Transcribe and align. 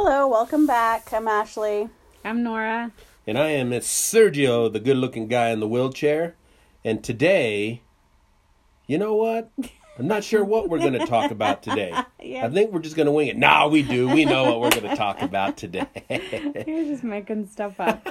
Hello, 0.00 0.28
welcome 0.28 0.64
back. 0.64 1.12
I'm 1.12 1.26
Ashley. 1.26 1.88
I'm 2.24 2.44
Nora. 2.44 2.92
And 3.26 3.36
I 3.36 3.48
am 3.48 3.70
Miss 3.70 3.88
Sergio, 3.88 4.72
the 4.72 4.78
good 4.78 4.96
looking 4.96 5.26
guy 5.26 5.48
in 5.48 5.58
the 5.58 5.66
wheelchair. 5.66 6.36
And 6.84 7.02
today, 7.02 7.82
you 8.86 8.96
know 8.96 9.16
what? 9.16 9.50
I'm 9.98 10.06
not 10.06 10.22
sure 10.22 10.44
what 10.44 10.68
we're 10.68 10.78
going 10.78 10.92
to 10.92 11.04
talk 11.04 11.32
about 11.32 11.64
today. 11.64 11.92
Yeah. 12.22 12.46
I 12.46 12.50
think 12.50 12.72
we're 12.72 12.80
just 12.80 12.94
going 12.94 13.06
to 13.06 13.12
wing 13.12 13.26
it. 13.28 13.36
Nah, 13.38 13.66
we 13.68 13.82
do. 13.82 14.08
We 14.08 14.24
know 14.24 14.44
what 14.44 14.60
we're 14.60 14.70
going 14.80 14.90
to 14.90 14.96
talk 14.96 15.20
about 15.22 15.56
today. 15.56 15.88
You're 16.66 16.84
just 16.84 17.02
making 17.02 17.46
stuff 17.48 17.80
up. 17.80 18.06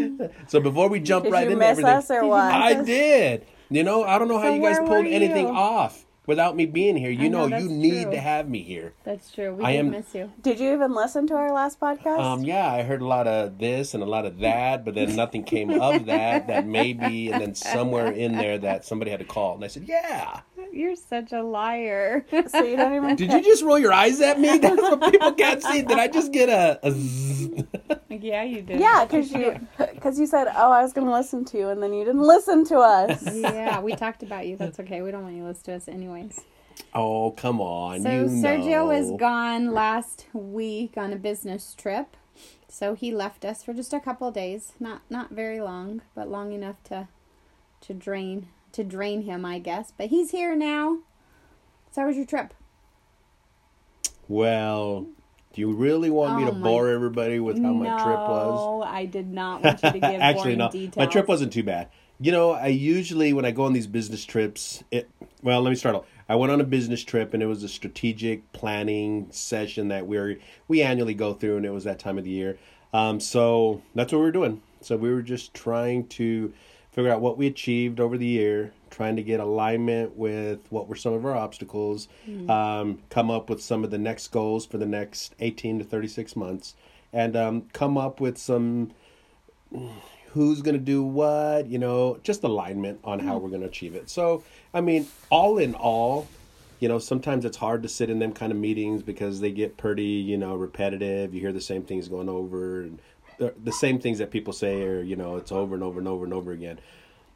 so 0.48 0.60
before 0.60 0.88
we 0.88 0.98
jump 1.00 1.24
Did 1.24 1.32
right 1.32 1.44
you 1.44 1.52
into 1.52 1.60
miss 1.60 1.70
everything, 1.78 1.92
us 1.94 2.10
or 2.10 2.26
what? 2.26 2.52
I 2.52 2.82
did. 2.82 3.46
You 3.70 3.84
know, 3.84 4.02
I 4.04 4.18
don't 4.18 4.28
know 4.28 4.38
how 4.38 4.48
So 4.48 4.54
you 4.54 4.60
guys 4.62 4.78
pulled 4.78 5.06
anything 5.06 5.46
you? 5.46 5.54
off 5.54 6.04
without 6.26 6.56
me 6.56 6.66
being 6.66 6.96
here. 6.96 7.10
You 7.10 7.26
I 7.26 7.28
know, 7.28 7.48
know, 7.48 7.58
you 7.58 7.68
need 7.68 8.02
true. 8.04 8.12
to 8.12 8.20
have 8.20 8.48
me 8.48 8.62
here. 8.62 8.92
That's 9.04 9.30
true. 9.32 9.54
We 9.54 9.64
I 9.64 9.72
did 9.72 9.78
am- 9.80 9.90
miss 9.90 10.14
you. 10.14 10.32
Did 10.42 10.60
you 10.60 10.72
even 10.72 10.94
listen 10.94 11.26
to 11.28 11.34
our 11.34 11.52
last 11.52 11.80
podcast? 11.80 12.18
Um, 12.20 12.42
yeah, 12.44 12.70
I 12.72 12.82
heard 12.82 13.02
a 13.02 13.06
lot 13.06 13.26
of 13.26 13.58
this 13.58 13.94
and 13.94 14.02
a 14.02 14.06
lot 14.06 14.26
of 14.26 14.38
that, 14.38 14.84
but 14.84 14.94
then 14.94 15.14
nothing 15.16 15.44
came 15.44 15.70
of 15.70 16.06
that. 16.06 16.46
That 16.46 16.66
maybe, 16.66 17.30
and 17.32 17.40
then 17.40 17.54
somewhere 17.54 18.10
in 18.12 18.36
there 18.36 18.58
that 18.58 18.84
somebody 18.84 19.10
had 19.10 19.20
to 19.20 19.26
call, 19.26 19.54
and 19.54 19.64
I 19.64 19.68
said, 19.68 19.84
"Yeah." 19.88 20.40
You're 20.72 20.96
such 20.96 21.32
a 21.32 21.42
liar. 21.42 22.24
so 22.48 22.62
you 22.62 22.76
don't 22.76 22.94
even. 22.94 23.16
Did 23.16 23.32
you 23.32 23.42
just 23.42 23.62
roll 23.62 23.78
your 23.78 23.92
eyes 23.92 24.20
at 24.20 24.40
me? 24.40 24.58
That's 24.62 24.80
what 24.80 25.10
people 25.10 25.32
can't 25.32 25.62
see. 25.62 25.82
Did 25.82 25.98
I 25.98 26.08
just 26.08 26.32
get 26.32 26.48
a? 26.48 26.78
a 26.86 26.92
zzz? 26.92 27.64
yeah, 28.08 28.42
you 28.42 28.62
did. 28.62 28.80
Yeah, 28.80 29.04
because 29.04 29.32
you 29.32 29.60
because 29.78 30.18
you 30.18 30.26
said, 30.26 30.48
"Oh, 30.54 30.70
I 30.70 30.82
was 30.82 30.92
going 30.92 31.06
to 31.06 31.12
listen 31.12 31.44
to 31.46 31.58
you," 31.58 31.68
and 31.68 31.82
then 31.82 31.92
you 31.92 32.04
didn't 32.04 32.22
listen 32.22 32.64
to 32.66 32.78
us. 32.78 33.22
Yeah, 33.34 33.80
we 33.80 33.94
talked 33.94 34.22
about 34.22 34.46
you. 34.46 34.56
That's 34.56 34.78
okay. 34.80 35.02
We 35.02 35.10
don't 35.10 35.22
want 35.22 35.34
you 35.34 35.42
to 35.42 35.48
listen 35.48 35.64
to 35.64 35.74
us 35.74 35.88
anyways. 35.88 36.40
Oh, 36.94 37.32
come 37.32 37.60
on! 37.60 38.02
So 38.02 38.10
you 38.10 38.24
Sergio 38.24 38.86
was 38.86 39.18
gone 39.18 39.72
last 39.72 40.26
week 40.32 40.96
on 40.96 41.12
a 41.12 41.16
business 41.16 41.74
trip. 41.74 42.16
So 42.68 42.94
he 42.94 43.12
left 43.12 43.44
us 43.44 43.64
for 43.64 43.74
just 43.74 43.92
a 43.92 44.00
couple 44.00 44.28
of 44.28 44.34
days. 44.34 44.72
Not 44.78 45.02
not 45.10 45.30
very 45.30 45.60
long, 45.60 46.02
but 46.14 46.28
long 46.28 46.52
enough 46.52 46.82
to 46.84 47.08
to 47.82 47.94
drain 47.94 48.48
to 48.72 48.84
drain 48.84 49.22
him, 49.22 49.44
I 49.44 49.58
guess. 49.58 49.92
But 49.96 50.08
he's 50.08 50.30
here 50.30 50.54
now. 50.56 50.98
So 51.92 52.02
how 52.02 52.06
was 52.06 52.16
your 52.16 52.26
trip? 52.26 52.54
Well, 54.28 55.06
do 55.52 55.60
you 55.60 55.72
really 55.72 56.10
want 56.10 56.36
me 56.36 56.44
Oh 56.44 56.50
to 56.50 56.52
my- 56.56 56.62
bore 56.68 56.88
everybody 56.88 57.40
with 57.40 57.60
how 57.60 57.72
my 57.72 57.86
trip 58.02 58.18
was? 58.18 58.58
No, 58.60 58.82
I 58.82 59.04
did 59.06 59.28
not 59.28 59.62
want 59.62 59.82
you 59.82 59.90
to 59.92 59.98
give 60.00 60.20
Actually, 60.20 60.56
no. 60.56 60.70
details. 60.70 60.96
My 60.96 61.06
trip 61.06 61.26
wasn't 61.28 61.52
too 61.52 61.64
bad. 61.64 61.88
You 62.20 62.32
know, 62.32 62.50
I 62.52 62.66
usually 62.66 63.32
when 63.32 63.44
I 63.46 63.50
go 63.50 63.64
on 63.64 63.72
these 63.72 63.86
business 63.86 64.24
trips, 64.24 64.84
it 64.90 65.08
well, 65.42 65.62
let 65.62 65.70
me 65.70 65.76
start 65.76 65.94
off. 65.96 66.04
I 66.28 66.36
went 66.36 66.52
on 66.52 66.60
a 66.60 66.64
business 66.64 67.02
trip 67.02 67.32
and 67.34 67.42
it 67.42 67.46
was 67.46 67.62
a 67.62 67.68
strategic 67.68 68.52
planning 68.52 69.26
session 69.30 69.88
that 69.88 70.06
we're 70.06 70.38
we 70.68 70.82
annually 70.82 71.14
go 71.14 71.32
through, 71.32 71.56
and 71.56 71.64
it 71.66 71.70
was 71.70 71.84
that 71.84 71.98
time 71.98 72.18
of 72.18 72.24
the 72.24 72.30
year. 72.30 72.58
Um, 72.92 73.20
so 73.20 73.80
that's 73.94 74.12
what 74.12 74.18
we 74.18 74.24
were 74.26 74.32
doing. 74.32 74.60
So 74.82 74.96
we 74.96 75.12
were 75.12 75.22
just 75.22 75.54
trying 75.54 76.06
to 76.08 76.52
figure 76.92 77.10
out 77.10 77.20
what 77.20 77.38
we 77.38 77.46
achieved 77.46 78.00
over 78.00 78.18
the 78.18 78.26
year, 78.26 78.72
trying 78.90 79.16
to 79.16 79.22
get 79.22 79.40
alignment 79.40 80.16
with 80.16 80.60
what 80.70 80.88
were 80.88 80.96
some 80.96 81.12
of 81.12 81.24
our 81.24 81.36
obstacles, 81.36 82.08
um, 82.48 82.98
come 83.10 83.30
up 83.30 83.48
with 83.48 83.62
some 83.62 83.84
of 83.84 83.90
the 83.90 83.98
next 83.98 84.28
goals 84.28 84.66
for 84.66 84.78
the 84.78 84.86
next 84.86 85.34
18 85.38 85.78
to 85.78 85.84
36 85.84 86.34
months, 86.36 86.74
and 87.12 87.36
um, 87.36 87.62
come 87.72 87.96
up 87.96 88.20
with 88.20 88.36
some 88.38 88.92
who's 90.32 90.62
going 90.62 90.74
to 90.74 90.80
do 90.80 91.02
what, 91.02 91.66
you 91.66 91.78
know, 91.78 92.18
just 92.22 92.42
alignment 92.44 93.00
on 93.04 93.18
how 93.18 93.36
we're 93.36 93.48
going 93.48 93.62
to 93.62 93.66
achieve 93.66 93.94
it. 93.94 94.08
So, 94.08 94.44
I 94.72 94.80
mean, 94.80 95.06
all 95.28 95.58
in 95.58 95.74
all, 95.74 96.28
you 96.78 96.88
know, 96.88 96.98
sometimes 96.98 97.44
it's 97.44 97.56
hard 97.56 97.82
to 97.82 97.88
sit 97.88 98.10
in 98.10 98.20
them 98.20 98.32
kind 98.32 98.52
of 98.52 98.58
meetings 98.58 99.02
because 99.02 99.40
they 99.40 99.50
get 99.50 99.76
pretty, 99.76 100.04
you 100.04 100.38
know, 100.38 100.54
repetitive. 100.54 101.34
You 101.34 101.40
hear 101.40 101.52
the 101.52 101.60
same 101.60 101.82
things 101.82 102.08
going 102.08 102.28
over 102.28 102.80
and 102.80 103.00
the, 103.40 103.54
the 103.64 103.72
same 103.72 103.98
things 103.98 104.18
that 104.18 104.30
people 104.30 104.52
say 104.52 104.82
or 104.82 105.02
you 105.02 105.16
know, 105.16 105.36
it's 105.36 105.50
over 105.50 105.74
and 105.74 105.82
over 105.82 105.98
and 105.98 106.06
over 106.06 106.24
and 106.24 106.34
over 106.34 106.52
again. 106.52 106.78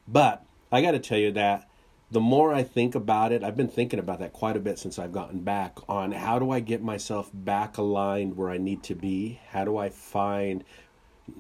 But 0.07 0.45
I 0.71 0.83
got 0.83 0.93
to 0.93 0.99
tell 0.99 1.19
you 1.19 1.33
that 1.33 1.69
the 2.11 2.21
more 2.21 2.53
I 2.53 2.63
think 2.63 2.95
about 2.95 3.33
it, 3.33 3.43
I've 3.43 3.57
been 3.57 3.69
thinking 3.69 3.99
about 3.99 4.19
that 4.21 4.35
quite 4.35 4.57
a 4.57 4.61
bit 4.61 4.79
since 4.79 4.99
I've 4.99 5.13
gotten 5.13 5.41
back 5.41 5.79
on 5.89 6.13
how 6.13 6.39
do 6.39 6.51
I 6.51 6.61
get 6.61 6.83
myself 6.83 7.31
back 7.33 7.79
aligned 7.79 8.37
where 8.37 8.51
I 8.51 8.59
need 8.59 8.83
to 8.85 8.95
be? 8.95 9.41
How 9.49 9.65
do 9.65 9.79
I 9.79 9.89
find 9.89 10.63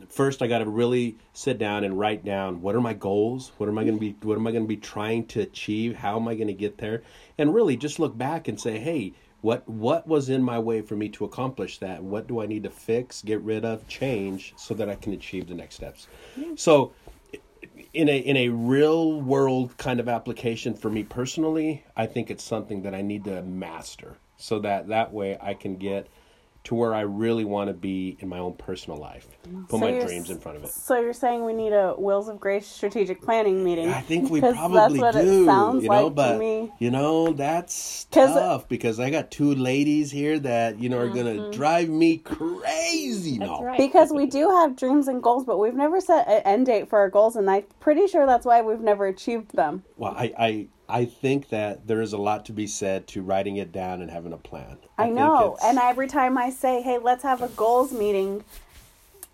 first 0.09 0.41
I 0.41 0.47
got 0.47 0.61
to 0.61 0.67
really 0.67 1.19
sit 1.34 1.59
down 1.59 1.84
and 1.84 1.99
write 1.99 2.25
down 2.25 2.62
what 2.62 2.75
are 2.75 2.81
my 2.81 2.94
goals? 2.94 3.53
What 3.59 3.69
am 3.69 3.77
I 3.77 3.84
going 3.84 3.97
to 3.97 4.00
be 4.00 4.17
what 4.22 4.38
am 4.38 4.47
I 4.47 4.50
going 4.50 4.65
to 4.65 4.69
be 4.69 4.78
trying 4.78 5.27
to 5.27 5.43
achieve? 5.43 5.97
How 5.97 6.17
am 6.17 6.27
I 6.27 6.34
going 6.34 6.49
to 6.49 6.55
get 6.55 6.78
there? 6.78 7.03
And 7.37 7.55
really 7.55 7.77
just 7.77 7.99
look 7.99 8.17
back 8.17 8.49
and 8.49 8.59
say, 8.59 8.78
"Hey, 8.78 9.12
what 9.44 9.69
what 9.69 10.06
was 10.06 10.31
in 10.31 10.43
my 10.43 10.59
way 10.59 10.81
for 10.81 10.97
me 10.97 11.10
to 11.10 11.25
accomplish 11.27 11.77
that? 11.78 12.03
What 12.03 12.27
do 12.27 12.41
I 12.41 12.47
need 12.47 12.62
to 12.62 12.71
fix, 12.71 13.21
get 13.21 13.43
rid 13.43 13.62
of, 13.62 13.87
change 13.87 14.55
so 14.56 14.72
that 14.72 14.88
I 14.88 14.94
can 14.94 15.12
achieve 15.12 15.49
the 15.49 15.55
next 15.55 15.75
steps?" 15.75 16.09
So 16.56 16.93
in 17.93 18.09
a 18.09 18.19
in 18.19 18.38
a 18.38 18.49
real 18.49 19.21
world 19.21 19.77
kind 19.77 20.00
of 20.00 20.09
application 20.09 20.72
for 20.72 20.91
me 20.91 21.03
personally, 21.03 21.84
I 21.94 22.06
think 22.06 22.31
it's 22.31 22.43
something 22.43 22.81
that 22.82 22.94
I 22.94 23.03
need 23.03 23.25
to 23.25 23.43
master 23.43 24.16
so 24.38 24.59
that 24.60 24.88
that 24.88 25.12
way 25.12 25.37
I 25.38 25.53
can 25.53 25.76
get 25.76 26.09
to 26.64 26.75
where 26.75 26.94
I 26.94 27.02
really 27.02 27.44
want 27.44 27.69
to 27.69 27.75
be 27.75 28.16
in 28.20 28.28
my 28.28 28.38
own 28.38 28.54
personal 28.54 28.98
life. 28.98 29.28
Put 29.69 29.70
So 29.72 29.78
my 29.78 30.00
dreams 30.00 30.30
in 30.30 30.38
front 30.38 30.56
of 30.56 30.64
it. 30.64 30.70
So 30.70 30.98
you're 30.98 31.12
saying 31.12 31.44
we 31.44 31.52
need 31.52 31.75
a 31.75 31.94
Wills 31.98 32.28
of 32.28 32.41
Grace 32.41 32.66
strategic 32.66 33.20
planning 33.20 33.62
meeting? 33.62 33.91
I 33.91 34.00
think 34.00 34.30
we 34.30 34.41
probably 34.41 34.98
that's 34.98 35.14
what 35.16 35.22
do. 35.22 35.42
it 35.42 35.44
sounds 35.44 35.82
you 35.82 35.91
know, 35.91 36.06
like 36.06 36.14
but 36.14 36.32
to 36.32 36.38
me. 36.38 36.72
you 36.78 36.91
know 36.91 37.34
that's 37.34 38.06
tough 38.06 38.66
because 38.66 38.98
I 38.98 39.10
got 39.10 39.30
two 39.30 39.54
ladies 39.54 40.10
here 40.10 40.38
that 40.38 40.78
you 40.78 40.88
know 40.88 40.98
are 40.98 41.08
gonna 41.08 41.34
mm-hmm. 41.34 41.50
drive 41.50 41.91
me 41.91 42.16
crazy. 42.19 43.38
That's 43.38 43.50
no, 43.50 43.62
right. 43.62 43.76
Because 43.76 44.10
we 44.10 44.25
do 44.25 44.48
have 44.48 44.75
dreams 44.75 45.06
and 45.08 45.22
goals, 45.22 45.44
but 45.44 45.58
we've 45.58 45.75
never 45.75 46.00
set 46.00 46.26
an 46.26 46.42
end 46.44 46.66
date 46.66 46.88
for 46.88 46.98
our 46.98 47.10
goals, 47.10 47.36
and 47.36 47.50
I'm 47.50 47.64
pretty 47.81 48.06
sure 48.06 48.25
that's 48.25 48.46
why 48.46 48.62
we've 48.62 48.81
never 48.81 49.06
achieved 49.06 49.54
them. 49.54 49.82
well, 49.96 50.14
I, 50.16 50.32
I 50.38 50.69
I 50.89 51.05
think 51.06 51.49
that 51.49 51.87
there 51.87 52.03
is 52.03 52.12
a 52.12 52.19
lot 52.19 52.45
to 52.47 52.53
be 52.53 52.67
said 52.67 53.06
to 53.09 53.22
writing 53.22 53.56
it 53.56 53.72
down 53.72 54.03
and 54.03 54.11
having 54.11 54.33
a 54.33 54.39
plan. 54.39 54.78
I, 54.99 55.05
think 55.05 55.17
know. 55.17 55.56
And 55.62 55.78
every 55.78 56.09
time 56.09 56.37
I 56.37 56.50
say, 56.50 56.83
hey, 56.83 56.99
let's 56.99 57.22
have 57.22 57.43
a 57.43 57.49
goals 57.49 57.93
meeting, 57.93 58.45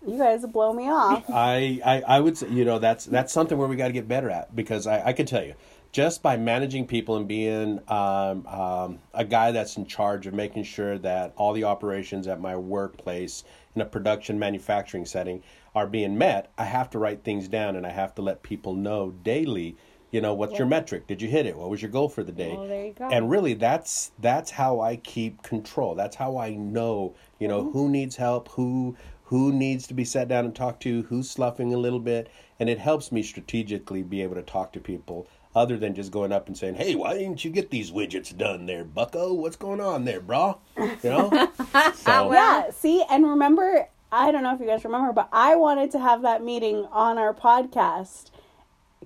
you 0.05 0.17
guys 0.17 0.45
blow 0.45 0.73
me 0.73 0.89
off. 0.89 1.25
I, 1.29 1.81
I, 1.85 2.01
I 2.07 2.19
would 2.19 2.37
say, 2.37 2.49
you 2.49 2.65
know, 2.65 2.79
that's 2.79 3.05
that's 3.05 3.33
something 3.33 3.57
where 3.57 3.67
we 3.67 3.75
got 3.75 3.87
to 3.87 3.93
get 3.93 4.07
better 4.07 4.29
at 4.29 4.55
because 4.55 4.87
I, 4.87 5.07
I 5.07 5.13
can 5.13 5.25
tell 5.25 5.43
you, 5.43 5.55
just 5.91 6.23
by 6.23 6.37
managing 6.37 6.87
people 6.87 7.17
and 7.17 7.27
being 7.27 7.81
um, 7.89 8.47
um, 8.47 8.99
a 9.13 9.25
guy 9.25 9.51
that's 9.51 9.75
in 9.75 9.85
charge 9.85 10.25
of 10.25 10.33
making 10.33 10.63
sure 10.63 10.97
that 10.99 11.33
all 11.35 11.53
the 11.53 11.65
operations 11.65 12.27
at 12.27 12.39
my 12.39 12.55
workplace 12.55 13.43
in 13.75 13.81
a 13.81 13.85
production 13.85 14.39
manufacturing 14.39 15.05
setting 15.05 15.43
are 15.75 15.87
being 15.87 16.17
met, 16.17 16.51
I 16.57 16.65
have 16.65 16.89
to 16.91 16.99
write 16.99 17.23
things 17.23 17.47
down 17.47 17.75
and 17.75 17.85
I 17.85 17.91
have 17.91 18.15
to 18.15 18.21
let 18.21 18.41
people 18.41 18.73
know 18.73 19.11
daily. 19.23 19.75
You 20.11 20.19
know, 20.19 20.33
what's 20.33 20.57
your 20.57 20.67
metric? 20.67 21.07
Did 21.07 21.21
you 21.21 21.29
hit 21.29 21.45
it? 21.45 21.55
What 21.55 21.69
was 21.69 21.81
your 21.81 21.89
goal 21.89 22.09
for 22.09 22.21
the 22.21 22.33
day? 22.33 22.53
Well, 22.53 22.67
there 22.67 22.85
you 22.85 22.91
go. 22.93 23.07
And 23.09 23.29
really, 23.29 23.53
that's 23.53 24.11
that's 24.19 24.51
how 24.51 24.81
I 24.81 24.97
keep 24.97 25.41
control. 25.41 25.95
That's 25.95 26.17
how 26.17 26.37
I 26.37 26.53
know, 26.53 27.15
you 27.39 27.47
know, 27.47 27.63
mm-hmm. 27.63 27.71
who 27.71 27.89
needs 27.89 28.17
help, 28.17 28.49
who 28.49 28.97
who 29.23 29.53
needs 29.53 29.87
to 29.87 29.93
be 29.93 30.03
sat 30.03 30.27
down 30.27 30.43
and 30.43 30.53
talked 30.53 30.83
to, 30.83 31.03
who's 31.03 31.29
sloughing 31.29 31.73
a 31.73 31.77
little 31.77 32.01
bit, 32.01 32.29
and 32.59 32.69
it 32.69 32.77
helps 32.77 33.13
me 33.13 33.23
strategically 33.23 34.03
be 34.03 34.21
able 34.21 34.35
to 34.35 34.41
talk 34.41 34.73
to 34.73 34.81
people 34.81 35.27
other 35.55 35.77
than 35.77 35.95
just 35.95 36.11
going 36.11 36.33
up 36.33 36.47
and 36.47 36.57
saying, 36.57 36.75
"Hey, 36.75 36.95
why 36.95 37.13
didn't 37.13 37.45
you 37.45 37.49
get 37.51 37.69
these 37.69 37.91
widgets 37.91 38.35
done 38.37 38.65
there, 38.65 38.83
Bucko? 38.83 39.33
What's 39.33 39.55
going 39.55 39.79
on 39.79 40.03
there, 40.03 40.19
brah?" 40.19 40.57
You 40.77 41.09
know. 41.09 41.51
so, 41.95 42.33
yeah, 42.33 42.69
see, 42.71 43.05
and 43.09 43.25
remember, 43.25 43.87
I 44.11 44.33
don't 44.33 44.43
know 44.43 44.53
if 44.53 44.59
you 44.59 44.67
guys 44.67 44.83
remember, 44.83 45.13
but 45.13 45.29
I 45.31 45.55
wanted 45.55 45.91
to 45.91 45.99
have 45.99 46.23
that 46.23 46.43
meeting 46.43 46.85
on 46.91 47.17
our 47.17 47.33
podcast 47.33 48.31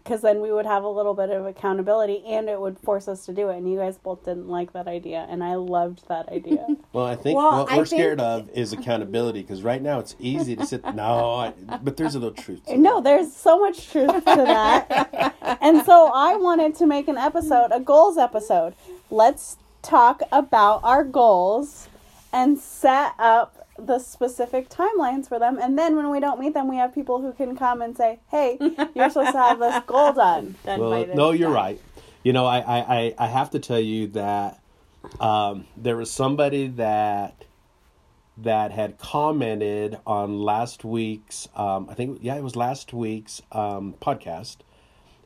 because 0.06 0.22
then 0.22 0.40
we 0.40 0.52
would 0.52 0.68
have 0.68 0.84
a 0.84 0.88
little 0.88 1.16
bit 1.16 1.32
of 1.32 1.48
accountability 1.48 2.24
and 2.28 2.48
it 2.48 2.62
would 2.62 2.78
force 2.78 3.08
us 3.08 3.26
to 3.26 3.34
do 3.34 3.50
it. 3.50 3.58
And 3.58 3.68
you 3.70 3.80
guys 3.80 3.98
both 3.98 4.24
didn't 4.24 4.48
like 4.48 4.72
that 4.74 4.88
idea, 4.88 5.26
and 5.30 5.44
I 5.44 5.56
loved 5.56 6.08
that 6.08 6.30
idea. 6.30 6.66
Well, 6.94 7.06
I 7.08 7.16
think 7.18 7.36
Well, 7.38 7.64
what 7.66 7.72
I 7.74 7.78
we're 7.78 7.86
think- 7.86 8.00
scared 8.00 8.22
of 8.22 8.50
is 8.52 8.72
accountability 8.72 9.42
because 9.42 9.64
right 9.64 9.82
now 9.82 10.00
it's 10.00 10.16
easy 10.18 10.56
to 10.56 10.66
sit. 10.66 10.82
No, 10.96 11.34
I, 11.34 11.50
but 11.84 11.98
there's 11.98 12.16
a 12.16 12.20
little 12.20 12.34
truth. 12.42 12.66
To 12.68 12.78
no, 12.78 13.02
that. 13.02 13.04
there's 13.04 13.36
so 13.36 13.60
much 13.60 13.92
truth 13.92 14.14
to 14.14 14.22
that. 14.24 15.36
and 15.62 15.84
so 15.86 16.10
I 16.16 16.38
wanted 16.38 16.74
to 16.76 16.86
make 16.86 17.10
an 17.10 17.18
episode, 17.18 17.72
a 17.74 17.82
goals 17.82 18.18
episode. 18.18 18.76
Let's 19.10 19.58
talk 19.82 20.22
about 20.32 20.86
our 20.86 21.04
goals 21.04 21.90
and 22.32 22.58
set 22.58 23.12
up 23.20 23.65
the 23.78 24.00
specific 24.00 24.70
timelines 24.70 25.28
for 25.28 25.40
them. 25.40 25.58
And 25.62 25.78
then 25.78 25.96
when 25.96 26.10
we 26.10 26.20
don't 26.20 26.40
meet 26.40 26.54
them, 26.54 26.68
we 26.70 26.78
have 26.78 26.94
people 26.94 27.22
who 27.22 27.34
can 27.34 27.56
come 27.58 27.82
and 27.82 27.96
say, 27.96 28.20
hey, 28.30 28.58
you're 28.96 29.10
supposed 29.10 29.34
to 29.34 29.38
have 29.38 29.60
this 29.60 29.84
goal 29.86 30.14
done. 30.24 30.56
Done 30.64 30.80
well, 30.80 31.08
no, 31.14 31.32
you're 31.32 31.50
time. 31.50 31.56
right. 31.56 31.82
You 32.24 32.34
know, 32.34 32.46
I, 32.46 32.60
I, 32.60 32.78
I, 32.78 33.16
I 33.20 33.28
have 33.28 33.52
to 33.52 33.60
tell 33.60 33.80
you 33.80 34.08
that 34.08 34.60
um, 35.20 35.66
there 35.78 35.98
was 35.98 36.10
somebody 36.12 36.68
that 36.68 37.44
that 38.38 38.72
had 38.72 38.98
commented 38.98 39.98
on 40.06 40.42
last 40.42 40.84
week's 40.84 41.48
um, 41.56 41.88
I 41.90 41.94
think 41.94 42.20
yeah 42.22 42.36
it 42.36 42.44
was 42.44 42.56
last 42.56 42.92
week's 42.92 43.42
um, 43.52 43.96
podcast, 44.02 44.58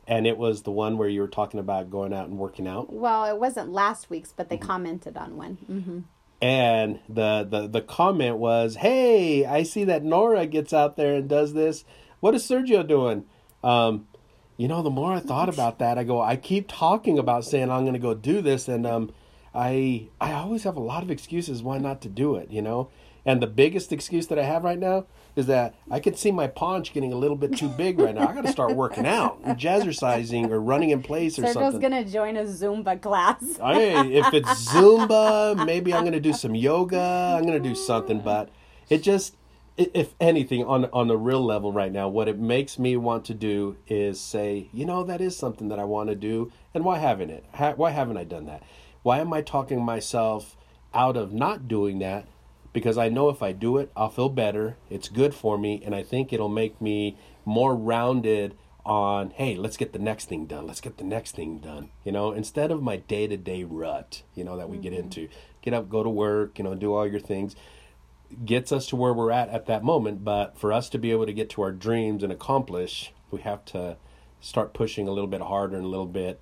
and 0.07 0.27
it 0.27 0.37
was 0.37 0.61
the 0.63 0.71
one 0.71 0.97
where 0.97 1.09
you 1.09 1.21
were 1.21 1.27
talking 1.27 1.59
about 1.59 1.89
going 1.89 2.13
out 2.13 2.27
and 2.27 2.37
working 2.37 2.67
out. 2.67 2.93
Well, 2.93 3.25
it 3.25 3.39
wasn't 3.39 3.71
last 3.71 4.09
week's, 4.09 4.31
but 4.31 4.49
they 4.49 4.57
commented 4.57 5.17
on 5.17 5.37
one. 5.37 5.53
hmm 5.55 5.99
and 6.41 6.99
the, 7.09 7.45
the 7.49 7.67
the 7.67 7.81
comment 7.81 8.37
was, 8.37 8.77
"Hey, 8.77 9.45
I 9.45 9.63
see 9.63 9.83
that 9.85 10.03
Nora 10.03 10.45
gets 10.45 10.73
out 10.73 10.95
there 10.95 11.15
and 11.15 11.27
does 11.27 11.53
this. 11.53 11.83
What 12.19 12.35
is 12.35 12.43
Sergio 12.43 12.87
doing?" 12.87 13.25
Um, 13.63 14.07
you 14.57 14.67
know, 14.67 14.81
the 14.81 14.89
more 14.89 15.13
I 15.13 15.19
thought 15.19 15.49
about 15.49 15.79
that, 15.79 15.97
I 15.97 16.03
go, 16.03 16.21
I 16.21 16.35
keep 16.35 16.67
talking 16.67 17.17
about 17.17 17.45
saying 17.45 17.69
I'm 17.71 17.83
going 17.83 17.93
to 17.93 17.99
go 17.99 18.13
do 18.13 18.41
this, 18.41 18.67
and 18.67 18.85
um, 18.85 19.11
I 19.53 20.09
I 20.21 20.33
always 20.33 20.63
have 20.63 20.77
a 20.77 20.81
lot 20.81 21.03
of 21.03 21.11
excuses 21.11 21.63
why 21.63 21.77
not 21.77 22.01
to 22.01 22.09
do 22.09 22.35
it. 22.35 22.51
You 22.51 22.61
know, 22.61 22.89
and 23.25 23.41
the 23.41 23.47
biggest 23.47 23.91
excuse 23.91 24.27
that 24.27 24.39
I 24.39 24.43
have 24.43 24.63
right 24.63 24.79
now 24.79 25.05
is 25.35 25.45
that 25.47 25.75
I 25.89 25.99
can 25.99 26.15
see 26.15 26.31
my 26.31 26.47
paunch 26.47 26.93
getting 26.93 27.13
a 27.13 27.15
little 27.15 27.37
bit 27.37 27.55
too 27.55 27.69
big 27.69 27.99
right 27.99 28.13
now. 28.15 28.27
I 28.27 28.33
got 28.33 28.45
to 28.45 28.51
start 28.51 28.75
working 28.75 29.05
out, 29.05 29.41
jazzercising, 29.45 30.49
or 30.49 30.59
running 30.59 30.89
in 30.89 31.01
place 31.01 31.37
or 31.39 31.43
Sergio's 31.43 31.53
something. 31.53 31.81
gonna 31.81 32.03
join 32.03 32.37
a 32.37 32.43
Zumba 32.43 33.01
class. 33.01 33.57
Hey, 33.57 34.13
if 34.15 34.33
it's 34.33 34.67
Zumba, 34.73 35.65
maybe 35.65 35.93
I'm 35.93 36.03
gonna 36.03 36.19
do 36.19 36.33
some 36.33 36.55
yoga. 36.55 37.35
I'm 37.37 37.45
gonna 37.45 37.59
do 37.59 37.75
something, 37.75 38.19
but 38.21 38.49
it 38.89 39.03
just, 39.03 39.35
if 39.77 40.13
anything, 40.19 40.63
on 40.65 40.85
on 40.85 41.07
the 41.07 41.17
real 41.17 41.43
level 41.43 41.71
right 41.71 41.91
now, 41.91 42.07
what 42.07 42.27
it 42.27 42.37
makes 42.39 42.77
me 42.79 42.97
want 42.97 43.25
to 43.25 43.33
do 43.33 43.77
is 43.87 44.19
say, 44.19 44.69
you 44.73 44.85
know, 44.85 45.03
that 45.03 45.21
is 45.21 45.37
something 45.37 45.69
that 45.69 45.79
I 45.79 45.83
want 45.83 46.09
to 46.09 46.15
do, 46.15 46.51
and 46.73 46.83
why 46.83 46.97
haven't 46.99 47.29
it? 47.29 47.45
Why 47.75 47.91
haven't 47.91 48.17
I 48.17 48.23
done 48.23 48.45
that? 48.47 48.63
Why 49.03 49.19
am 49.19 49.33
I 49.33 49.41
talking 49.41 49.83
myself 49.83 50.57
out 50.93 51.15
of 51.15 51.31
not 51.31 51.67
doing 51.67 51.99
that? 51.99 52.27
Because 52.73 52.97
I 52.97 53.09
know 53.09 53.29
if 53.29 53.41
I 53.41 53.51
do 53.51 53.77
it, 53.77 53.91
I'll 53.95 54.09
feel 54.09 54.29
better. 54.29 54.77
It's 54.89 55.09
good 55.09 55.33
for 55.33 55.57
me, 55.57 55.81
and 55.83 55.95
I 55.95 56.03
think 56.03 56.31
it'll 56.31 56.49
make 56.49 56.79
me 56.79 57.17
more 57.45 57.75
rounded 57.75 58.55
on 58.85 59.31
hey 59.31 59.55
let's 59.55 59.77
get 59.77 59.91
the 59.93 59.99
next 59.99 60.25
thing 60.25 60.45
done 60.45 60.65
let's 60.65 60.81
get 60.81 60.97
the 60.97 61.03
next 61.03 61.35
thing 61.35 61.59
done 61.59 61.89
you 62.03 62.11
know 62.11 62.31
instead 62.31 62.71
of 62.71 62.81
my 62.81 62.95
day-to-day 62.95 63.63
rut 63.63 64.23
you 64.33 64.43
know 64.43 64.57
that 64.57 64.69
we 64.69 64.77
get 64.77 64.93
mm-hmm. 64.93 65.03
into 65.03 65.27
get 65.61 65.73
up 65.73 65.89
go 65.89 66.01
to 66.01 66.09
work 66.09 66.57
you 66.57 66.63
know 66.63 66.73
do 66.73 66.93
all 66.93 67.05
your 67.05 67.19
things 67.19 67.55
gets 68.45 68.71
us 68.71 68.87
to 68.87 68.95
where 68.95 69.13
we're 69.13 69.31
at 69.31 69.49
at 69.49 69.65
that 69.65 69.83
moment 69.83 70.23
but 70.23 70.57
for 70.57 70.71
us 70.71 70.89
to 70.89 70.97
be 70.97 71.11
able 71.11 71.25
to 71.25 71.33
get 71.33 71.49
to 71.49 71.61
our 71.61 71.71
dreams 71.71 72.23
and 72.23 72.31
accomplish 72.31 73.11
we 73.31 73.41
have 73.41 73.63
to 73.65 73.97
start 74.39 74.73
pushing 74.73 75.07
a 75.07 75.11
little 75.11 75.27
bit 75.27 75.41
harder 75.41 75.75
and 75.75 75.85
a 75.85 75.89
little 75.89 76.05
bit 76.05 76.41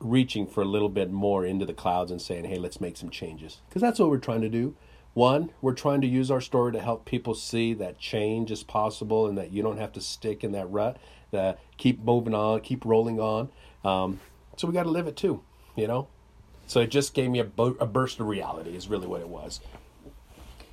reaching 0.00 0.46
for 0.46 0.62
a 0.62 0.66
little 0.66 0.88
bit 0.88 1.10
more 1.10 1.44
into 1.44 1.64
the 1.64 1.72
clouds 1.72 2.10
and 2.10 2.20
saying 2.20 2.44
hey 2.44 2.58
let's 2.58 2.80
make 2.80 2.96
some 2.96 3.10
changes. 3.10 3.60
Because 3.68 3.82
that's 3.82 3.98
what 3.98 4.10
we're 4.10 4.18
trying 4.18 4.42
to 4.42 4.48
do. 4.48 4.76
One 5.14 5.50
we're 5.60 5.74
trying 5.74 6.00
to 6.00 6.06
use 6.06 6.30
our 6.30 6.40
story 6.40 6.72
to 6.72 6.80
help 6.80 7.04
people 7.04 7.34
see 7.34 7.74
that 7.74 7.98
change 7.98 8.50
is 8.50 8.62
possible 8.62 9.26
and 9.26 9.38
that 9.38 9.52
you 9.52 9.62
don't 9.62 9.78
have 9.78 9.92
to 9.92 10.00
stick 10.00 10.42
in 10.42 10.52
that 10.52 10.70
rut 10.70 10.98
that 11.30 11.58
keep 11.76 12.02
moving 12.02 12.34
on 12.34 12.60
keep 12.60 12.84
rolling 12.84 13.20
on. 13.20 13.50
Um, 13.84 14.20
so 14.56 14.66
we 14.66 14.74
got 14.74 14.84
to 14.84 14.90
live 14.90 15.06
it 15.06 15.16
too 15.16 15.42
you 15.76 15.86
know? 15.86 16.08
So 16.66 16.80
it 16.80 16.90
just 16.90 17.14
gave 17.14 17.30
me 17.30 17.40
a, 17.40 17.44
bu- 17.44 17.76
a 17.78 17.86
burst 17.86 18.20
of 18.20 18.26
reality 18.26 18.74
is 18.74 18.88
really 18.88 19.06
what 19.06 19.20
it 19.20 19.28
was. 19.28 19.60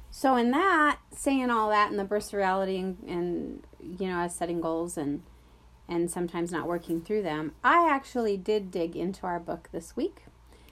So 0.10 0.36
in 0.36 0.52
that, 0.52 1.00
saying 1.16 1.50
all 1.50 1.70
that 1.70 1.90
and 1.90 2.00
the 2.00 2.04
burst 2.04 2.34
of 2.34 2.38
reality 2.38 2.78
and, 2.78 2.98
and 3.08 3.64
you 3.82 4.08
know, 4.08 4.20
as 4.20 4.36
setting 4.36 4.62
goals 4.62 4.98
and 4.98 5.24
and 5.92 6.10
sometimes 6.10 6.52
not 6.52 6.68
working 6.68 7.02
through 7.02 7.22
them, 7.22 7.52
I 7.64 7.90
actually 7.90 8.38
did 8.38 8.72
dig 8.72 8.96
into 8.96 9.28
our 9.28 9.40
book 9.40 9.70
this 9.72 9.96
week. 9.96 10.24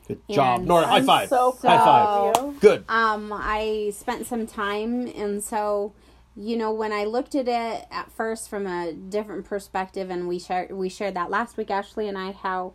good 0.08 0.22
job. 0.30 0.60
And 0.60 0.68
nora 0.68 0.88
high 0.88 1.02
five. 1.02 1.30
so 1.30 1.52
high 1.62 2.32
five. 2.34 2.60
good. 2.60 2.86
Um, 2.88 3.32
I 3.34 3.92
spent 3.94 4.26
some 4.26 4.48
time, 4.48 5.08
and 5.08 5.44
so 5.44 5.94
you 6.36 6.56
know, 6.56 6.72
when 6.72 6.94
I 6.94 7.04
looked 7.04 7.36
at 7.36 7.50
it 7.50 7.86
at 7.92 8.12
first 8.12 8.50
from 8.50 8.66
a 8.66 8.94
different 8.94 9.46
perspective, 9.46 10.10
and 10.10 10.28
we 10.28 10.40
shared 10.40 10.72
we 10.72 10.88
shared 10.88 11.16
that 11.16 11.30
last 11.30 11.58
week, 11.58 11.70
Ashley 11.70 12.08
and 12.08 12.18
I, 12.18 12.32
how 12.32 12.74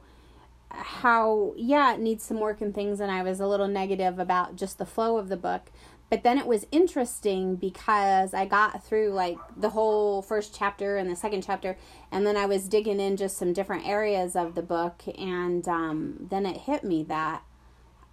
how 0.70 1.54
yeah, 1.56 1.94
it 1.94 2.00
needs 2.00 2.24
some 2.24 2.40
work 2.40 2.60
and 2.60 2.74
things, 2.74 3.00
and 3.00 3.10
I 3.10 3.22
was 3.22 3.40
a 3.40 3.46
little 3.46 3.68
negative 3.68 4.18
about 4.18 4.56
just 4.56 4.76
the 4.76 4.86
flow 4.86 5.16
of 5.16 5.28
the 5.28 5.36
book. 5.36 5.70
But 6.10 6.22
then 6.22 6.38
it 6.38 6.46
was 6.46 6.66
interesting 6.70 7.56
because 7.56 8.34
I 8.34 8.44
got 8.44 8.84
through 8.84 9.10
like 9.10 9.38
the 9.56 9.70
whole 9.70 10.22
first 10.22 10.54
chapter 10.54 10.96
and 10.96 11.10
the 11.10 11.16
second 11.16 11.42
chapter, 11.42 11.76
and 12.12 12.26
then 12.26 12.36
I 12.36 12.46
was 12.46 12.68
digging 12.68 13.00
in 13.00 13.16
just 13.16 13.36
some 13.36 13.52
different 13.52 13.86
areas 13.86 14.36
of 14.36 14.54
the 14.54 14.62
book, 14.62 15.02
and 15.18 15.66
um, 15.66 16.26
then 16.30 16.46
it 16.46 16.58
hit 16.58 16.84
me 16.84 17.02
that 17.04 17.42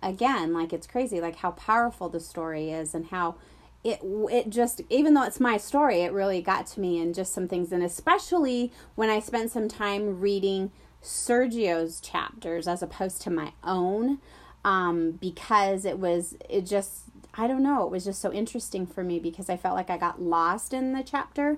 again 0.03 0.51
like 0.51 0.73
it's 0.73 0.87
crazy 0.87 1.21
like 1.21 1.35
how 1.35 1.51
powerful 1.51 2.09
the 2.09 2.19
story 2.19 2.71
is 2.71 2.95
and 2.95 3.07
how 3.07 3.35
it 3.83 3.99
it 4.29 4.49
just 4.49 4.81
even 4.89 5.13
though 5.13 5.23
it's 5.23 5.39
my 5.39 5.57
story 5.57 6.01
it 6.01 6.11
really 6.11 6.41
got 6.41 6.67
to 6.67 6.79
me 6.79 6.99
and 7.01 7.15
just 7.15 7.33
some 7.33 7.47
things. 7.47 7.71
And 7.71 7.83
especially 7.83 8.71
when 8.95 9.09
I 9.09 9.19
spent 9.19 9.51
some 9.51 9.67
time 9.67 10.19
reading 10.19 10.71
Sergio's 11.01 11.99
chapters 11.99 12.67
as 12.67 12.83
opposed 12.83 13.21
to 13.23 13.31
my 13.31 13.53
own 13.63 14.19
um 14.63 15.13
because 15.13 15.85
it 15.85 15.97
was 15.97 16.35
it 16.47 16.65
just 16.65 17.05
I 17.33 17.47
don't 17.47 17.63
know. 17.63 17.85
It 17.85 17.91
was 17.91 18.05
just 18.05 18.21
so 18.21 18.31
interesting 18.33 18.85
for 18.85 19.03
me 19.03 19.19
because 19.19 19.49
I 19.49 19.57
felt 19.57 19.75
like 19.75 19.89
I 19.89 19.97
got 19.97 20.21
lost 20.21 20.73
in 20.73 20.93
the 20.93 21.03
chapter 21.03 21.57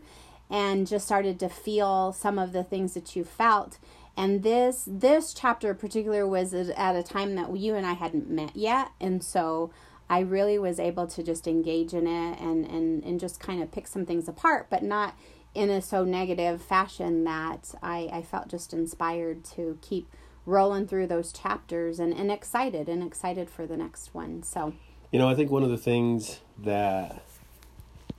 and 0.50 0.86
just 0.86 1.06
started 1.06 1.40
to 1.40 1.50
feel 1.50 2.14
some 2.14 2.38
of 2.38 2.52
the 2.52 2.64
things 2.64 2.94
that 2.94 3.16
you 3.16 3.24
felt. 3.24 3.80
And 4.16 4.44
this 4.44 4.88
this 4.88 5.34
chapter 5.34 5.72
in 5.72 5.78
particular 5.78 6.28
was 6.28 6.54
at 6.54 6.96
a 6.96 7.02
time 7.02 7.36
that 7.36 7.56
you 7.58 7.76
and 7.76 7.86
I 7.86 7.94
hadn't 7.94 8.30
met 8.30 8.56
yet. 8.56 8.92
And 9.02 9.24
so 9.24 9.72
I 10.10 10.20
really 10.20 10.60
was 10.60 10.80
able 10.80 11.08
to 11.08 11.24
just 11.24 11.48
engage 11.48 11.94
in 11.94 12.06
it 12.06 12.40
and 12.40 12.66
and 12.66 13.04
and 13.04 13.20
just 13.20 13.40
kind 13.40 13.64
of 13.64 13.72
pick 13.72 13.88
some 13.88 14.06
things 14.06 14.28
apart 14.28 14.68
but 14.70 14.84
not 14.84 15.16
in 15.56 15.70
a 15.70 15.82
so 15.82 16.04
negative 16.04 16.62
fashion 16.62 17.24
that 17.24 17.74
I 17.82 18.10
I 18.12 18.22
felt 18.22 18.48
just 18.48 18.74
inspired 18.74 19.44
to 19.56 19.80
keep 19.82 20.08
rolling 20.46 20.88
through 20.88 21.08
those 21.08 21.32
chapters 21.32 22.00
and, 22.00 22.14
and 22.14 22.32
excited 22.32 22.90
and 22.90 23.02
excited 23.02 23.50
for 23.50 23.66
the 23.66 23.78
next 23.78 24.14
one. 24.14 24.44
So 24.44 24.74
You 25.14 25.20
know, 25.20 25.30
I 25.30 25.36
think 25.36 25.52
one 25.52 25.62
of 25.62 25.70
the 25.70 25.78
things 25.78 26.40
that 26.64 27.24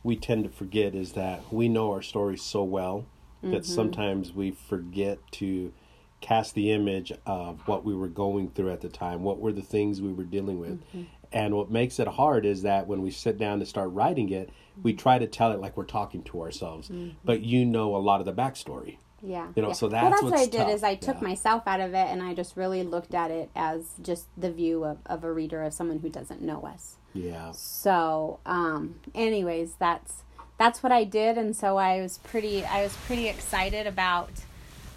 we 0.05 0.15
tend 0.15 0.45
to 0.45 0.51
forget 0.51 0.95
is 0.95 1.15
that 1.15 1.53
we 1.53 1.69
know 1.69 1.91
our 1.91 2.03
story 2.03 2.37
so 2.37 2.63
well 2.63 3.05
that 3.43 3.49
mm-hmm. 3.49 3.63
sometimes 3.63 4.33
we 4.33 4.53
forget 4.53 5.19
to 5.33 5.73
cast 6.21 6.55
the 6.55 6.71
image 6.71 7.13
of 7.27 7.67
what 7.67 7.85
we 7.85 7.97
were 7.97 8.07
going 8.07 8.49
through 8.51 8.71
at 8.71 8.81
the 8.81 8.89
time, 8.89 9.25
what 9.25 9.41
were 9.41 9.51
the 9.51 9.61
things 9.61 10.01
we 10.01 10.13
were 10.13 10.23
dealing 10.23 10.61
with. 10.61 10.81
Mm-hmm. 10.91 11.03
And 11.33 11.57
what 11.57 11.69
makes 11.69 11.99
it 11.99 12.07
hard 12.07 12.47
is 12.47 12.63
that 12.63 12.87
when 12.87 13.03
we 13.03 13.11
sit 13.11 13.39
down 13.39 13.59
to 13.59 13.67
start 13.67 13.91
writing 13.91 14.31
it, 14.31 14.51
we 14.81 14.93
mm-hmm. 14.93 15.01
try 15.01 15.19
to 15.19 15.27
tell 15.27 15.51
it 15.51 15.59
like 15.59 15.77
we're 15.77 15.83
talking 15.83 16.23
to 16.23 16.43
ourselves. 16.43 16.93
But 17.25 17.41
you 17.41 17.65
know 17.65 17.97
a 17.97 17.99
lot 17.99 18.21
of 18.21 18.27
the 18.27 18.33
backstory. 18.33 18.99
Yeah. 19.25 19.49
You 19.57 19.63
know, 19.63 19.69
yeah. 19.69 19.75
so 19.75 19.89
well, 19.89 20.11
that's 20.11 20.21
that's 20.21 20.23
what 20.23 20.39
I 20.39 20.45
did 20.45 20.59
tough, 20.59 20.71
is 20.71 20.83
I 20.83 20.95
took 20.97 21.17
yeah. 21.17 21.29
myself 21.29 21.67
out 21.67 21.81
of 21.81 21.95
it 21.95 22.09
and 22.09 22.23
I 22.23 22.35
just 22.35 22.57
really 22.57 22.83
looked 22.83 23.15
at 23.15 23.31
it 23.31 23.51
as 23.57 23.95
just 24.03 24.27
the 24.37 24.53
view 24.53 24.85
of, 24.85 24.99
of 25.07 25.25
a 25.25 25.33
reader 25.33 25.63
of 25.63 25.73
someone 25.73 26.01
who 26.01 26.11
doesn't 26.11 26.43
know 26.43 26.63
us. 26.63 26.97
Yeah. 27.15 27.53
So, 27.53 28.41
um, 28.45 28.97
anyways, 29.15 29.77
that's 29.79 30.25
that's 30.59 30.83
what 30.83 30.93
I 30.93 31.05
did, 31.05 31.39
and 31.39 31.57
so 31.57 31.77
I 31.79 32.01
was 32.01 32.19
pretty 32.19 32.65
I 32.65 32.83
was 32.83 32.97
pretty 33.07 33.29
excited 33.29 33.87
about 33.87 34.31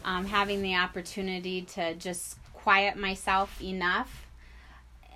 um, 0.03 0.25
having 0.25 0.61
the 0.61 0.75
opportunity 0.75 1.61
to 1.61 1.95
just 1.95 2.37
quiet 2.53 2.97
myself 2.97 3.61
enough. 3.61 4.23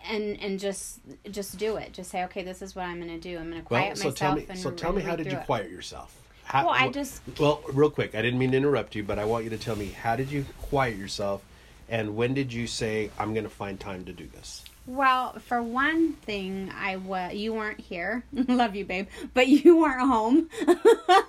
And, 0.10 0.40
and 0.42 0.60
just 0.60 1.00
just 1.30 1.60
do 1.60 1.76
it. 1.76 1.94
Just 1.94 2.10
say, 2.10 2.24
okay, 2.24 2.42
this 2.42 2.64
is 2.64 2.76
what 2.76 2.86
I'm 2.86 2.98
going 2.98 3.12
to 3.12 3.20
do. 3.20 3.38
I'm 3.38 3.52
going 3.52 3.62
to 3.62 3.68
quiet 3.68 3.90
Well, 3.90 3.96
so 3.96 4.10
myself. 4.10 4.18
tell 4.18 4.56
me, 4.56 4.60
so 4.60 4.72
tell 4.72 4.94
me, 4.94 5.04
how 5.04 5.16
did 5.16 5.28
you 5.28 5.38
it. 5.38 5.46
quiet 5.46 5.70
yourself? 5.70 6.21
How, 6.52 6.66
Well, 6.66 6.76
I 6.78 6.90
just- 6.90 7.22
Well, 7.40 7.62
real 7.72 7.90
quick, 7.90 8.14
I 8.14 8.22
didn't 8.22 8.38
mean 8.38 8.52
to 8.52 8.58
interrupt 8.58 8.94
you, 8.94 9.04
but 9.04 9.18
I 9.18 9.24
want 9.24 9.46
you 9.46 9.50
to 9.52 9.58
tell 9.58 9.78
me 9.78 9.86
how 9.88 10.18
did 10.18 10.30
you 10.30 10.46
quiet 10.62 10.98
yourself, 10.98 11.44
and 11.88 12.18
when 12.18 12.34
did 12.34 12.52
you 12.52 12.68
say 12.68 13.10
I'm 13.18 13.34
going 13.34 13.46
to 13.46 13.50
find 13.50 13.80
time 13.80 14.04
to 14.04 14.12
do 14.12 14.28
this? 14.28 14.66
Well, 14.86 15.40
for 15.40 15.64
one 15.64 16.14
thing, 16.14 16.70
I 16.78 16.98
was 16.98 17.36
you 17.36 17.54
weren't 17.54 17.80
here. 17.80 18.24
Love 18.34 18.76
you, 18.76 18.84
babe, 18.84 19.08
but 19.34 19.48
you 19.48 19.78
weren't 19.78 20.02
home. 20.02 20.50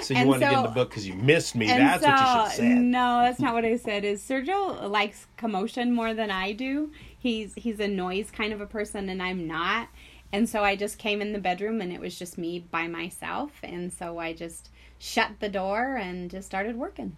So 0.00 0.14
you 0.14 0.20
And 0.20 0.28
wanted 0.28 0.46
to 0.46 0.50
get 0.50 0.58
in 0.58 0.62
the 0.64 0.68
book 0.70 0.90
because 0.90 1.06
you 1.06 1.14
missed 1.14 1.54
me. 1.54 1.66
That's 1.66 2.02
so, 2.02 2.10
what 2.10 2.18
you 2.18 2.50
should 2.50 2.56
said. 2.56 2.78
No, 2.78 3.20
that's 3.20 3.38
not 3.38 3.54
what 3.54 3.64
I 3.64 3.76
said. 3.76 4.04
Is 4.04 4.20
Sergio 4.22 4.90
likes 4.90 5.26
commotion 5.36 5.92
more 5.94 6.14
than 6.14 6.30
I 6.30 6.52
do. 6.52 6.90
He's 7.16 7.52
he's 7.54 7.78
a 7.78 7.86
noise 7.86 8.30
kind 8.30 8.52
of 8.52 8.60
a 8.60 8.66
person, 8.66 9.08
and 9.08 9.22
I'm 9.22 9.46
not. 9.46 9.88
And 10.32 10.48
so 10.48 10.64
I 10.64 10.76
just 10.76 10.98
came 10.98 11.20
in 11.20 11.32
the 11.32 11.38
bedroom, 11.38 11.80
and 11.80 11.92
it 11.92 12.00
was 12.00 12.18
just 12.18 12.38
me 12.38 12.58
by 12.58 12.88
myself. 12.88 13.52
And 13.62 13.92
so 13.92 14.18
I 14.18 14.32
just 14.32 14.70
shut 14.98 15.32
the 15.40 15.48
door 15.48 15.96
and 15.96 16.30
just 16.30 16.46
started 16.46 16.76
working. 16.76 17.16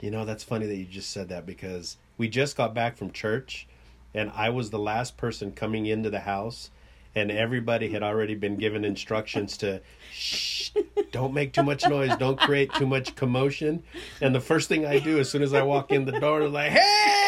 You 0.00 0.10
know, 0.10 0.24
that's 0.24 0.44
funny 0.44 0.66
that 0.66 0.76
you 0.76 0.84
just 0.84 1.10
said 1.10 1.28
that 1.30 1.46
because 1.46 1.96
we 2.18 2.28
just 2.28 2.56
got 2.56 2.74
back 2.74 2.96
from 2.96 3.10
church 3.10 3.66
and 4.12 4.30
I 4.34 4.50
was 4.50 4.70
the 4.70 4.78
last 4.78 5.16
person 5.16 5.52
coming 5.52 5.86
into 5.86 6.10
the 6.10 6.20
house 6.20 6.70
and 7.14 7.30
everybody 7.30 7.90
had 7.90 8.02
already 8.02 8.34
been 8.34 8.56
given 8.56 8.84
instructions 8.84 9.56
to 9.58 9.80
shh, 10.12 10.70
don't 11.12 11.32
make 11.32 11.52
too 11.52 11.62
much 11.62 11.86
noise, 11.88 12.16
don't 12.16 12.38
create 12.38 12.72
too 12.74 12.86
much 12.86 13.14
commotion. 13.14 13.82
And 14.20 14.34
the 14.34 14.40
first 14.40 14.68
thing 14.68 14.84
I 14.84 14.98
do 14.98 15.18
as 15.18 15.30
soon 15.30 15.42
as 15.42 15.54
I 15.54 15.62
walk 15.62 15.92
in 15.92 16.04
the 16.04 16.18
door 16.18 16.42
is 16.42 16.52
like, 16.52 16.72
"Hey, 16.72 17.23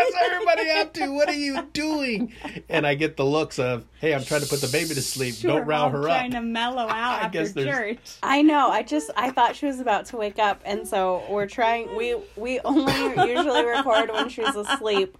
What's 0.00 0.16
everybody 0.32 0.70
up 0.70 0.92
to? 0.94 1.08
What 1.12 1.28
are 1.28 1.34
you 1.34 1.62
doing? 1.72 2.32
And 2.68 2.86
I 2.86 2.94
get 2.94 3.16
the 3.16 3.24
looks 3.24 3.58
of, 3.58 3.84
hey, 4.00 4.14
I'm 4.14 4.24
trying 4.24 4.40
to 4.42 4.46
put 4.48 4.60
the 4.60 4.68
baby 4.68 4.94
to 4.94 5.02
sleep. 5.02 5.34
Sure, 5.34 5.58
Don't 5.58 5.66
rile 5.66 5.84
I'm 5.86 5.92
her 5.92 6.02
trying 6.02 6.34
up. 6.34 6.40
to 6.40 6.46
mellow 6.46 6.82
out 6.88 6.90
I 6.90 7.24
after 7.26 7.38
guess 7.38 7.52
there's- 7.52 7.74
church. 7.76 7.98
I 8.22 8.42
know. 8.42 8.70
I 8.70 8.82
just 8.82 9.10
I 9.16 9.30
thought 9.30 9.56
she 9.56 9.66
was 9.66 9.80
about 9.80 10.06
to 10.06 10.16
wake 10.16 10.38
up, 10.38 10.60
and 10.64 10.86
so 10.86 11.22
we're 11.28 11.46
trying. 11.46 11.94
We 11.96 12.16
we 12.36 12.60
only 12.60 12.92
usually 13.28 13.64
record 13.64 14.10
when 14.10 14.28
she's 14.28 14.54
asleep, 14.56 15.16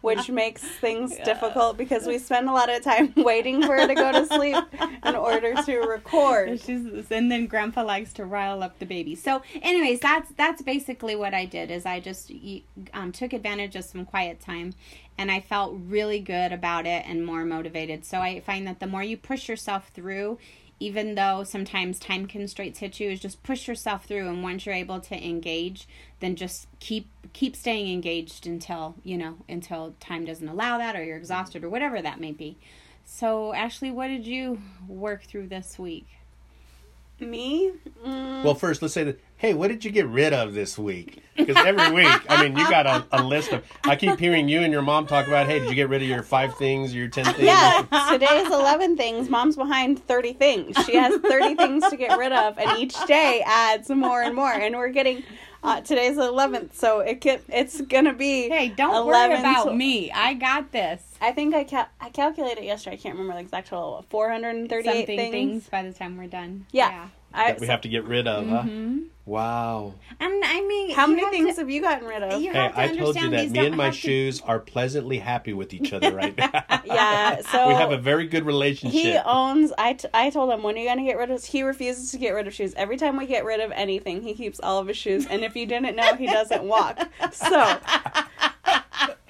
which 0.00 0.28
makes 0.30 0.62
things 0.62 1.16
difficult 1.24 1.76
because 1.76 2.06
we 2.06 2.18
spend 2.18 2.48
a 2.48 2.52
lot 2.52 2.70
of 2.70 2.82
time 2.82 3.12
waiting 3.16 3.62
for 3.62 3.76
her 3.76 3.86
to 3.86 3.94
go 3.94 4.12
to 4.12 4.26
sleep 4.26 4.56
in 5.04 5.16
order 5.16 5.54
to 5.62 5.78
record. 5.80 6.60
She's, 6.60 7.10
and 7.10 7.30
then 7.30 7.46
grandpa 7.46 7.82
likes 7.84 8.12
to 8.14 8.24
rile 8.24 8.62
up 8.62 8.78
the 8.78 8.86
baby. 8.86 9.14
So, 9.14 9.42
anyways, 9.62 10.00
that's 10.00 10.30
that's 10.36 10.62
basically 10.62 11.16
what 11.16 11.34
I 11.34 11.44
did. 11.46 11.70
Is 11.70 11.86
I 11.86 12.00
just 12.00 12.30
um, 12.94 13.12
took 13.12 13.32
advantage 13.32 13.74
of 13.76 13.84
some 13.84 14.04
quiet 14.04 14.19
time, 14.40 14.74
and 15.16 15.30
I 15.30 15.40
felt 15.40 15.76
really 15.76 16.20
good 16.20 16.52
about 16.52 16.86
it 16.86 17.04
and 17.06 17.24
more 17.24 17.44
motivated. 17.44 18.04
So 18.04 18.20
I 18.20 18.40
find 18.40 18.66
that 18.66 18.80
the 18.80 18.86
more 18.86 19.02
you 19.02 19.16
push 19.16 19.48
yourself 19.48 19.90
through, 19.94 20.38
even 20.78 21.14
though 21.14 21.44
sometimes 21.44 21.98
time 21.98 22.26
constraints 22.26 22.78
hit 22.78 23.00
you, 23.00 23.10
is 23.10 23.20
just 23.20 23.42
push 23.42 23.68
yourself 23.68 24.04
through. 24.06 24.28
And 24.28 24.42
once 24.42 24.64
you're 24.64 24.74
able 24.74 25.00
to 25.00 25.26
engage, 25.26 25.86
then 26.20 26.36
just 26.36 26.68
keep 26.80 27.08
keep 27.32 27.54
staying 27.54 27.92
engaged 27.92 28.46
until 28.46 28.96
you 29.04 29.16
know 29.16 29.36
until 29.48 29.94
time 30.00 30.24
doesn't 30.24 30.48
allow 30.48 30.78
that, 30.78 30.96
or 30.96 31.04
you're 31.04 31.16
exhausted, 31.16 31.64
or 31.64 31.68
whatever 31.68 32.00
that 32.00 32.20
may 32.20 32.32
be. 32.32 32.56
So, 33.04 33.52
Ashley, 33.52 33.90
what 33.90 34.08
did 34.08 34.26
you 34.26 34.60
work 34.86 35.24
through 35.24 35.48
this 35.48 35.78
week? 35.78 36.06
Me? 37.20 37.72
Mm, 38.04 38.44
Well, 38.44 38.54
first, 38.54 38.82
let's 38.82 38.94
say 38.94 39.04
that. 39.04 39.20
Hey, 39.36 39.54
what 39.54 39.68
did 39.68 39.84
you 39.84 39.90
get 39.90 40.06
rid 40.06 40.32
of 40.34 40.52
this 40.52 40.76
week? 40.78 41.22
Because 41.36 41.56
every 41.56 41.90
week, 41.94 42.12
I 42.28 42.42
mean, 42.42 42.56
you 42.56 42.68
got 42.68 42.86
a, 42.86 43.06
a 43.12 43.22
list 43.22 43.52
of. 43.52 43.64
I 43.84 43.96
keep 43.96 44.18
hearing 44.18 44.48
you 44.48 44.60
and 44.60 44.72
your 44.72 44.82
mom 44.82 45.06
talk 45.06 45.26
about. 45.26 45.46
Hey, 45.46 45.60
did 45.60 45.68
you 45.70 45.74
get 45.74 45.88
rid 45.88 46.02
of 46.02 46.08
your 46.08 46.22
five 46.22 46.56
things, 46.56 46.94
your 46.94 47.08
ten 47.08 47.24
things? 47.24 47.38
yeah, 47.40 47.82
today 48.10 48.38
is 48.40 48.48
11 48.52 48.96
things. 48.96 49.28
Mom's 49.30 49.56
behind 49.56 50.04
30 50.06 50.32
things. 50.34 50.76
She 50.84 50.96
has 50.96 51.18
30 51.20 51.54
things 51.54 51.88
to 51.88 51.96
get 51.96 52.18
rid 52.18 52.32
of, 52.32 52.58
and 52.58 52.78
each 52.78 52.94
day 53.06 53.42
adds 53.46 53.88
more 53.88 54.22
and 54.22 54.34
more. 54.34 54.52
And 54.52 54.76
we're 54.76 54.88
getting. 54.90 55.22
Uh, 55.62 55.80
today's 55.82 56.16
the 56.16 56.22
11th, 56.22 56.74
so 56.74 57.00
it 57.00 57.20
can, 57.20 57.38
it's 57.48 57.80
gonna 57.82 58.14
be. 58.14 58.48
Hey, 58.48 58.68
don't 58.70 58.94
11 58.94 59.30
worry 59.30 59.40
about 59.40 59.64
to- 59.64 59.74
me. 59.74 60.10
I 60.10 60.32
got 60.34 60.72
this. 60.72 61.02
I 61.20 61.32
think 61.32 61.54
I 61.54 61.64
cal- 61.64 61.88
I 62.00 62.08
calculated 62.08 62.64
yesterday. 62.64 62.96
I 62.96 62.98
can't 62.98 63.14
remember 63.14 63.34
the 63.34 63.40
exact 63.40 63.68
total. 63.68 64.04
438 64.08 64.84
Something 64.84 65.06
things. 65.18 65.30
things. 65.32 65.68
by 65.68 65.82
the 65.82 65.92
time 65.92 66.16
we're 66.16 66.28
done. 66.28 66.64
Yeah. 66.72 67.08
I, 67.32 67.52
That 67.52 67.60
we 67.60 67.66
have 67.68 67.80
to 67.82 67.88
get 67.88 68.04
rid 68.04 68.26
of, 68.26 68.48
huh? 68.48 68.62
hmm 68.62 68.98
Wow. 69.26 69.94
And 70.18 70.42
I 70.44 70.60
mean, 70.66 70.90
how 70.90 71.06
many 71.06 71.22
have 71.22 71.30
things 71.30 71.54
To, 71.54 71.60
have 71.60 71.70
you 71.70 71.80
gotten 71.80 72.08
rid 72.08 72.20
of? 72.24 72.42
you 72.42 72.50
Hey, 72.52 72.58
have 72.58 72.74
to 72.74 72.80
I 72.80 72.96
told 72.96 73.14
you 73.20 73.28
that 73.30 73.50
me 73.50 73.64
and 73.66 73.76
my 73.76 73.84
have 73.84 73.94
to- 73.94 74.00
shoes 74.00 74.40
are 74.40 74.58
pleasantly 74.58 75.18
happy 75.18 75.52
with 75.52 75.72
each 75.72 75.92
other 75.92 76.12
right 76.12 76.36
now. 76.36 76.50
Yeah, 76.84 77.40
so 77.42 77.68
we 77.68 77.74
have 77.74 77.92
a 77.92 77.96
very 77.98 78.26
good 78.26 78.44
relationship. 78.44 79.00
he 79.00 79.16
owns. 79.24 79.72
I, 79.78 79.92
t- 79.92 80.08
I 80.12 80.30
told 80.30 80.50
him 80.50 80.64
when 80.64 80.74
are 80.74 80.78
you 80.78 80.88
gonna 80.88 81.04
get 81.04 81.16
rid 81.16 81.30
of. 81.30 81.44
He 81.44 81.62
refuses 81.62 82.10
to 82.10 82.18
get 82.18 82.30
rid 82.30 82.48
of 82.48 82.54
shoes. 82.54 82.74
Every 82.76 82.96
time 82.96 83.16
we 83.16 83.26
get 83.26 83.44
rid 83.44 83.60
of 83.60 83.70
anything, 83.70 84.22
he 84.22 84.34
keeps 84.34 84.58
all 84.60 84.78
of 84.80 84.88
his 84.88 84.96
shoes. 84.96 85.26
And 85.28 85.44
if 85.44 85.54
you 85.54 85.66
didn't 85.66 85.94
know, 85.94 86.14
he 86.16 86.26
doesn't 86.26 86.64
walk. 86.64 86.98
So 87.32 87.78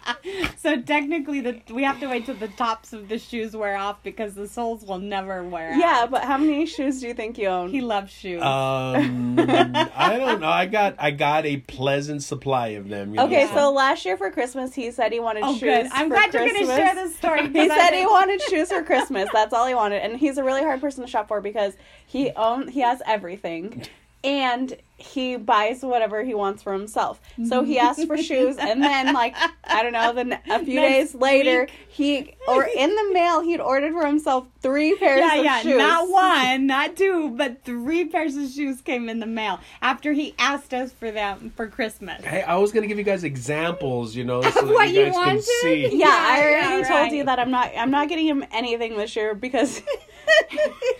So 0.56 0.80
technically, 0.80 1.40
the 1.40 1.60
we 1.72 1.84
have 1.84 2.00
to 2.00 2.06
wait 2.06 2.26
till 2.26 2.34
the 2.34 2.48
tops 2.48 2.92
of 2.92 3.08
the 3.08 3.18
shoes 3.18 3.56
wear 3.56 3.76
off 3.76 4.02
because 4.02 4.34
the 4.34 4.46
soles 4.46 4.84
will 4.84 4.98
never 4.98 5.42
wear 5.42 5.72
yeah, 5.72 6.00
out. 6.02 6.10
but 6.10 6.22
how 6.24 6.36
many 6.36 6.66
shoes 6.66 7.00
do 7.00 7.08
you 7.08 7.14
think 7.14 7.38
you 7.38 7.48
own? 7.48 7.70
he 7.70 7.80
loves 7.80 8.12
shoes. 8.12 8.42
um, 8.42 9.38
I 9.38 10.16
don't 10.18 10.40
know. 10.40 10.48
I 10.48 10.66
got 10.66 10.96
I 10.98 11.12
got 11.12 11.46
a 11.46 11.58
pleasant 11.58 12.22
supply 12.22 12.68
of 12.68 12.88
them. 12.88 13.14
You 13.14 13.20
okay, 13.22 13.46
know, 13.46 13.54
so 13.54 13.72
last 13.72 14.04
year 14.04 14.18
for 14.18 14.30
Christmas, 14.30 14.74
he 14.74 14.90
said 14.90 15.12
he 15.12 15.20
wanted 15.20 15.44
oh, 15.44 15.52
shoes. 15.54 15.60
good. 15.60 15.86
I'm 15.92 16.08
for 16.08 16.14
glad 16.14 16.34
you're 16.34 16.46
going 16.46 16.66
to 16.66 16.74
share 16.74 16.94
this 16.94 17.16
story. 17.16 17.48
he 17.48 17.60
I 17.60 17.68
said 17.68 17.94
he 17.94 18.04
wanted 18.04 18.42
shoes 18.42 18.70
for 18.70 18.82
Christmas. 18.90 19.30
That's 19.32 19.54
all 19.54 19.66
he 19.66 19.74
wanted, 19.74 20.02
and 20.02 20.18
he's 20.18 20.36
a 20.36 20.44
really 20.44 20.62
hard 20.62 20.80
person 20.80 21.02
to 21.02 21.10
shop 21.10 21.28
for 21.28 21.40
because 21.40 21.74
he 22.06 22.30
own 22.32 22.68
he 22.68 22.80
has 22.80 23.00
everything, 23.06 23.86
and 24.22 24.76
he 25.02 25.36
buys 25.36 25.82
whatever 25.82 26.22
he 26.22 26.34
wants 26.34 26.62
for 26.62 26.72
himself. 26.72 27.20
So 27.48 27.64
he 27.64 27.78
asked 27.86 28.06
for 28.06 28.16
shoes, 28.18 28.56
and 28.58 28.82
then 28.82 29.12
like 29.14 29.34
I 29.64 29.82
don't 29.82 29.92
know, 29.92 30.12
then 30.12 30.38
a 30.48 30.64
few 30.64 30.74
Next 30.80 31.12
days 31.12 31.14
later, 31.14 31.60
week. 31.62 31.70
he 31.88 32.36
or 32.48 32.64
in 32.64 32.94
the 32.94 33.10
mail 33.12 33.40
he'd 33.40 33.60
ordered 33.60 33.92
for 33.92 34.06
himself 34.06 34.46
three 34.60 34.94
pairs 34.96 35.20
Yeah, 35.20 35.36
of 35.38 35.44
yeah, 35.44 35.60
shoes. 35.60 35.78
not 35.78 36.08
one, 36.08 36.66
not 36.66 36.96
two, 36.96 37.30
but 37.30 37.64
three 37.64 38.04
pairs 38.04 38.36
of 38.36 38.48
shoes 38.50 38.80
came 38.80 39.08
in 39.08 39.20
the 39.20 39.26
mail 39.26 39.60
after 39.82 40.12
he 40.12 40.34
asked 40.38 40.74
us 40.74 40.92
for 40.92 41.10
them 41.10 41.52
for 41.56 41.66
Christmas. 41.66 42.22
Hey, 42.24 42.42
I 42.42 42.56
was 42.56 42.72
gonna 42.72 42.86
give 42.86 42.98
you 42.98 43.04
guys 43.04 43.24
examples, 43.24 44.14
you 44.14 44.24
know, 44.24 44.42
so 44.42 44.50
that 44.50 44.66
What 44.66 44.90
you 44.90 45.00
you 45.00 45.04
guys 45.06 45.14
can 45.14 45.26
wanted? 45.26 45.44
see. 45.44 45.88
Yeah, 45.96 46.08
I 46.10 46.40
already 46.42 46.82
yeah, 46.82 46.88
told 46.88 47.12
you 47.12 47.24
that 47.24 47.38
I'm 47.38 47.50
not 47.50 47.70
I'm 47.76 47.90
not 47.90 48.08
getting 48.08 48.26
him 48.26 48.44
anything 48.52 48.96
this 48.96 49.14
year 49.16 49.34
because 49.34 49.82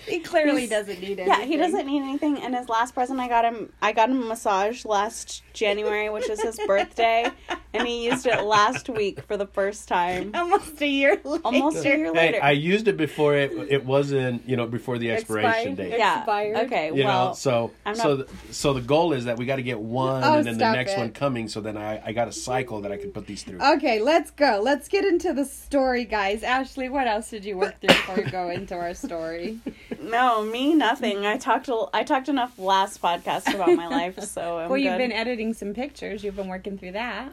He 0.07 0.19
clearly 0.21 0.67
doesn't 0.67 1.01
need 1.01 1.19
it. 1.19 1.27
Yeah, 1.27 1.43
he 1.43 1.57
doesn't 1.57 1.87
need 1.87 2.03
anything. 2.03 2.39
And 2.39 2.55
his 2.55 2.69
last 2.69 2.95
present, 2.95 3.21
I 3.21 3.29
got 3.29 3.45
him. 3.45 3.73
I 3.81 3.90
got 3.93 4.11
him 4.11 4.23
a 4.23 4.27
massage 4.27 4.85
last 4.85 5.43
January, 5.53 6.09
which 6.11 6.29
is 6.29 6.41
his 6.41 6.59
birthday, 6.67 7.31
and 7.75 7.87
he 7.87 8.05
used 8.07 8.27
it 8.27 8.43
last 8.45 8.89
week 8.89 9.23
for 9.27 9.37
the 9.37 9.47
first 9.47 9.89
time. 9.89 10.31
Almost 10.35 10.81
a 10.81 10.87
year 10.87 11.21
later. 11.25 11.43
Almost 11.45 11.85
a 11.85 11.97
year 11.97 12.13
later. 12.13 12.37
Hey. 12.37 12.41
I 12.41 12.51
used 12.53 12.89
it 12.89 12.97
before 12.97 13.37
it 13.37 13.53
it 13.71 13.85
wasn't, 13.85 14.49
you 14.49 14.57
know, 14.57 14.67
before 14.67 14.99
the 14.99 15.11
expiration 15.11 15.73
Expired. 15.73 15.77
date. 15.91 15.99
yeah. 15.99 16.19
expired. 16.19 16.57
Okay. 16.67 16.87
You 16.95 17.05
well, 17.05 17.29
know, 17.29 17.35
so 17.35 17.73
I'm 17.85 17.95
so 17.97 18.17
not- 18.17 18.29
the, 18.29 18.55
so 18.55 18.73
the 18.73 18.81
goal 18.81 19.13
is 19.13 19.25
that 19.27 19.39
we 19.39 19.47
got 19.47 19.57
to 19.57 19.63
get 19.63 19.79
one, 19.81 20.23
Oh, 20.25 20.35
and 20.39 20.47
then 20.47 20.59
the 20.59 20.73
next 20.73 20.93
it. 20.93 20.99
one 20.99 21.11
coming. 21.13 21.49
So 21.49 21.61
then 21.61 21.77
I 21.77 22.01
I 22.05 22.13
got 22.13 22.29
a 22.29 22.33
cycle 22.33 22.81
that 22.83 22.93
I 22.93 22.97
could 22.97 23.13
put 23.13 23.27
these 23.27 23.43
through. 23.43 23.61
Okay, 23.61 24.01
let's 24.01 24.31
go. 24.31 24.61
Let's 24.63 24.89
get 24.89 25.05
into 25.05 25.33
the 25.33 25.45
story, 25.45 26.05
guys. 26.05 26.43
Ashley, 26.43 26.89
what 26.89 27.07
else 27.07 27.31
did 27.31 27.45
you 27.45 27.57
work 27.59 27.81
through 27.81 27.89
before 27.89 28.17
we 28.17 28.23
go 28.31 28.49
into 28.51 28.75
our 28.75 28.95
story? 28.95 29.59
no, 30.01 30.43
me 30.45 30.75
nothing. 30.75 31.27
I 31.27 31.37
talked. 31.37 31.69
I 31.93 32.05
talked 32.05 32.29
enough 32.29 32.59
last 32.59 33.01
podcast 33.03 33.53
about 33.55 33.75
my 33.81 33.97
life, 33.97 34.21
so 34.23 34.59
I'm 34.59 34.69
well, 34.69 34.79
you've 34.79 34.93
good. 34.93 34.99
been 34.99 35.13
editing 35.13 35.55
some 35.55 35.75
pictures. 35.75 36.23
You've 36.23 36.37
been 36.37 36.49
working 36.49 36.79
through 36.79 36.93
that. 36.93 37.33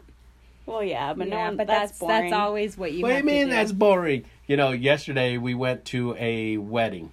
Well, 0.66 0.82
yeah, 0.82 1.14
but 1.14 1.28
no, 1.28 1.36
one, 1.38 1.56
but 1.56 1.66
that's, 1.66 1.92
that's 1.92 1.98
boring. 2.00 2.30
that's 2.30 2.32
always 2.34 2.76
what 2.76 2.92
you. 2.92 3.02
what 3.02 3.08
do 3.08 3.12
you 3.12 3.16
have 3.16 3.24
to 3.24 3.32
mean 3.32 3.46
do. 3.46 3.52
that's 3.52 3.72
boring? 3.72 4.24
You 4.46 4.56
know, 4.56 4.72
yesterday 4.72 5.38
we 5.38 5.54
went 5.54 5.84
to 5.86 6.14
a 6.18 6.58
wedding, 6.58 7.12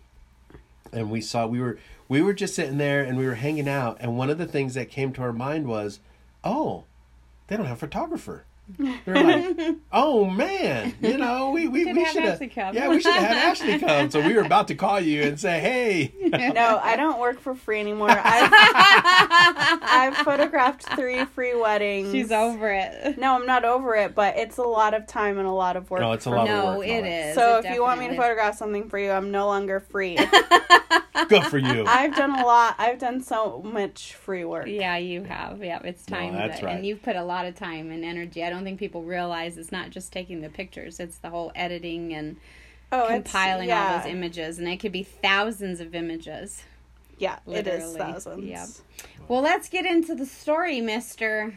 and 0.92 1.10
we 1.10 1.22
saw 1.22 1.48
we 1.48 1.62
were 1.62 1.80
we 2.08 2.22
were 2.22 2.34
just 2.34 2.54
sitting 2.54 2.77
there 2.77 3.04
and 3.04 3.18
we 3.18 3.25
were 3.25 3.36
hanging 3.36 3.70
out, 3.70 3.98
and 4.00 4.18
one 4.18 4.30
of 4.30 4.38
the 4.38 4.46
things 4.46 4.74
that 4.74 4.89
came 4.89 5.13
to 5.13 5.22
our 5.22 5.34
mind 5.34 5.68
was, 5.68 6.00
oh, 6.44 6.84
they 7.48 7.56
don't 7.56 7.65
have 7.65 7.77
a 7.77 7.80
photographer. 7.80 8.44
They're 8.79 9.24
like, 9.24 9.75
oh 9.93 10.25
man, 10.25 10.95
you 11.00 11.17
know, 11.17 11.51
we 11.51 11.67
we, 11.67 11.84
Should 11.86 11.95
we 11.95 12.03
have 12.03 12.13
should 12.13 12.24
have 12.24 12.39
come. 12.53 12.75
yeah, 12.75 12.88
we 12.89 13.00
should 13.00 13.13
have 13.13 13.24
had 13.24 13.38
Ashley 13.51 13.79
come. 13.79 14.10
So 14.10 14.22
we 14.25 14.34
were 14.34 14.41
about 14.41 14.67
to 14.69 14.75
call 14.75 15.00
you 15.00 15.22
and 15.22 15.39
say, 15.39 15.60
hey, 15.60 16.12
No, 16.53 16.79
I 16.81 16.95
don't 16.95 17.19
work 17.19 17.39
for 17.39 17.53
free 17.53 17.79
anymore. 17.79 18.10
I've, 18.24 19.79
I've 19.84 20.17
photographed 20.17 20.84
three 20.95 21.25
free 21.25 21.55
weddings. 21.55 22.12
She's 22.12 22.31
over 22.31 22.72
it. 22.72 23.17
No, 23.17 23.36
I'm 23.36 23.45
not 23.45 23.65
over 23.65 23.95
it, 23.95 24.15
but 24.15 24.38
it's 24.38 24.57
a 24.57 24.63
lot 24.63 24.93
of 24.93 25.05
time 25.07 25.38
and 25.38 25.48
a 25.48 25.51
lot 25.51 25.75
of 25.75 25.89
work. 25.91 26.01
No, 26.01 26.13
it's 26.13 26.25
a 26.25 26.29
lot 26.31 26.45
me. 26.45 26.51
of 26.53 26.63
No, 26.63 26.77
work, 26.77 26.88
it 26.88 27.01
Mama. 27.03 27.07
is. 27.07 27.36
So 27.36 27.57
It 27.60 27.65
if 27.65 27.74
you 27.75 27.81
want 27.81 28.00
me 28.00 28.07
to 28.07 28.13
is. 28.13 28.17
photograph 28.19 28.55
something 28.57 28.89
for 28.89 28.98
you, 28.98 29.12
I'm 29.12 29.31
no 29.31 29.45
longer 29.48 29.79
free. 29.79 30.17
good 31.27 31.43
for 31.45 31.57
you. 31.57 31.86
I've 31.88 32.15
done 32.15 32.39
a 32.39 32.45
lot. 32.45 32.75
I've 32.77 33.00
done 33.00 33.22
so 33.22 33.62
much 33.63 34.15
free 34.15 34.45
work. 34.45 34.67
Yeah, 34.67 34.98
you 34.98 35.24
have. 35.24 35.63
Yeah, 35.63 35.79
it's 35.84 36.07
No, 36.10 36.17
time. 36.17 36.34
that's 36.34 36.60
that- 36.62 36.65
right. 36.65 36.75
And 36.77 36.86
you've 36.86 37.01
put 37.03 37.15
a 37.15 37.24
lot 37.24 37.45
of 37.45 37.55
time 37.55 37.91
and 37.91 38.03
energy. 38.03 38.43
I 38.43 38.50
don't 38.50 38.55
think 38.64 38.80
people 38.80 39.04
realize 39.04 39.58
it's 39.58 39.72
not 39.72 39.90
just 39.90 40.12
taking 40.14 40.42
the 40.42 40.50
pictures; 40.50 41.00
it's 41.00 41.18
the 41.18 41.30
whole 41.30 41.52
editing 41.56 42.14
and 42.14 42.38
Oh, 42.92 43.08
compiling 43.10 43.68
yeah. 43.70 43.94
all 43.94 43.98
those 44.00 44.12
images, 44.12 44.60
and 44.60 44.68
it 44.68 44.78
could 44.80 44.92
be 44.92 45.04
thousands 45.04 45.80
of 45.80 45.96
images. 45.96 46.64
Yeah, 47.18 47.40
it 47.48 47.68
is 47.68 47.96
thousands. 47.96 48.44
yep. 48.46 48.68
Well, 49.28 49.42
let's 49.42 49.70
get 49.70 49.86
into 49.86 50.16
the 50.16 50.26
story, 50.26 50.82
Mister. 50.82 51.54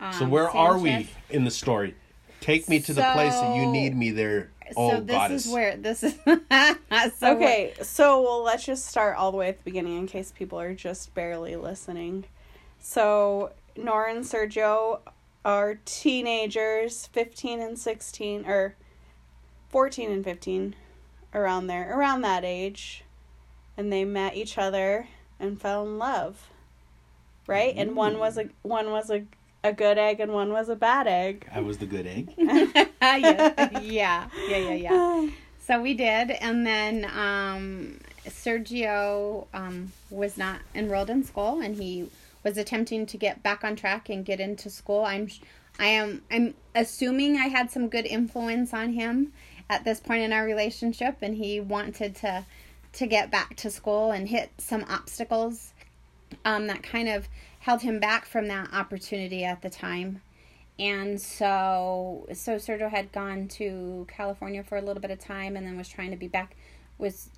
Um, 0.00 0.12
So 0.12 0.26
where 0.26 0.48
are 0.48 0.78
we 0.78 1.08
in 1.30 1.44
the 1.44 1.50
story? 1.50 1.94
Take 2.40 2.68
me 2.68 2.78
to 2.80 2.94
the 2.94 3.02
place 3.02 3.34
that 3.34 3.56
you 3.56 3.66
need 3.66 3.96
me 3.96 4.10
there. 4.12 4.50
Oh, 4.76 4.90
so 4.90 5.00
this 5.00 5.16
goddess. 5.16 5.46
is 5.46 5.52
where 5.52 5.76
this 5.76 6.02
is. 6.04 6.14
so 7.18 7.34
okay, 7.36 7.72
so 7.82 8.22
well, 8.22 8.42
let's 8.42 8.64
just 8.64 8.86
start 8.86 9.16
all 9.16 9.32
the 9.32 9.38
way 9.38 9.48
at 9.48 9.58
the 9.58 9.64
beginning 9.64 9.98
in 9.98 10.06
case 10.06 10.30
people 10.30 10.60
are 10.60 10.74
just 10.74 11.14
barely 11.14 11.56
listening. 11.56 12.24
So 12.78 13.50
Nora 13.76 14.14
and 14.14 14.24
Sergio 14.24 15.00
are 15.48 15.78
teenagers, 15.86 17.06
fifteen 17.06 17.58
and 17.58 17.78
sixteen, 17.78 18.44
or 18.46 18.74
fourteen 19.70 20.10
and 20.10 20.22
fifteen, 20.22 20.74
around 21.34 21.68
there, 21.68 21.98
around 21.98 22.20
that 22.20 22.44
age, 22.44 23.02
and 23.74 23.90
they 23.90 24.04
met 24.04 24.36
each 24.36 24.58
other 24.58 25.08
and 25.40 25.58
fell 25.58 25.86
in 25.86 25.96
love. 25.96 26.50
Right, 27.46 27.74
and 27.74 27.96
one 27.96 28.18
was 28.18 28.36
a 28.36 28.50
one 28.60 28.90
was 28.90 29.10
a 29.10 29.24
a 29.64 29.72
good 29.72 29.96
egg 29.96 30.20
and 30.20 30.32
one 30.32 30.52
was 30.52 30.68
a 30.68 30.76
bad 30.76 31.06
egg. 31.06 31.48
I 31.50 31.60
was 31.60 31.78
the 31.78 31.86
good 31.86 32.06
egg. 32.06 32.34
yeah, 32.36 33.16
yeah, 33.16 33.80
yeah, 33.80 34.28
yeah, 34.48 34.74
yeah. 34.74 35.28
So 35.60 35.80
we 35.80 35.94
did, 35.94 36.30
and 36.30 36.66
then 36.66 37.06
um, 37.06 38.00
Sergio 38.26 39.46
um, 39.54 39.92
was 40.10 40.36
not 40.36 40.60
enrolled 40.74 41.08
in 41.08 41.24
school, 41.24 41.60
and 41.60 41.74
he 41.74 42.10
was 42.44 42.56
attempting 42.56 43.06
to 43.06 43.16
get 43.16 43.42
back 43.42 43.64
on 43.64 43.76
track 43.76 44.08
and 44.08 44.24
get 44.24 44.40
into 44.40 44.70
school. 44.70 45.04
I'm, 45.04 45.28
I 45.78 45.86
am 45.86 46.22
I'm 46.30 46.54
assuming 46.74 47.36
I 47.36 47.48
had 47.48 47.70
some 47.70 47.88
good 47.88 48.06
influence 48.06 48.74
on 48.74 48.92
him 48.92 49.32
at 49.70 49.84
this 49.84 50.00
point 50.00 50.22
in 50.22 50.32
our 50.32 50.44
relationship 50.44 51.18
and 51.22 51.36
he 51.36 51.60
wanted 51.60 52.16
to 52.16 52.44
to 52.94 53.06
get 53.06 53.30
back 53.30 53.54
to 53.56 53.70
school 53.70 54.10
and 54.10 54.28
hit 54.28 54.50
some 54.58 54.84
obstacles 54.88 55.72
um, 56.44 56.66
that 56.66 56.82
kind 56.82 57.08
of 57.08 57.28
held 57.60 57.82
him 57.82 58.00
back 58.00 58.24
from 58.24 58.48
that 58.48 58.72
opportunity 58.72 59.44
at 59.44 59.62
the 59.62 59.70
time. 59.70 60.22
And 60.78 61.20
so 61.20 62.26
so 62.32 62.56
Sergio 62.56 62.90
had 62.90 63.12
gone 63.12 63.48
to 63.48 64.06
California 64.08 64.64
for 64.64 64.78
a 64.78 64.82
little 64.82 65.02
bit 65.02 65.10
of 65.10 65.18
time 65.18 65.56
and 65.56 65.66
then 65.66 65.76
was 65.76 65.88
trying 65.88 66.10
to 66.10 66.16
be 66.16 66.28
back 66.28 66.56
was 66.98 67.30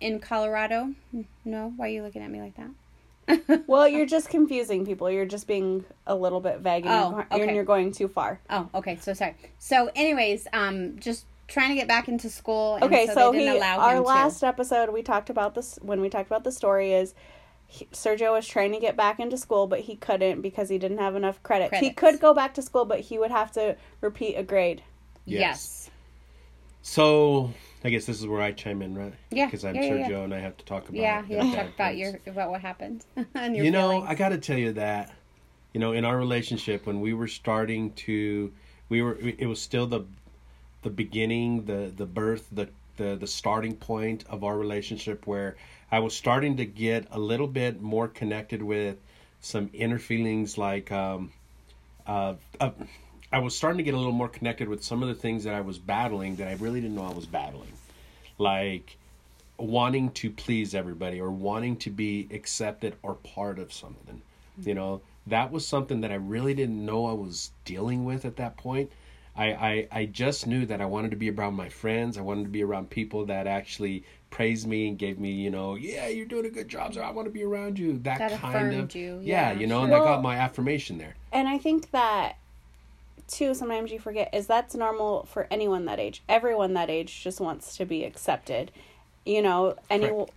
in 0.00 0.20
Colorado. 0.20 0.94
No, 1.44 1.72
why 1.76 1.86
are 1.86 1.90
you 1.90 2.02
looking 2.02 2.22
at 2.22 2.30
me 2.30 2.40
like 2.40 2.56
that? 2.56 2.70
Well, 3.66 3.86
you're 3.88 4.06
just 4.06 4.28
confusing 4.28 4.84
people. 4.84 5.10
You're 5.10 5.24
just 5.26 5.46
being 5.46 5.84
a 6.06 6.14
little 6.14 6.40
bit 6.40 6.58
vague 6.60 6.84
and, 6.86 6.92
Oh, 6.92 7.10
you're, 7.10 7.20
okay. 7.32 7.42
and 7.42 7.54
you're 7.56 7.64
going 7.64 7.92
too 7.92 8.08
far. 8.08 8.40
Oh, 8.50 8.68
okay. 8.74 8.96
So 9.00 9.14
sorry. 9.14 9.36
So, 9.58 9.90
anyways, 9.94 10.46
um, 10.52 10.98
just 10.98 11.26
trying 11.48 11.68
to 11.70 11.74
get 11.74 11.88
back 11.88 12.08
into 12.08 12.28
school. 12.28 12.76
And 12.76 12.84
Okay, 12.84 13.06
so, 13.06 13.14
so, 13.14 13.32
they 13.32 13.38
didn't 13.38 13.52
he 13.54 13.58
allow 13.58 13.78
our 13.78 13.96
him 13.96 14.04
last 14.04 14.40
to. 14.40 14.46
episode 14.46 14.90
we 14.90 15.02
talked 15.02 15.30
about 15.30 15.54
this 15.54 15.78
when 15.82 16.00
we 16.00 16.08
talked 16.08 16.26
about 16.28 16.44
the 16.44 16.52
story 16.52 16.92
is 16.92 17.14
he, 17.66 17.86
Sergio 17.92 18.32
was 18.32 18.46
trying 18.46 18.72
to 18.72 18.78
get 18.78 18.96
back 18.96 19.18
into 19.20 19.38
school, 19.38 19.66
but 19.66 19.80
he 19.80 19.96
couldn't 19.96 20.42
because 20.42 20.68
he 20.68 20.78
didn't 20.78 20.98
have 20.98 21.14
enough 21.16 21.42
credits. 21.42 21.78
He 21.78 21.90
could 21.90 22.20
go 22.20 22.34
back 22.34 22.54
to 22.54 22.62
school, 22.62 22.84
but 22.84 23.00
he 23.00 23.18
would 23.18 23.30
have 23.30 23.52
to 23.52 23.76
repeat 24.00 24.34
a 24.34 24.42
grade. 24.42 24.82
Yes. 25.24 25.40
Yes. 25.40 25.90
So 26.82 27.52
I 27.84 27.90
guess 27.90 28.06
this 28.06 28.20
is 28.20 28.26
where 28.26 28.40
I 28.40 28.52
chime 28.52 28.80
in, 28.82 28.96
right? 28.96 29.14
Yeah, 29.30 29.46
Because 29.46 29.64
I'm 29.64 29.74
yeah, 29.74 29.82
Sergio 29.82 30.10
yeah. 30.10 30.18
and 30.20 30.34
I 30.34 30.38
have 30.38 30.56
to 30.56 30.64
talk 30.64 30.88
about. 30.88 31.00
Yeah. 31.00 31.24
You 31.28 31.54
talk 31.54 31.74
about 31.74 31.96
your 31.96 32.18
about 32.26 32.50
what 32.50 32.60
happened 32.60 33.04
and 33.34 33.56
your 33.56 33.64
you 33.64 33.70
know, 33.70 33.90
feelings. 33.90 34.06
I 34.10 34.14
got 34.14 34.28
to 34.30 34.38
tell 34.38 34.58
you 34.58 34.72
that, 34.74 35.12
you 35.72 35.80
know, 35.80 35.92
in 35.92 36.04
our 36.04 36.16
relationship 36.16 36.86
when 36.86 37.00
we 37.00 37.12
were 37.12 37.28
starting 37.28 37.92
to, 37.94 38.52
we 38.88 39.02
were 39.02 39.18
it 39.20 39.46
was 39.46 39.60
still 39.60 39.86
the, 39.86 40.04
the 40.82 40.90
beginning, 40.90 41.64
the 41.64 41.92
the 41.96 42.06
birth, 42.06 42.48
the 42.52 42.68
the 42.96 43.16
the 43.16 43.26
starting 43.26 43.74
point 43.74 44.24
of 44.28 44.44
our 44.44 44.56
relationship 44.56 45.26
where 45.26 45.56
I 45.90 45.98
was 45.98 46.14
starting 46.14 46.56
to 46.58 46.64
get 46.64 47.06
a 47.10 47.18
little 47.18 47.48
bit 47.48 47.82
more 47.82 48.08
connected 48.08 48.62
with 48.62 48.96
some 49.40 49.70
inner 49.72 49.98
feelings 49.98 50.56
like 50.56 50.92
um, 50.92 51.32
uh, 52.06 52.34
uh, 52.60 52.70
I 53.32 53.38
was 53.38 53.56
starting 53.56 53.78
to 53.78 53.82
get 53.84 53.94
a 53.94 53.96
little 53.96 54.12
more 54.12 54.28
connected 54.28 54.68
with 54.68 54.84
some 54.84 55.02
of 55.02 55.08
the 55.08 55.14
things 55.14 55.44
that 55.44 55.54
I 55.54 55.60
was 55.62 55.78
battling 55.78 56.36
that 56.36 56.48
I 56.48 56.54
really 56.54 56.80
didn't 56.80 56.96
know 56.96 57.06
I 57.06 57.12
was 57.14 57.26
battling, 57.26 57.72
like 58.38 58.98
wanting 59.58 60.10
to 60.10 60.30
please 60.30 60.74
everybody 60.74 61.20
or 61.20 61.30
wanting 61.30 61.76
to 61.76 61.90
be 61.90 62.28
accepted 62.32 62.94
or 63.02 63.14
part 63.14 63.58
of 63.58 63.72
something. 63.72 64.20
You 64.62 64.74
know, 64.74 65.00
that 65.28 65.50
was 65.50 65.66
something 65.66 66.02
that 66.02 66.12
I 66.12 66.16
really 66.16 66.52
didn't 66.52 66.84
know 66.84 67.06
I 67.06 67.12
was 67.14 67.52
dealing 67.64 68.04
with 68.04 68.24
at 68.26 68.36
that 68.36 68.56
point. 68.56 68.90
I, 69.34 69.46
I, 69.52 69.88
I 69.90 70.04
just 70.06 70.46
knew 70.46 70.66
that 70.66 70.82
I 70.82 70.84
wanted 70.84 71.10
to 71.12 71.16
be 71.16 71.30
around 71.30 71.54
my 71.54 71.70
friends. 71.70 72.18
I 72.18 72.20
wanted 72.20 72.42
to 72.42 72.48
be 72.50 72.62
around 72.62 72.90
people 72.90 73.24
that 73.26 73.46
actually 73.46 74.04
praised 74.28 74.66
me 74.66 74.88
and 74.88 74.98
gave 74.98 75.18
me, 75.18 75.30
you 75.30 75.50
know, 75.50 75.74
yeah, 75.74 76.08
you're 76.08 76.26
doing 76.26 76.44
a 76.44 76.50
good 76.50 76.68
job, 76.68 76.92
so 76.92 77.00
I 77.00 77.10
want 77.12 77.26
to 77.26 77.32
be 77.32 77.42
around 77.42 77.78
you. 77.78 77.94
That, 78.00 78.18
That 78.18 78.38
kind 78.40 78.56
affirmed 78.56 78.90
of, 78.90 78.94
you. 78.94 79.20
yeah, 79.22 79.52
Yeah, 79.52 79.58
you 79.60 79.66
know, 79.66 79.78
sure. 79.78 79.84
and 79.86 79.94
I 79.94 79.98
got 80.00 80.22
my 80.22 80.36
affirmation 80.36 80.98
there. 80.98 81.14
And 81.32 81.48
I 81.48 81.56
think 81.56 81.90
that 81.92 82.36
too 83.28 83.54
sometimes 83.54 83.90
you 83.90 83.98
forget 83.98 84.30
is 84.34 84.46
that's 84.46 84.74
normal 84.74 85.24
for 85.24 85.46
anyone 85.50 85.84
that 85.86 85.98
age. 85.98 86.22
Everyone 86.28 86.74
that 86.74 86.90
age 86.90 87.22
just 87.22 87.40
wants 87.40 87.76
to 87.76 87.84
be 87.84 88.04
accepted. 88.04 88.70
You 89.24 89.42
know, 89.42 89.76
any 89.90 90.08
Correct. 90.08 90.30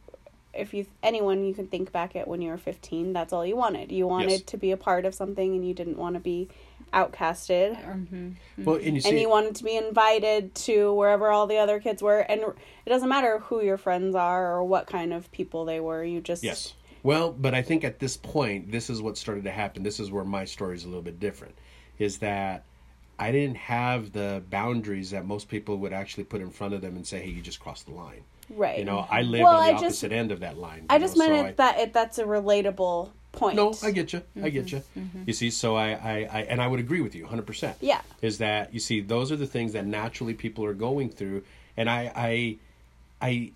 if 0.53 0.73
you 0.73 0.85
anyone 1.03 1.43
you 1.43 1.53
can 1.53 1.67
think 1.67 1.91
back 1.91 2.15
at 2.15 2.27
when 2.27 2.41
you 2.41 2.49
were 2.49 2.57
15, 2.57 3.13
that's 3.13 3.33
all 3.33 3.45
you 3.45 3.55
wanted. 3.55 3.91
You 3.91 4.07
wanted 4.07 4.29
Yes. 4.31 4.41
to 4.43 4.57
be 4.57 4.71
a 4.71 4.77
part 4.77 5.05
of 5.05 5.13
something 5.13 5.53
and 5.55 5.67
you 5.67 5.73
didn't 5.73 5.97
want 5.97 6.13
to 6.15 6.19
be 6.19 6.47
outcasted. 6.93 7.75
hmm 7.83 8.31
Well, 8.63 8.75
and 8.77 8.95
you 8.95 9.01
see, 9.01 9.09
and 9.09 9.19
you 9.19 9.29
wanted 9.29 9.55
to 9.55 9.63
be 9.63 9.75
invited 9.75 10.55
to 10.55 10.93
wherever 10.93 11.29
all 11.29 11.47
the 11.47 11.57
other 11.57 11.79
kids 11.79 12.01
were 12.01 12.19
and 12.19 12.41
it 12.41 12.89
doesn't 12.89 13.09
matter 13.09 13.39
who 13.39 13.61
your 13.61 13.77
friends 13.77 14.15
are 14.15 14.53
or 14.53 14.63
what 14.63 14.87
kind 14.87 15.13
of 15.13 15.29
people 15.31 15.65
they 15.65 15.79
were 15.79 16.03
you 16.03 16.21
just 16.21 16.43
Yes. 16.43 16.73
Well, 17.03 17.31
but 17.33 17.53
I 17.53 17.61
think 17.61 17.83
at 17.83 17.99
this 17.99 18.17
point, 18.17 18.71
this 18.71 18.89
is 18.89 18.99
what 18.99 19.15
started 19.15 19.43
to 19.43 19.51
happen. 19.51 19.83
This 19.83 19.99
is 19.99 20.09
where 20.11 20.23
my 20.23 20.43
story 20.45 20.73
is 20.75 20.85
a 20.85 20.87
little 20.87 21.03
bit 21.03 21.19
different. 21.19 21.55
Is 21.99 22.17
that 22.17 22.63
I 23.17 23.31
didn't 23.31 23.57
have 23.57 24.11
the 24.11 24.43
boundaries 24.49 25.11
that 25.11 25.25
most 25.25 25.47
people 25.47 25.77
would 25.77 25.93
actually 25.93 26.25
put 26.25 26.41
in 26.41 26.49
front 26.49 26.73
of 26.73 26.81
them 26.81 26.95
and 26.95 27.05
say, 27.07 27.21
"Hey, 27.21 27.29
you 27.29 27.41
just 27.41 27.59
crossed 27.59 27.85
the 27.85 27.93
line." 27.93 28.23
right 28.49 28.77
You 28.77 28.85
know, 28.85 29.07
I 29.09 29.23
live 29.23 29.41
Well, 29.41 29.55
on 29.55 29.63
the 29.63 29.69
I 29.69 29.71
just- 29.73 29.83
opposite 30.03 30.11
end 30.11 30.31
of 30.31 30.41
that 30.41 30.55
line. 30.59 30.85
i 30.89 30.99
just 30.99 31.17
know, 31.17 31.27
meant 31.27 31.45
so 31.45 31.49
it 31.49 31.57
that 31.57 31.79
it 31.79 31.93
that's 31.93 32.19
a 32.19 32.23
relatable 32.25 33.09
point 33.31 33.55
no, 33.55 33.73
I 33.83 33.89
get 33.91 34.13
you. 34.13 34.21
I 34.41 34.49
get 34.49 34.71
you. 34.71 34.83
Mm-hmm. 34.97 35.23
You 35.25 35.33
see, 35.33 35.49
so 35.49 35.75
I, 35.75 35.89
I, 35.93 36.29
I, 36.31 36.41
and 36.49 36.61
I 36.61 36.67
would 36.67 36.79
agree 36.79 37.01
with 37.01 37.15
you 37.15 37.23
100. 37.23 37.45
percent 37.47 37.75
yeah 37.81 38.01
Is 38.21 38.37
that 38.37 38.71
you 38.73 38.79
see, 38.79 39.01
those 39.01 39.31
are 39.31 39.35
the 39.35 39.47
things 39.47 39.73
that 39.73 39.85
naturally 39.87 40.33
people 40.35 40.63
are 40.63 40.75
going 40.75 41.09
through, 41.09 41.43
and 41.75 41.89
I, 41.89 42.11
I, 42.15 42.57
I, 43.21 43.51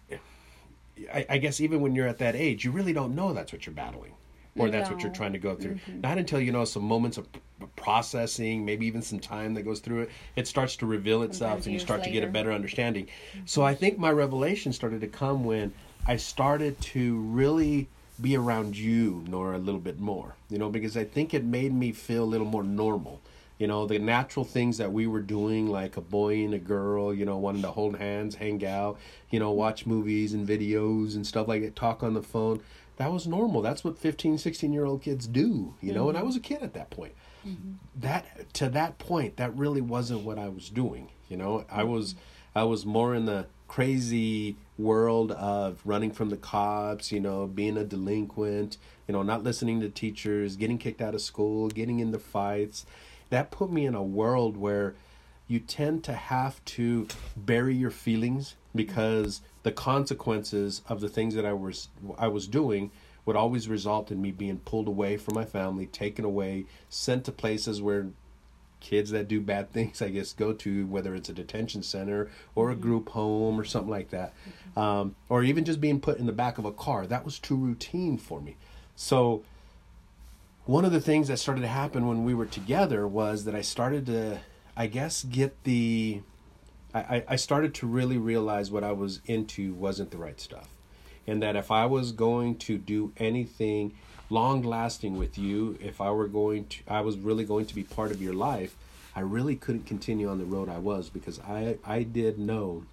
I, 1.13 1.25
I 1.29 1.37
guess 1.37 1.61
even 1.61 1.81
when 1.81 1.93
you're 1.95 2.07
at 2.07 2.17
that 2.17 2.35
age, 2.35 2.65
you 2.65 2.71
really 2.71 2.91
don't 2.93 3.15
know 3.15 3.31
that's 3.33 3.53
what 3.53 3.65
you're 3.67 3.75
battling, 3.75 4.13
or 4.57 4.69
that's 4.69 4.89
what 4.89 5.01
you're 5.01 5.11
trying 5.11 5.33
to 5.33 5.39
go 5.39 5.55
through. 5.55 5.79
Not 6.01 6.17
until 6.17 6.39
you 6.39 6.51
know 6.51 6.65
some 6.65 6.83
moments 6.83 7.17
of 7.17 7.27
processing, 7.75 8.65
maybe 8.65 8.85
even 8.85 9.01
some 9.01 9.19
time 9.19 9.53
that 9.53 9.63
goes 9.63 9.79
through 9.79 10.01
it, 10.01 10.11
it 10.35 10.47
starts 10.47 10.75
to 10.77 10.85
reveal 10.85 11.23
itself, 11.23 11.49
Sometimes 11.49 11.65
and 11.67 11.73
you 11.73 11.79
start 11.79 12.03
to 12.03 12.09
get 12.09 12.23
a 12.23 12.27
better 12.27 12.51
understanding. 12.51 13.07
So 13.45 13.63
I 13.63 13.75
think 13.75 13.97
my 13.97 14.11
revelation 14.11 14.73
started 14.73 15.01
to 15.01 15.07
come 15.07 15.43
when 15.43 15.73
I 16.07 16.15
started 16.17 16.79
to 16.81 17.19
really 17.21 17.87
be 18.21 18.35
around 18.35 18.77
you, 18.77 19.23
Nora, 19.27 19.57
a 19.57 19.59
little 19.59 19.79
bit 19.79 19.99
more. 19.99 20.35
You 20.49 20.57
know, 20.57 20.69
because 20.69 20.97
I 20.97 21.03
think 21.03 21.33
it 21.33 21.43
made 21.43 21.73
me 21.73 21.91
feel 21.91 22.23
a 22.23 22.25
little 22.25 22.47
more 22.47 22.63
normal. 22.63 23.21
You 23.57 23.67
know, 23.67 23.85
the 23.85 23.99
natural 23.99 24.45
things 24.45 24.77
that 24.77 24.91
we 24.91 25.05
were 25.05 25.19
doing, 25.19 25.67
like 25.67 25.97
a 25.97 26.01
boy 26.01 26.45
and 26.45 26.53
a 26.53 26.59
girl, 26.59 27.13
you 27.13 27.25
know, 27.25 27.37
wanting 27.37 27.61
to 27.63 27.71
hold 27.71 27.97
hands, 27.97 28.35
hang 28.35 28.65
out, 28.65 28.97
you 29.31 29.39
know, 29.39 29.51
watch 29.51 29.85
movies 29.85 30.33
and 30.33 30.47
videos 30.47 31.15
and 31.15 31.27
stuff 31.27 31.47
like 31.49 31.61
that, 31.63 31.75
talk 31.75 32.01
on 32.01 32.13
the 32.13 32.23
phone. 32.23 32.61
That 32.99 33.13
was 33.13 33.25
normal. 33.25 33.61
That's 33.61 33.81
what 33.81 33.97
15, 33.97 34.37
16 34.37 34.73
year 34.73 34.83
old 34.83 35.01
kids 35.01 35.25
do, 35.25 35.73
you 35.79 35.93
know, 35.93 36.09
and 36.09 36.17
I 36.17 36.19
mm-hmm. 36.19 36.27
was 36.27 36.35
a 36.35 36.41
kid 36.41 36.61
at 36.61 36.73
that 36.73 36.89
point. 36.89 37.13
Mm-hmm. 37.47 37.75
That 37.95 38.53
to 38.55 38.67
that 38.69 38.99
point, 38.99 39.37
that 39.37 39.55
really 39.55 39.79
wasn't 39.79 40.23
what 40.23 40.37
I 40.37 40.49
was 40.49 40.69
doing. 40.69 41.09
You 41.29 41.37
know, 41.37 41.63
I 41.71 41.85
was 41.85 42.15
I 42.53 42.63
was 42.63 42.85
more 42.85 43.15
in 43.15 43.23
the 43.23 43.47
crazy 43.69 44.57
world 44.77 45.31
of 45.31 45.79
running 45.85 46.11
from 46.11 46.29
the 46.29 46.35
cops, 46.35 47.09
you 47.09 47.21
know, 47.21 47.47
being 47.47 47.77
a 47.77 47.85
delinquent, 47.85 48.77
you 49.07 49.13
know, 49.13 49.23
not 49.23 49.43
listening 49.43 49.79
to 49.79 49.87
teachers, 49.87 50.57
getting 50.57 50.77
kicked 50.77 51.01
out 51.01 51.15
of 51.15 51.21
school, 51.21 51.69
getting 51.69 52.01
into 52.01 52.19
fights. 52.19 52.85
That 53.29 53.49
put 53.49 53.71
me 53.71 53.85
in 53.85 53.95
a 53.95 54.03
world 54.03 54.57
where 54.57 54.95
you 55.47 55.61
tend 55.61 56.03
to 56.03 56.13
have 56.13 56.63
to 56.65 57.07
bury 57.37 57.75
your 57.75 57.91
feelings 57.91 58.55
because 58.75 59.39
the 59.63 59.71
consequences 59.71 60.81
of 60.87 61.01
the 61.01 61.09
things 61.09 61.35
that 61.35 61.45
I 61.45 61.53
was 61.53 61.89
I 62.17 62.27
was 62.27 62.47
doing 62.47 62.91
would 63.25 63.35
always 63.35 63.67
result 63.67 64.11
in 64.11 64.21
me 64.21 64.31
being 64.31 64.57
pulled 64.59 64.87
away 64.87 65.17
from 65.17 65.35
my 65.35 65.45
family, 65.45 65.85
taken 65.85 66.25
away, 66.25 66.65
sent 66.89 67.25
to 67.25 67.31
places 67.31 67.81
where 67.81 68.07
kids 68.79 69.11
that 69.11 69.27
do 69.27 69.41
bad 69.41 69.71
things, 69.73 70.01
I 70.01 70.09
guess, 70.09 70.33
go 70.33 70.53
to, 70.53 70.85
whether 70.87 71.15
it's 71.15 71.29
a 71.29 71.33
detention 71.33 71.83
center 71.83 72.29
or 72.55 72.71
a 72.71 72.75
group 72.75 73.09
home 73.09 73.59
or 73.59 73.63
something 73.63 73.89
like 73.89 74.09
that, 74.09 74.33
um, 74.75 75.15
or 75.27 75.43
even 75.43 75.65
just 75.65 75.81
being 75.81 75.99
put 75.99 76.17
in 76.17 76.25
the 76.25 76.31
back 76.31 76.57
of 76.57 76.65
a 76.65 76.71
car. 76.71 77.05
That 77.05 77.25
was 77.25 77.39
too 77.39 77.55
routine 77.55 78.17
for 78.17 78.41
me. 78.41 78.57
So, 78.95 79.43
one 80.65 80.85
of 80.85 80.91
the 80.91 81.01
things 81.01 81.29
that 81.29 81.37
started 81.37 81.61
to 81.61 81.67
happen 81.67 82.07
when 82.07 82.23
we 82.23 82.33
were 82.33 82.45
together 82.45 83.07
was 83.07 83.45
that 83.45 83.55
I 83.55 83.61
started 83.61 84.05
to, 84.07 84.39
I 84.75 84.87
guess, 84.87 85.23
get 85.23 85.63
the. 85.63 86.21
I, 86.93 87.23
I- 87.27 87.35
started 87.35 87.73
to 87.75 87.87
really 87.87 88.17
realize 88.17 88.71
what 88.71 88.83
I 88.83 88.91
was 88.91 89.21
into 89.25 89.73
wasn't 89.73 90.11
the 90.11 90.17
right 90.17 90.39
stuff. 90.39 90.69
And 91.27 91.43
that 91.43 91.55
if 91.55 91.69
I 91.69 91.85
was 91.85 92.11
going 92.11 92.55
to 92.57 92.77
do 92.77 93.11
anything 93.17 93.93
long 94.29 94.63
lasting 94.63 95.17
with 95.17 95.37
you, 95.37 95.77
if 95.81 96.01
I 96.01 96.09
were 96.11 96.27
going 96.27 96.65
to, 96.65 96.79
I 96.87 97.01
was 97.01 97.17
really 97.17 97.43
going 97.45 97.65
to 97.67 97.75
be 97.75 97.83
part 97.83 98.11
of 98.11 98.21
your 98.21 98.33
life, 98.33 98.75
I 99.15 99.21
really 99.21 99.55
couldn't 99.55 99.85
continue 99.85 100.29
on 100.29 100.39
the 100.39 100.45
road 100.45 100.69
I 100.69 100.77
was 100.79 101.09
because 101.09 101.39
I, 101.41 101.77
I 101.85 102.03
did 102.03 102.39
know 102.39 102.83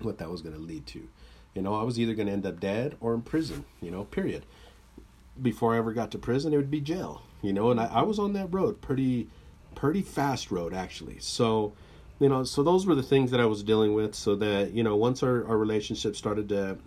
what 0.00 0.18
that 0.18 0.30
was 0.30 0.42
going 0.42 0.54
to 0.54 0.60
lead 0.60 0.86
to. 0.88 1.08
You 1.54 1.62
know, 1.62 1.74
I 1.74 1.82
was 1.82 1.98
either 1.98 2.14
going 2.14 2.26
to 2.26 2.32
end 2.32 2.46
up 2.46 2.60
dead 2.60 2.96
or 3.00 3.14
in 3.14 3.22
prison, 3.22 3.64
you 3.80 3.90
know, 3.90 4.04
period. 4.04 4.44
Before 5.40 5.74
I 5.74 5.78
ever 5.78 5.92
got 5.92 6.10
to 6.12 6.18
prison, 6.18 6.52
it 6.52 6.56
would 6.56 6.70
be 6.70 6.80
jail, 6.80 7.22
you 7.42 7.52
know, 7.52 7.70
and 7.70 7.78
I, 7.80 7.86
I 7.86 8.02
was 8.02 8.18
on 8.18 8.32
that 8.34 8.52
road, 8.52 8.80
pretty, 8.80 9.28
pretty 9.74 10.02
fast 10.02 10.50
road 10.50 10.72
actually. 10.74 11.18
So, 11.20 11.72
you 12.18 12.28
know, 12.28 12.44
so 12.44 12.62
those 12.62 12.86
were 12.86 12.94
the 12.94 13.02
things 13.02 13.30
that 13.30 13.40
I 13.40 13.46
was 13.46 13.62
dealing 13.62 13.94
with. 13.94 14.14
So 14.14 14.36
that, 14.36 14.72
you 14.72 14.82
know, 14.82 14.96
once 14.96 15.22
our, 15.22 15.46
our 15.46 15.56
relationship 15.56 16.16
started 16.16 16.48
to, 16.50 16.78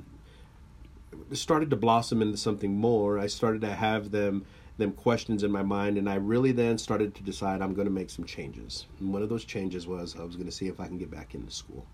started 1.34 1.70
to 1.70 1.76
blossom 1.76 2.22
into 2.22 2.38
something 2.38 2.74
more, 2.74 3.20
I 3.20 3.28
started 3.28 3.62
to 3.62 3.74
have 3.74 4.12
them 4.12 4.46
them 4.78 4.94
questions 4.94 5.44
in 5.44 5.52
my 5.52 5.62
mind 5.62 5.98
and 5.98 6.10
I 6.10 6.16
really 6.16 6.54
then 6.54 6.78
started 6.78 7.14
to 7.16 7.22
decide 7.22 7.62
I'm 7.62 7.74
going 7.74 7.88
to 7.88 7.94
make 7.94 8.10
some 8.10 8.24
changes. 8.24 8.86
And 9.02 9.12
one 9.12 9.22
of 9.22 9.28
those 9.28 9.44
changes 9.44 9.86
was 9.86 10.16
I 10.18 10.24
was 10.24 10.38
going 10.38 10.48
to 10.48 10.54
see 10.54 10.68
if 10.68 10.80
I 10.80 10.88
can 10.88 10.98
get 10.98 11.12
back 11.12 11.36
into 11.36 11.52
school. 11.52 11.86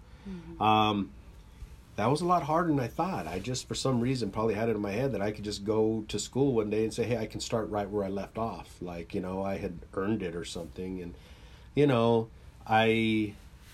Um, 0.64 1.12
that 1.96 2.10
was 2.10 2.22
a 2.22 2.26
lot 2.26 2.44
harder 2.44 2.70
than 2.70 2.80
I 2.80 2.88
thought. 2.88 3.28
I 3.28 3.40
just, 3.40 3.68
for 3.68 3.76
some 3.76 4.02
reason, 4.02 4.30
probably 4.30 4.54
had 4.54 4.70
it 4.70 4.76
in 4.76 4.82
my 4.82 4.92
head 4.92 5.14
that 5.14 5.22
I 5.22 5.32
could 5.32 5.46
just 5.46 5.64
go 5.64 6.04
to 6.08 6.20
school 6.20 6.54
one 6.54 6.70
day 6.70 6.84
and 6.84 6.94
say, 6.94 7.04
"Hey, 7.04 7.18
I 7.18 7.26
can 7.26 7.40
start 7.40 7.70
right 7.70 7.90
where 7.90 8.04
I 8.04 8.10
left 8.10 8.38
off." 8.38 8.76
Like 8.82 9.14
you 9.14 9.22
know, 9.22 9.44
I 9.44 9.58
had 9.58 9.80
earned 9.94 10.22
it 10.22 10.36
or 10.36 10.44
something. 10.44 11.02
And 11.02 11.16
you 11.74 11.88
know, 11.88 12.28
I 12.68 13.34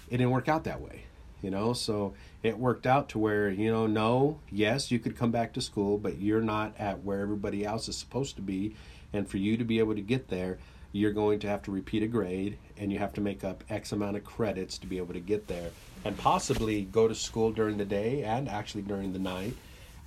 it 0.10 0.18
didn't 0.18 0.32
work 0.32 0.50
out 0.50 0.66
that 0.66 0.82
way, 0.82 1.04
you 1.42 1.50
know. 1.50 1.74
So 1.74 2.14
it 2.44 2.58
worked 2.58 2.86
out 2.86 3.10
to 3.10 3.20
where 3.20 3.50
you 3.50 3.72
know, 3.72 3.88
no, 3.88 4.40
yes, 4.52 4.92
you 4.92 5.00
could 5.00 5.18
come 5.18 5.32
back 5.32 5.54
to 5.54 5.62
school, 5.62 5.98
but 5.98 6.20
you're 6.20 6.42
not 6.42 6.74
at 6.78 7.04
where 7.04 7.22
everybody 7.22 7.66
else 7.66 7.88
is 7.88 7.98
supposed 7.98 8.36
to 8.36 8.42
be, 8.42 8.76
and 9.14 9.28
for 9.28 9.38
you 9.38 9.58
to 9.58 9.64
be 9.64 9.80
able 9.80 9.96
to 9.96 10.02
get 10.02 10.28
there, 10.28 10.58
you're 10.92 11.14
going 11.14 11.40
to 11.40 11.48
have 11.48 11.62
to 11.64 11.72
repeat 11.72 12.04
a 12.04 12.08
grade, 12.08 12.58
and 12.78 12.92
you 12.92 13.00
have 13.00 13.14
to 13.14 13.22
make 13.22 13.44
up 13.44 13.64
X 13.70 13.92
amount 13.92 14.18
of 14.18 14.24
credits 14.24 14.78
to 14.80 14.88
be 14.88 14.98
able 14.98 15.14
to 15.14 15.20
get 15.20 15.48
there, 15.48 15.72
and 16.04 16.18
possibly 16.18 16.84
go 16.84 17.08
to 17.08 17.16
school 17.16 17.52
during 17.52 17.78
the 17.78 17.86
day 17.86 18.24
and 18.24 18.50
actually 18.50 18.82
during 18.82 19.14
the 19.14 19.20
night. 19.20 19.54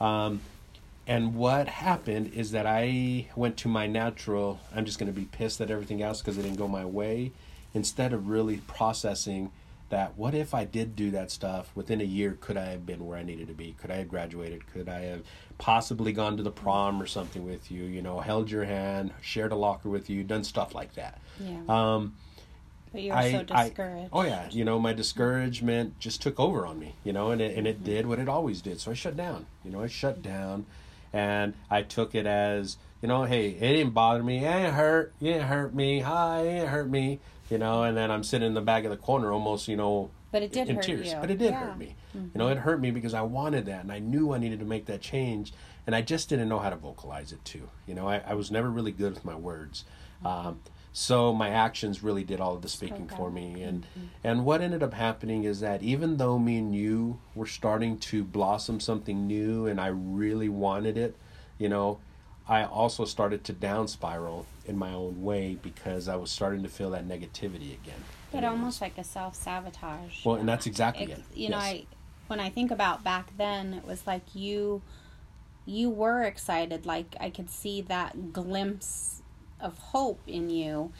Um, 0.01 0.41
and 1.07 1.35
what 1.35 1.69
happened 1.69 2.33
is 2.35 2.53
that 2.53 2.67
I 2.67 3.29
went 3.37 3.59
to 3.59 3.69
my 3.69 3.87
natural, 3.87 4.59
I'm 4.75 4.85
just 4.85 4.99
going 4.99 5.13
to 5.13 5.19
be 5.19 5.27
pissed 5.27 5.61
at 5.61 5.71
everything 5.71 6.03
else 6.03 6.21
because 6.21 6.39
it 6.39 6.43
didn't 6.43 6.57
go 6.57 6.67
my 6.67 6.85
way, 6.85 7.33
instead 7.75 8.13
of 8.13 8.29
really 8.29 8.59
processing 8.59 9.51
that 9.91 10.17
what 10.17 10.35
if 10.35 10.55
I 10.55 10.65
did 10.65 10.97
do 10.97 11.11
that 11.11 11.31
stuff 11.31 11.71
within 11.75 12.01
a 12.01 12.05
year, 12.05 12.39
could 12.41 12.57
I 12.57 12.67
have 12.67 12.87
been 12.87 13.07
where 13.07 13.19
I 13.19 13.23
needed 13.23 13.49
to 13.49 13.55
be? 13.55 13.77
Could 13.79 13.91
I 13.91 13.97
have 13.97 14.09
graduated? 14.09 14.67
Could 14.73 14.89
I 14.89 15.01
have 15.01 15.23
possibly 15.59 16.13
gone 16.13 16.37
to 16.37 16.43
the 16.43 16.51
prom 16.51 17.01
or 17.01 17.07
something 17.07 17.45
with 17.45 17.71
you, 17.71 17.85
you 17.85 18.03
know, 18.03 18.19
held 18.21 18.51
your 18.51 18.65
hand, 18.65 19.13
shared 19.21 19.53
a 19.53 19.57
locker 19.57 19.89
with 19.89 20.09
you, 20.09 20.25
done 20.25 20.43
stuff 20.43 20.75
like 20.75 20.95
that. 20.95 21.21
Yeah. 21.39 21.61
Um, 21.69 22.15
but 22.93 23.03
you 23.03 23.11
were 23.13 23.19
I, 23.19 23.33
so 23.33 23.45
I- 23.51 23.65
discouraged. 23.69 24.11
oh 24.13 24.23
yeah, 24.23 24.49
you 24.51 24.65
know, 24.65 24.79
my 24.79 24.93
discouragement 24.93 25.99
just 25.99 26.23
took 26.23 26.41
over 26.41 26.67
on 26.67 26.79
me, 26.79 26.95
you 27.05 27.13
know, 27.13 27.31
and 27.31 27.41
it, 27.41 27.57
and 27.57 27.67
it 27.67 27.85
did 27.85 28.07
what 28.07 28.19
it 28.19 28.29
always 28.29 28.63
did. 28.63 28.81
So 28.81 28.91
I 28.91 28.95
shut 28.95 29.17
down, 29.17 29.47
you 29.65 29.71
know, 29.71 29.83
I 29.83 29.87
shut 29.89 30.23
down, 30.23 30.67
and 31.13 31.55
I 31.71 31.83
took 31.83 32.15
it 32.15 32.27
as, 32.27 32.79
you 33.03 33.09
know, 33.09 33.25
hey, 33.25 33.49
it 33.49 33.61
didn't 33.77 33.95
bother 33.95 34.23
me, 34.23 34.45
it 34.45 34.73
hurt, 34.73 35.13
it 35.21 35.25
didn't 35.25 35.49
hurt 35.49 35.75
me, 35.75 36.01
hi, 36.01 36.41
it 36.41 36.55
didn't 36.55 36.69
hurt 36.69 36.89
me, 36.89 37.21
you 37.51 37.59
know, 37.59 37.83
and 37.83 37.97
then 37.97 38.11
I'm 38.11 38.25
sitting 38.25 38.47
in 38.47 38.55
the 38.55 38.61
back 38.61 38.85
of 38.85 38.91
the 38.91 38.97
corner, 38.97 39.33
almost, 39.33 39.69
you 39.69 39.77
know, 39.77 40.11
But 40.33 40.43
it 40.43 40.53
did 40.53 40.69
in 40.69 40.77
hurt 40.77 40.85
tears, 40.85 41.13
you. 41.13 41.19
but 41.21 41.31
it 41.31 41.39
did 41.39 41.51
Yeah. 41.51 41.67
hurt 41.67 41.79
me. 41.79 41.95
Mm-hmm. 42.17 42.29
You 42.35 42.39
know, 42.39 42.49
it 42.49 42.59
hurt 42.59 42.81
me 42.81 42.91
because 42.91 43.15
I 43.15 43.23
wanted 43.23 43.67
that, 43.67 43.83
and 43.83 43.93
I 43.93 43.99
knew 43.99 44.33
I 44.33 44.39
needed 44.39 44.59
to 44.61 44.65
make 44.65 44.87
that 44.87 45.01
change, 45.01 45.53
and 45.87 45.95
I 45.95 46.03
just 46.03 46.29
didn't 46.29 46.49
know 46.49 46.59
how 46.59 46.71
to 46.71 46.77
vocalize 46.77 47.33
it 47.33 47.45
too. 47.45 47.69
You 47.87 47.95
know, 47.95 48.09
I, 48.09 48.23
I 48.27 48.35
was 48.35 48.51
never 48.51 48.71
really 48.71 48.93
good 48.93 49.15
with 49.15 49.25
my 49.25 49.35
words. 49.35 49.85
Mm-hmm. 50.25 50.27
Um, 50.49 50.61
so 50.97 51.35
my 51.35 51.49
actions 51.49 52.05
really 52.05 52.23
did 52.23 52.41
all 52.41 52.55
of 52.55 52.63
the 52.63 52.69
speaking 52.69 53.09
for 53.09 53.29
me 53.29 53.63
and 53.63 53.83
mm-hmm. 53.83 54.07
and 54.23 54.45
what 54.45 54.61
ended 54.61 54.81
up 54.81 54.95
happening 54.95 55.43
is 55.43 55.59
that 55.59 55.83
even 55.83 56.19
though 56.19 56.39
me 56.39 56.59
and 56.59 56.73
you 56.73 57.19
were 57.35 57.49
starting 57.49 57.99
to 57.99 58.23
blossom 58.23 58.79
something 58.79 59.27
new 59.27 59.67
and 59.67 59.81
I 59.81 59.89
really 59.89 60.49
wanted 60.49 60.97
it 60.97 61.17
you 61.59 61.69
know 61.69 61.99
I 62.49 62.65
also 62.65 63.05
started 63.05 63.45
to 63.45 63.53
down 63.53 63.89
spiral 63.89 64.47
in 64.67 64.77
my 64.77 64.93
own 64.93 65.23
way 65.23 65.57
because 65.63 66.09
I 66.09 66.17
was 66.17 66.31
starting 66.31 66.63
to 66.63 66.69
feel 66.69 66.91
that 66.91 67.07
negativity 67.09 67.73
again 67.75 68.03
But 68.33 68.45
almost 68.45 68.81
like 68.81 68.99
a 68.99 69.05
self 69.05 69.35
sabotage. 69.35 70.25
well 70.25 70.37
and 70.37 70.49
that's 70.49 70.67
exactly 70.67 71.11
it, 71.13 71.23
You 71.35 71.51
know, 71.51 71.59
I 71.59 71.87
when 72.27 72.41
I 72.41 72.49
think 72.51 72.71
about 72.71 73.05
back 73.05 73.37
then, 73.37 73.75
it 73.75 73.87
was 73.87 74.07
like 74.07 74.35
you 74.35 74.83
you 75.67 75.89
were 75.91 76.23
excited. 76.23 76.85
Like 76.87 77.17
I 77.21 77.31
could 77.31 77.51
see 77.51 77.81
that 77.83 78.33
glimpse 78.33 79.23
of 79.61 79.79
hope 79.79 80.21
in 80.27 80.51
you. 80.51 80.93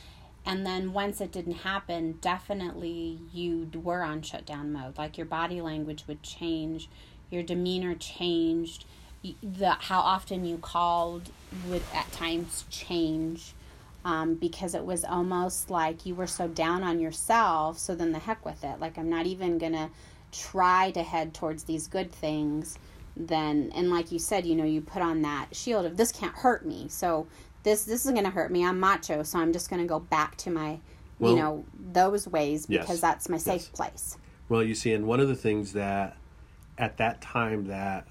And 0.47 0.67
then 0.67 0.93
once 0.93 1.21
it 1.23 1.33
didn't 1.33 1.59
happen, 1.61 2.19
definitely 2.21 3.19
you 3.33 3.71
were 3.75 4.03
on 4.03 4.21
shutdown 4.23 4.73
mode. 4.73 4.99
Like 4.99 5.17
your 5.17 5.27
body 5.27 5.61
language 5.63 6.05
would 6.07 6.23
change, 6.23 6.89
your 7.31 7.43
demeanor 7.43 7.95
changed, 7.95 8.85
the 9.43 9.71
how 9.73 10.01
often 10.01 10.45
you 10.45 10.59
called 10.59 11.31
would 11.69 11.83
at 11.95 12.11
times 12.13 12.65
change 12.71 13.53
um, 14.05 14.35
because 14.35 14.75
it 14.75 14.85
was 14.85 15.05
almost 15.05 15.71
like 15.71 16.05
you 16.05 16.15
were 16.15 16.27
so 16.27 16.47
down 16.49 16.83
on 16.83 17.01
yourself. 17.01 17.79
So 17.79 17.95
then 17.95 18.13
the 18.13 18.19
heck 18.19 18.45
with 18.45 18.63
it. 18.65 18.81
Like 18.81 18.99
I'm 18.99 19.09
not 19.09 19.27
even 19.27 19.59
gonna 19.59 19.91
try 20.33 20.91
to 20.93 21.03
head 21.03 21.33
towards 21.33 21.65
these 21.65 21.87
good 21.87 22.13
things. 22.13 22.79
Then 23.17 23.73
and 23.75 23.91
like 23.91 24.13
you 24.13 24.19
said, 24.19 24.45
you 24.45 24.55
know, 24.57 24.65
you 24.65 24.81
put 24.81 25.01
on 25.03 25.23
that 25.23 25.49
shield 25.55 25.87
of 25.87 25.97
this 25.97 26.13
can't 26.13 26.35
hurt 26.35 26.67
me. 26.67 26.89
So 26.89 27.27
this 27.63 27.85
this 27.85 28.01
isn't 28.03 28.15
gonna 28.15 28.31
hurt 28.31 28.51
me. 28.53 28.65
I'm 28.65 28.79
macho, 28.79 29.23
so 29.23 29.39
I'm 29.39 29.53
just 29.53 29.71
gonna 29.71 29.87
go 29.87 30.01
back 30.01 30.37
to 30.39 30.51
my, 30.51 30.81
Well- 31.19 31.31
you 31.33 31.39
know, 31.39 31.65
those 31.93 32.29
ways 32.29 32.67
Yes. 32.69 32.83
because 32.83 33.01
that's 33.01 33.29
my 33.29 33.39
safe 33.39 33.63
Yes. 33.63 33.69
place. 33.71 34.19
Well, 34.51 34.63
you 34.63 34.75
see, 34.75 34.93
and 34.93 35.07
one 35.07 35.21
of 35.21 35.29
the 35.29 35.35
things 35.37 35.73
that 35.73 36.17
at 36.77 36.99
that 36.99 37.23
time 37.23 37.67
that 37.69 38.07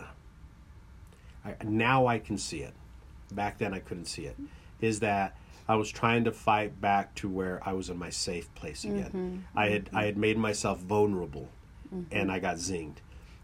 I, 1.46 1.56
now 1.64 2.08
I 2.08 2.20
can 2.20 2.38
see 2.38 2.60
it, 2.60 2.74
back 3.32 3.58
then 3.58 3.74
I 3.74 3.80
couldn't 3.80 4.06
see 4.06 4.26
it, 4.26 4.38
is 4.82 5.00
that 5.02 5.36
I 5.68 5.76
was 5.76 5.90
trying 5.90 6.26
to 6.26 6.32
fight 6.32 6.82
back 6.82 7.16
to 7.16 7.30
where 7.30 7.62
I 7.66 7.74
was 7.74 7.90
in 7.90 7.98
my 7.98 8.10
safe 8.10 8.54
place 8.56 8.84
again. 8.84 9.06
Mm-hmm. 9.06 9.58
I 9.58 9.70
had 9.70 9.90
I 9.94 10.06
had 10.06 10.18
made 10.18 10.38
myself 10.38 10.80
vulnerable, 10.80 11.50
mm-hmm. 11.94 12.14
and 12.14 12.32
I 12.32 12.40
got 12.40 12.58
zinged, 12.58 12.98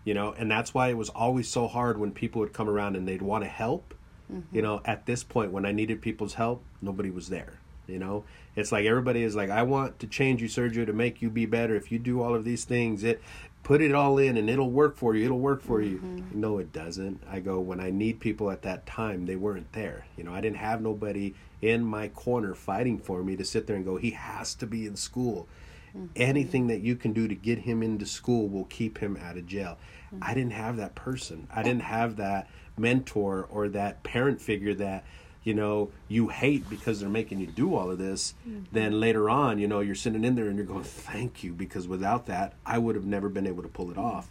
you 0.04 0.14
know, 0.14 0.34
and 0.38 0.52
that's 0.52 0.74
why 0.74 0.90
it 0.90 0.98
was 0.98 1.10
always 1.10 1.48
so 1.48 1.68
hard 1.68 1.98
when 1.98 2.12
people 2.12 2.42
would 2.42 2.54
come 2.54 2.70
around 2.70 2.96
and 2.96 3.08
they'd 3.08 3.22
want 3.22 3.44
to 3.44 3.50
help. 3.50 3.94
Mm-hmm. 4.32 4.56
You 4.56 4.62
know, 4.62 4.82
at 4.86 5.06
this 5.06 5.24
point 5.24 5.52
when 5.52 5.66
I 5.66 5.72
needed 5.72 6.02
people's 6.02 6.36
help, 6.36 6.64
nobody 6.82 7.10
was 7.10 7.30
there. 7.30 7.60
You 7.88 7.98
know, 7.98 8.24
it's 8.56 8.72
like 8.72 8.86
everybody 8.86 9.24
is 9.24 9.36
like, 9.36 9.50
I 9.50 9.64
want 9.64 9.98
to 10.00 10.08
change 10.08 10.44
you, 10.44 10.48
Sergio, 10.48 10.86
to 10.86 10.94
make 10.94 11.24
you 11.24 11.30
be 11.32 11.48
better. 11.48 11.76
If 11.76 11.92
you 11.92 11.98
do 11.98 12.22
all 12.22 12.36
of 12.36 12.44
these 12.44 12.64
things, 12.64 13.04
it 13.04 13.20
put 13.63 13.82
it 13.82 13.93
all 13.93 14.17
in 14.17 14.38
and 14.38 14.50
it'll 14.50 14.72
work 14.72 14.95
for 14.95 15.15
you. 15.15 15.26
It'll 15.26 15.39
work 15.39 15.62
for 15.62 15.82
you. 15.82 15.98
Mm-hmm. 15.98 16.39
No, 16.39 16.58
it 16.58 16.72
doesn't. 16.72 17.22
I 17.30 17.39
go 17.39 17.60
when 17.60 17.80
I 17.80 17.91
need 17.91 18.19
people 18.19 18.52
at 18.52 18.62
that 18.63 18.86
time, 18.86 19.26
they 19.26 19.36
weren't 19.36 19.72
there. 19.74 20.06
You 20.17 20.24
know, 20.24 20.34
I 20.34 20.41
didn't 20.41 20.58
have 20.58 20.82
nobody 20.82 21.36
in 21.62 21.84
my 21.84 22.08
corner 22.08 22.56
fighting 22.56 23.00
for 23.00 23.22
me 23.22 23.36
to 23.36 23.45
sit 23.45 23.67
there 23.67 23.76
and 23.76 23.86
go, 23.86 23.98
he 23.98 24.12
has 24.12 24.56
to 24.56 24.65
be 24.65 24.86
in 24.86 24.95
school. 24.95 25.48
Mm-hmm. 25.95 26.06
Anything 26.15 26.67
that 26.67 26.82
you 26.82 26.95
can 26.95 27.13
do 27.13 27.28
to 27.28 27.36
get 27.36 27.60
him 27.60 27.84
into 27.84 28.06
school 28.06 28.48
will 28.48 28.65
keep 28.65 29.00
him 29.00 29.17
out 29.17 29.38
of 29.38 29.45
jail. 29.45 29.78
Mm-hmm. 30.13 30.24
I 30.24 30.34
didn't 30.34 30.54
have 30.54 30.78
that 30.78 30.95
person. 30.95 31.48
I 31.54 31.63
didn't 31.63 31.84
have 31.84 32.15
that 32.17 32.50
mentor 32.78 33.48
or 33.50 33.67
that 33.69 34.04
parent 34.04 34.41
figure 34.41 34.74
that 34.76 35.04
you 35.43 35.54
know 35.54 35.89
you 36.08 36.28
hate 36.28 36.69
because 36.69 36.99
they're 36.99 37.10
making 37.10 37.39
you 37.39 37.47
do 37.47 37.75
all 37.75 37.89
of 37.89 37.97
this 37.97 38.34
mm-hmm. 38.47 38.63
then 38.71 38.99
later 38.99 39.30
on 39.30 39.58
you 39.58 39.67
know 39.67 39.80
you're 39.80 39.95
sitting 39.95 40.23
in 40.23 40.36
there 40.36 40.47
and 40.47 40.58
you're 40.58 40.65
going 40.65 40.84
thank 40.84 41.43
you 41.43 41.54
because 41.54 41.88
without 41.88 42.25
that 42.25 42.54
i 42.65 42.78
would 42.78 42.95
have 42.95 43.06
never 43.06 43.30
been 43.30 43.47
able 43.47 43.63
to 43.63 43.69
pull 43.69 43.89
it 43.89 43.97
mm-hmm. 43.97 44.06
off. 44.06 44.30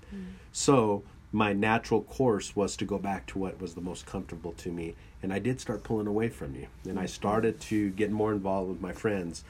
So 0.52 1.02
my 1.30 1.52
natural 1.52 2.02
course 2.02 2.56
was 2.56 2.76
to 2.76 2.84
go 2.84 2.98
back 2.98 3.26
to 3.26 3.38
what 3.38 3.60
was 3.60 3.74
the 3.74 3.80
most 3.80 4.06
comfortable 4.06 4.52
to 4.52 4.70
me 4.70 4.94
and 5.22 5.32
i 5.32 5.38
did 5.38 5.60
start 5.60 5.82
pulling 5.82 6.06
away 6.06 6.28
from 6.28 6.54
you. 6.54 6.66
And 6.84 6.98
i 6.98 7.02
mm-hmm. 7.02 7.08
started 7.08 7.60
to 7.62 7.90
get 7.90 8.10
more 8.10 8.32
involved 8.32 8.70
with 8.70 8.80
my 8.80 8.92
friends. 8.92 9.44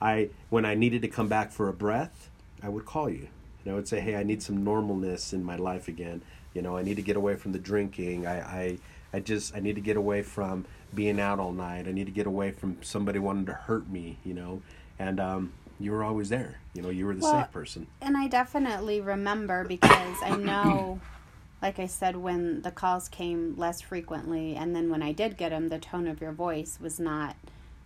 I 0.00 0.30
when 0.50 0.64
i 0.64 0.74
needed 0.74 1.02
to 1.02 1.08
come 1.08 1.28
back 1.28 1.52
for 1.52 1.68
a 1.68 1.72
breath 1.72 2.30
i 2.62 2.68
would 2.68 2.84
call 2.84 3.08
you. 3.10 3.28
And 3.64 3.72
i 3.72 3.74
would 3.74 3.88
say 3.88 4.00
hey 4.00 4.16
i 4.16 4.22
need 4.22 4.42
some 4.42 4.64
normalness 4.64 5.32
in 5.32 5.44
my 5.44 5.56
life 5.56 5.88
again. 5.88 6.22
You 6.54 6.62
know 6.62 6.76
i 6.76 6.82
need 6.82 6.96
to 6.96 7.02
get 7.02 7.16
away 7.16 7.36
from 7.36 7.52
the 7.52 7.58
drinking. 7.58 8.26
I 8.26 8.40
i, 8.40 8.78
I 9.12 9.20
just 9.20 9.54
i 9.54 9.60
need 9.60 9.74
to 9.76 9.80
get 9.80 9.96
away 9.96 10.22
from 10.22 10.66
being 10.94 11.20
out 11.20 11.38
all 11.38 11.52
night. 11.52 11.86
I 11.88 11.92
need 11.92 12.06
to 12.06 12.12
get 12.12 12.26
away 12.26 12.50
from 12.52 12.78
somebody 12.82 13.18
wanting 13.18 13.46
to 13.46 13.52
hurt 13.54 13.88
me 13.88 14.18
you 14.24 14.34
know? 14.34 14.62
And 14.98 15.20
um 15.20 15.52
you 15.80 15.90
were 15.90 16.04
always 16.04 16.28
there. 16.28 16.58
You 16.72 16.82
know 16.82 16.90
you 16.90 17.06
were 17.06 17.14
the 17.14 17.20
Well, 17.20 17.42
safe 17.42 17.52
person. 17.52 17.86
And 18.00 18.16
I 18.16 18.28
definitely 18.28 19.00
remember 19.00 19.64
because 19.64 20.16
I 20.22 20.36
know, 20.36 21.00
like 21.62 21.78
I 21.78 21.86
said, 21.86 22.16
when 22.16 22.62
the 22.62 22.70
calls 22.70 23.08
came 23.08 23.54
less 23.56 23.80
frequently, 23.80 24.54
and 24.54 24.74
then 24.74 24.90
when 24.90 25.02
I 25.02 25.12
did 25.12 25.36
get 25.36 25.50
them, 25.50 25.68
the 25.68 25.78
tone 25.78 26.06
of 26.06 26.20
your 26.20 26.32
voice 26.32 26.78
was 26.80 27.00
not, 27.00 27.36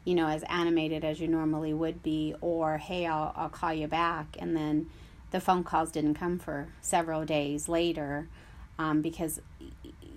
you 0.04 0.14
know, 0.14 0.28
as 0.28 0.42
animated 0.44 1.04
as 1.04 1.20
you 1.20 1.28
normally 1.28 1.72
would 1.72 2.02
be, 2.02 2.34
or 2.40 2.78
hey, 2.78 3.06
I'll, 3.06 3.32
I'll 3.36 3.48
call 3.48 3.72
you 3.72 3.86
back. 3.88 4.36
And 4.38 4.56
then 4.56 4.90
the 5.30 5.40
phone 5.40 5.64
calls 5.64 5.90
didn't 5.90 6.14
come 6.14 6.38
for 6.38 6.68
several 6.80 7.24
days 7.24 7.68
later 7.68 8.28
um, 8.78 9.02
because 9.02 9.40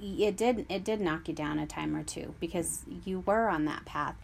it 0.01 0.35
did 0.35 0.65
it 0.69 0.83
did 0.83 0.99
knock 0.99 1.27
you 1.27 1.33
down 1.33 1.59
a 1.59 1.67
time 1.67 1.95
or 1.95 2.03
two 2.03 2.33
because 2.39 2.83
you 3.05 3.19
were 3.21 3.47
on 3.47 3.65
that 3.65 3.85
path 3.85 4.15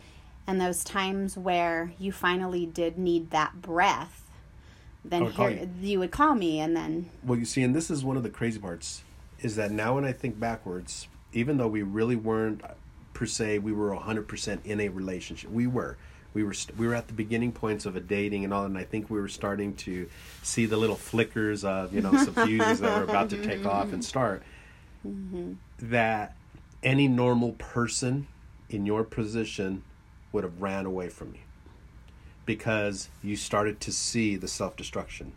and 0.46 0.60
those 0.60 0.84
times 0.84 1.38
where 1.38 1.94
you 2.00 2.12
finally 2.12 2.66
did 2.66 2.98
need 2.98 3.32
that 3.32 3.62
breath 3.62 4.28
then 5.10 5.32
here, 5.32 5.70
you. 5.82 6.00
would 6.00 6.12
call 6.12 6.36
me 6.36 6.60
and 6.60 6.76
then 6.76 7.10
Well, 7.24 7.40
you 7.40 7.46
see, 7.46 7.64
and 7.64 7.74
this 7.74 7.90
is 7.90 8.04
one 8.04 8.18
of 8.18 8.24
the 8.24 8.30
crazy 8.30 8.60
parts, 8.60 9.04
is 9.40 9.56
that 9.56 9.72
now 9.72 9.96
when 9.96 10.06
I 10.06 10.12
think 10.12 10.40
backwards, 10.40 11.08
even 11.34 11.58
though 11.58 11.68
we 11.68 11.82
really 11.82 12.16
weren't 12.16 12.62
per 13.14 13.26
se, 13.26 13.60
we 13.60 13.72
were 13.72 13.94
hundred 13.94 14.28
percent 14.28 14.62
in 14.66 14.80
a 14.80 14.90
relationship. 14.90 15.50
We 15.50 15.68
were, 15.68 15.98
we 16.34 16.44
were, 16.44 16.54
st- 16.54 16.78
we 16.78 16.88
were 16.88 16.96
at 16.96 17.08
the 17.08 17.14
beginning 17.14 17.52
points 17.52 17.86
of 17.86 17.96
a 17.96 18.00
dating 18.00 18.44
and 18.44 18.54
all, 18.54 18.66
and 18.66 18.78
I 18.78 18.84
think 18.84 19.10
we 19.10 19.20
were 19.20 19.28
starting 19.28 19.76
to 19.76 20.10
see 20.44 20.66
the 20.66 20.78
little 20.78 20.96
flickers 20.96 21.64
of 21.64 21.94
you 21.94 22.02
know 22.02 22.12
some 22.12 22.34
fuses 22.46 22.80
that 22.80 22.98
were 22.98 23.04
about 23.04 23.30
to 23.32 23.44
take 23.44 23.66
off 23.66 23.94
and 23.94 24.04
start. 24.04 24.44
That 25.80 26.36
any 26.84 27.08
normal 27.08 27.54
person 27.54 28.28
in 28.70 28.86
your 28.86 29.04
position 29.04 29.84
would 30.32 30.44
have 30.44 30.62
ran 30.62 30.86
away 30.86 31.10
from 31.10 31.30
you 31.34 31.40
because 32.46 33.10
you 33.24 33.36
started 33.36 33.80
to 33.82 33.92
see 33.92 34.36
the 34.36 34.48
self 34.48 34.76
destruction. 34.76 35.34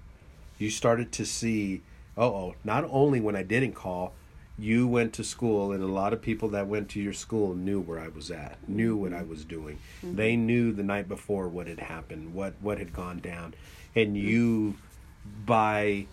You 0.58 0.70
started 0.70 1.12
to 1.12 1.24
see, 1.24 1.82
uh 2.16 2.26
oh, 2.26 2.54
not 2.64 2.84
only 2.90 3.20
when 3.20 3.36
I 3.36 3.42
didn't 3.42 3.72
call, 3.72 4.12
you 4.58 4.86
went 4.86 5.14
to 5.14 5.24
school 5.24 5.72
and 5.72 5.82
a 5.82 5.86
lot 5.86 6.12
of 6.12 6.20
people 6.20 6.48
that 6.50 6.66
went 6.66 6.90
to 6.90 7.00
your 7.00 7.14
school 7.14 7.54
knew 7.54 7.80
where 7.80 7.98
I 7.98 8.08
was 8.08 8.30
at, 8.30 8.58
knew 8.68 8.94
what 8.94 9.14
I 9.14 9.22
was 9.22 9.44
doing. 9.44 9.78
They 10.02 10.36
knew 10.36 10.72
the 10.72 10.82
night 10.82 11.08
before 11.08 11.48
what 11.48 11.66
had 11.66 11.80
happened, 11.80 12.34
what 12.34 12.54
what 12.60 12.78
had 12.78 12.92
gone 12.92 13.20
down. 13.20 13.54
And 13.94 14.16
you 14.16 14.76
by 15.46 16.06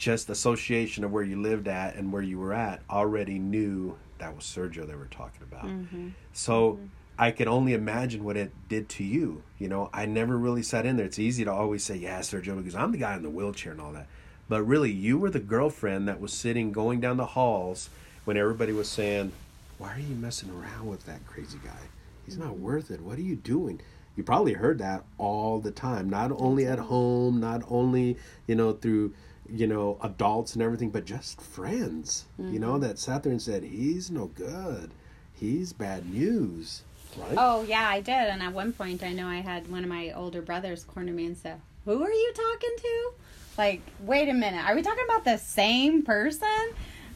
just 0.00 0.30
association 0.30 1.04
of 1.04 1.12
where 1.12 1.22
you 1.22 1.40
lived 1.40 1.68
at 1.68 1.94
and 1.94 2.10
where 2.10 2.22
you 2.22 2.38
were 2.38 2.54
at 2.54 2.80
already 2.88 3.38
knew 3.38 3.94
that 4.16 4.34
was 4.34 4.44
Sergio 4.44 4.86
they 4.86 4.94
were 4.94 5.04
talking 5.10 5.42
about. 5.42 5.66
Mm-hmm. 5.66 6.08
So 6.32 6.72
mm-hmm. 6.72 6.86
I 7.18 7.30
could 7.32 7.48
only 7.48 7.74
imagine 7.74 8.24
what 8.24 8.38
it 8.38 8.50
did 8.70 8.88
to 8.90 9.04
you. 9.04 9.42
You 9.58 9.68
know, 9.68 9.90
I 9.92 10.06
never 10.06 10.38
really 10.38 10.62
sat 10.62 10.86
in 10.86 10.96
there. 10.96 11.04
It's 11.04 11.18
easy 11.18 11.44
to 11.44 11.52
always 11.52 11.84
say, 11.84 11.96
yeah, 11.96 12.20
Sergio, 12.20 12.56
because 12.56 12.74
I'm 12.74 12.92
the 12.92 12.98
guy 12.98 13.14
in 13.14 13.22
the 13.22 13.28
wheelchair 13.28 13.72
and 13.72 13.80
all 13.80 13.92
that. 13.92 14.06
But 14.48 14.62
really, 14.62 14.90
you 14.90 15.18
were 15.18 15.28
the 15.28 15.38
girlfriend 15.38 16.08
that 16.08 16.18
was 16.18 16.32
sitting 16.32 16.72
going 16.72 17.00
down 17.00 17.18
the 17.18 17.26
halls 17.26 17.90
when 18.24 18.38
everybody 18.38 18.72
was 18.72 18.88
saying, 18.88 19.32
why 19.76 19.92
are 19.94 20.00
you 20.00 20.14
messing 20.14 20.50
around 20.50 20.86
with 20.86 21.04
that 21.04 21.26
crazy 21.26 21.58
guy? 21.62 21.88
He's 22.24 22.38
not 22.38 22.52
mm-hmm. 22.54 22.62
worth 22.62 22.90
it. 22.90 23.02
What 23.02 23.18
are 23.18 23.22
you 23.22 23.36
doing? 23.36 23.82
You 24.16 24.24
probably 24.24 24.54
heard 24.54 24.78
that 24.78 25.04
all 25.18 25.60
the 25.60 25.70
time, 25.70 26.08
not 26.08 26.32
only 26.32 26.66
at 26.66 26.78
home, 26.78 27.38
not 27.38 27.62
only, 27.68 28.16
you 28.46 28.54
know, 28.54 28.72
through, 28.72 29.12
you 29.52 29.66
know, 29.66 29.98
adults 30.02 30.54
and 30.54 30.62
everything, 30.62 30.90
but 30.90 31.04
just 31.04 31.40
friends, 31.40 32.24
you 32.38 32.58
know, 32.58 32.72
mm-hmm. 32.72 32.82
that 32.82 32.98
sat 32.98 33.22
there 33.22 33.32
and 33.32 33.42
said, 33.42 33.62
he's 33.62 34.10
no 34.10 34.26
good. 34.26 34.90
He's 35.34 35.72
bad 35.72 36.08
news, 36.12 36.82
right? 37.16 37.34
Oh 37.38 37.62
yeah, 37.62 37.88
I 37.88 38.00
did. 38.00 38.12
And 38.12 38.42
at 38.42 38.52
one 38.52 38.74
point, 38.74 39.02
I 39.02 39.12
know 39.12 39.26
I 39.26 39.36
had 39.36 39.70
one 39.70 39.82
of 39.82 39.88
my 39.88 40.12
older 40.12 40.42
brothers 40.42 40.84
corner 40.84 41.12
me 41.12 41.24
and 41.24 41.36
said, 41.36 41.58
"Who 41.86 42.02
are 42.02 42.12
you 42.12 42.32
talking 42.34 42.76
to?" 42.76 43.12
Like, 43.56 43.80
wait 44.00 44.28
a 44.28 44.34
minute, 44.34 44.64
are 44.64 44.74
we 44.74 44.82
talking 44.82 45.04
about 45.04 45.24
the 45.24 45.38
same 45.38 46.02
person? 46.02 46.48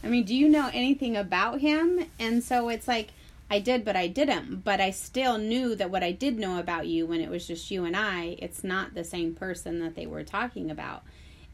I 0.02 0.08
mean, 0.08 0.24
do 0.24 0.34
you 0.34 0.48
know 0.48 0.70
anything 0.72 1.16
about 1.16 1.60
him? 1.60 2.06
And 2.18 2.42
so 2.42 2.68
it's 2.68 2.88
like, 2.88 3.10
I 3.50 3.58
did, 3.60 3.84
but 3.84 3.96
I 3.96 4.08
didn't. 4.08 4.64
But 4.64 4.80
I 4.80 4.90
still 4.90 5.38
knew 5.38 5.74
that 5.76 5.90
what 5.90 6.02
I 6.02 6.12
did 6.12 6.38
know 6.38 6.58
about 6.58 6.86
you 6.86 7.06
when 7.06 7.20
it 7.20 7.30
was 7.30 7.46
just 7.46 7.70
you 7.70 7.84
and 7.84 7.96
I, 7.96 8.36
it's 8.38 8.64
not 8.64 8.94
the 8.94 9.04
same 9.04 9.34
person 9.34 9.80
that 9.80 9.94
they 9.94 10.06
were 10.06 10.24
talking 10.24 10.70
about. 10.70 11.02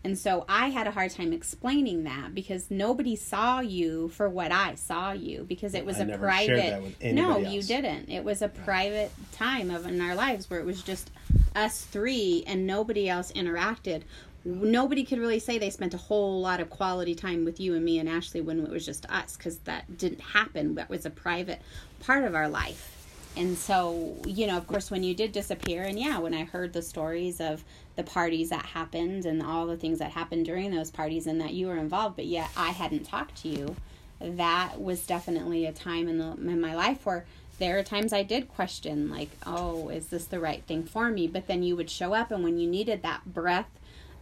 And 0.02 0.18
so 0.18 0.46
I 0.48 0.68
had 0.68 0.86
a 0.86 0.90
hard 0.90 1.10
time 1.10 1.32
explaining 1.32 2.04
that 2.04 2.34
because 2.34 2.70
nobody 2.70 3.16
saw 3.16 3.60
you 3.60 4.08
for 4.08 4.30
what 4.30 4.50
I 4.50 4.74
saw 4.76 5.12
you 5.12 5.44
because 5.46 5.74
it 5.74 5.84
was 5.84 6.00
I 6.00 6.04
a 6.04 6.18
private. 6.18 6.96
no, 7.02 7.34
anybody 7.34 7.54
you 7.54 7.62
didn't. 7.62 8.08
It 8.08 8.24
was 8.24 8.40
a 8.40 8.48
private 8.48 9.12
time 9.32 9.70
of 9.70 9.86
in 9.86 10.00
our 10.00 10.14
lives 10.14 10.48
where 10.48 10.58
it 10.58 10.64
was 10.64 10.82
just 10.82 11.10
us 11.54 11.82
three 11.82 12.44
and 12.46 12.66
nobody 12.66 13.10
else 13.10 13.30
interacted. 13.32 14.02
Nobody 14.42 15.04
could 15.04 15.18
really 15.18 15.38
say 15.38 15.58
they 15.58 15.68
spent 15.68 15.92
a 15.92 15.98
whole 15.98 16.40
lot 16.40 16.60
of 16.60 16.70
quality 16.70 17.14
time 17.14 17.44
with 17.44 17.60
you 17.60 17.74
and 17.74 17.84
me 17.84 17.98
and 17.98 18.08
Ashley 18.08 18.40
when 18.40 18.58
it 18.58 18.70
was 18.70 18.86
just 18.86 19.04
us 19.10 19.36
because 19.36 19.58
that 19.60 19.98
didn't 19.98 20.22
happen. 20.22 20.76
That 20.76 20.88
was 20.88 21.04
a 21.04 21.10
private 21.10 21.60
part 22.00 22.24
of 22.24 22.34
our 22.34 22.48
life. 22.48 22.99
And 23.36 23.56
so, 23.56 24.16
you 24.26 24.46
know, 24.46 24.56
of 24.56 24.66
course, 24.66 24.90
when 24.90 25.02
you 25.02 25.14
did 25.14 25.32
disappear, 25.32 25.84
and 25.84 25.98
yeah, 25.98 26.18
when 26.18 26.34
I 26.34 26.44
heard 26.44 26.72
the 26.72 26.82
stories 26.82 27.40
of 27.40 27.64
the 27.96 28.02
parties 28.02 28.50
that 28.50 28.66
happened 28.66 29.24
and 29.24 29.42
all 29.42 29.66
the 29.66 29.76
things 29.76 29.98
that 30.00 30.10
happened 30.10 30.46
during 30.46 30.70
those 30.70 30.90
parties 30.90 31.26
and 31.26 31.40
that 31.40 31.54
you 31.54 31.68
were 31.68 31.76
involved, 31.76 32.16
but 32.16 32.26
yet 32.26 32.50
I 32.56 32.70
hadn't 32.70 33.04
talked 33.04 33.36
to 33.42 33.48
you, 33.48 33.76
that 34.20 34.80
was 34.80 35.06
definitely 35.06 35.64
a 35.64 35.72
time 35.72 36.08
in, 36.08 36.18
the, 36.18 36.32
in 36.32 36.60
my 36.60 36.74
life 36.74 37.06
where 37.06 37.24
there 37.58 37.78
are 37.78 37.82
times 37.82 38.12
I 38.12 38.22
did 38.22 38.48
question, 38.48 39.10
like, 39.10 39.30
oh, 39.46 39.88
is 39.90 40.08
this 40.08 40.24
the 40.24 40.40
right 40.40 40.62
thing 40.64 40.82
for 40.82 41.10
me? 41.10 41.26
But 41.26 41.46
then 41.46 41.62
you 41.62 41.76
would 41.76 41.90
show 41.90 42.14
up, 42.14 42.30
and 42.30 42.42
when 42.42 42.58
you 42.58 42.68
needed 42.68 43.02
that 43.02 43.32
breath 43.32 43.68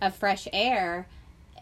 of 0.02 0.14
fresh 0.14 0.46
air, 0.52 1.06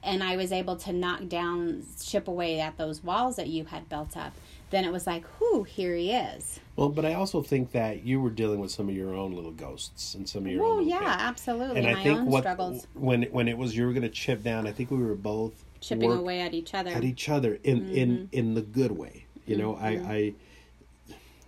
and 0.03 0.23
I 0.23 0.37
was 0.37 0.53
able 0.53 0.77
to 0.77 0.93
knock 0.93 1.29
down, 1.29 1.85
chip 2.03 2.29
away 2.29 2.61
at 2.61 2.77
those 2.79 3.03
walls 3.03 3.37
that 3.37 3.49
you 3.49 3.67
had 3.67 3.89
built 3.89 4.17
up, 4.17 4.33
then 4.71 4.85
it 4.85 4.93
was 4.93 5.07
like, 5.07 5.25
whew, 5.39 5.63
here 5.65 5.95
he 5.95 6.13
is. 6.13 6.59
Well, 6.75 6.89
but 6.89 7.05
I 7.07 7.15
also 7.15 7.43
think 7.43 7.73
that 7.73 8.05
you 8.05 8.21
were 8.21 8.31
dealing 8.31 8.59
with 8.61 8.71
some 8.71 8.89
of 8.89 8.95
your 8.95 9.15
own 9.15 9.33
little 9.35 9.53
ghosts 9.53 10.15
and 10.15 10.29
some 10.29 10.45
of 10.47 10.53
your 10.53 10.63
Well, 10.63 10.73
own. 10.79 10.89
yeah, 10.89 11.17
absolutely. 11.21 11.77
And 11.79 11.87
My 11.87 12.01
I 12.01 12.03
think 12.03 12.21
own 12.21 12.27
what 12.27 12.43
struggles 12.43 12.87
when 12.95 13.23
when 13.25 13.49
it 13.49 13.57
was 13.57 13.77
you 13.77 13.87
were 13.87 13.93
going 13.93 14.03
to 14.03 14.09
chip 14.09 14.43
down, 14.43 14.67
I 14.67 14.73
think 14.73 14.91
we 14.91 14.99
were 14.99 15.15
both 15.15 15.65
chipping 15.81 16.11
away 16.13 16.41
at 16.41 16.53
each 16.55 16.75
other. 16.75 16.91
at 16.91 17.05
each 17.05 17.29
other 17.29 17.59
in 17.65 17.81
Mm-hmm. 17.83 17.95
in 17.95 18.29
in 18.33 18.55
the 18.55 18.63
good 18.63 18.93
way. 18.93 19.27
You 19.47 19.57
know, 19.57 19.77
I 19.77 19.89
I 19.91 20.35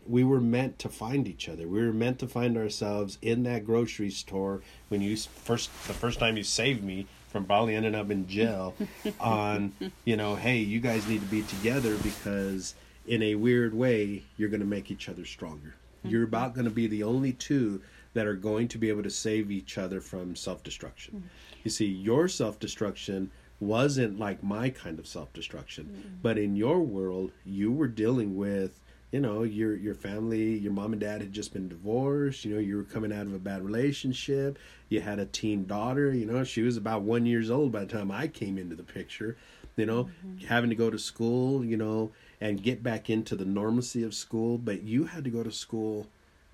we 0.06 0.24
were 0.24 0.40
meant 0.40 0.78
to 0.78 0.88
find 0.88 1.28
each 1.28 1.48
other. 1.48 1.68
We 1.68 1.84
were 1.84 1.92
meant 1.92 2.18
to 2.20 2.28
find 2.28 2.56
ourselves 2.56 3.18
in 3.20 3.42
that 3.42 3.66
grocery 3.66 4.10
store 4.10 4.62
when 4.88 5.02
you 5.02 5.16
first 5.16 5.70
the 5.86 5.92
first 5.92 6.18
time 6.18 6.36
you 6.38 6.44
saved 6.44 6.82
me 6.82 7.06
from 7.28 7.44
probably 7.44 7.74
ending 7.74 7.94
up 7.94 8.10
in 8.10 8.26
jail 8.26 8.74
on, 9.20 9.74
you 10.06 10.16
know, 10.16 10.34
hey, 10.34 10.56
you 10.58 10.80
guys 10.80 11.06
need 11.06 11.20
to 11.20 11.26
be 11.26 11.42
together 11.42 11.94
because 11.98 12.74
in 13.08 13.22
a 13.22 13.34
weird 13.34 13.74
way 13.74 14.22
you're 14.36 14.48
going 14.48 14.60
to 14.60 14.66
make 14.66 14.90
each 14.90 15.08
other 15.08 15.24
stronger. 15.24 15.74
Mm-hmm. 15.98 16.08
You're 16.10 16.24
about 16.24 16.54
going 16.54 16.66
to 16.66 16.70
be 16.70 16.86
the 16.86 17.02
only 17.02 17.32
two 17.32 17.80
that 18.14 18.26
are 18.26 18.34
going 18.34 18.68
to 18.68 18.78
be 18.78 18.88
able 18.88 19.02
to 19.02 19.10
save 19.10 19.50
each 19.50 19.78
other 19.78 20.00
from 20.00 20.36
self-destruction. 20.36 21.14
Mm-hmm. 21.14 21.26
You 21.64 21.70
see, 21.70 21.86
your 21.86 22.28
self-destruction 22.28 23.30
wasn't 23.60 24.18
like 24.18 24.42
my 24.42 24.70
kind 24.70 24.98
of 24.98 25.06
self-destruction, 25.06 25.84
mm-hmm. 25.84 26.14
but 26.22 26.38
in 26.38 26.54
your 26.54 26.80
world, 26.80 27.32
you 27.44 27.72
were 27.72 27.88
dealing 27.88 28.36
with 28.36 28.80
you 29.10 29.20
know 29.20 29.42
your 29.42 29.74
your 29.74 29.94
family 29.94 30.58
your 30.58 30.72
mom 30.72 30.92
and 30.92 31.00
dad 31.00 31.22
had 31.22 31.32
just 31.32 31.52
been 31.52 31.68
divorced 31.68 32.44
you 32.44 32.52
know 32.52 32.60
you 32.60 32.76
were 32.76 32.84
coming 32.84 33.12
out 33.12 33.26
of 33.26 33.32
a 33.32 33.38
bad 33.38 33.62
relationship 33.64 34.58
you 34.90 35.00
had 35.00 35.18
a 35.18 35.24
teen 35.24 35.66
daughter 35.66 36.12
you 36.12 36.26
know 36.26 36.44
she 36.44 36.60
was 36.60 36.76
about 36.76 37.02
one 37.02 37.24
years 37.24 37.50
old 37.50 37.72
by 37.72 37.80
the 37.80 37.86
time 37.86 38.10
i 38.10 38.26
came 38.26 38.58
into 38.58 38.76
the 38.76 38.82
picture 38.82 39.36
you 39.78 39.86
know 39.86 40.04
mm-hmm. 40.04 40.46
having 40.46 40.70
to 40.70 40.76
go 40.76 40.90
to 40.90 40.98
school 40.98 41.64
you 41.64 41.76
know 41.76 42.10
and 42.40 42.62
get 42.62 42.82
back 42.82 43.08
into 43.08 43.34
the 43.34 43.44
normalcy 43.44 44.02
of 44.02 44.14
school 44.14 44.58
but 44.58 44.82
you 44.82 45.04
had 45.04 45.24
to 45.24 45.30
go 45.30 45.42
to 45.42 45.52
school 45.52 46.06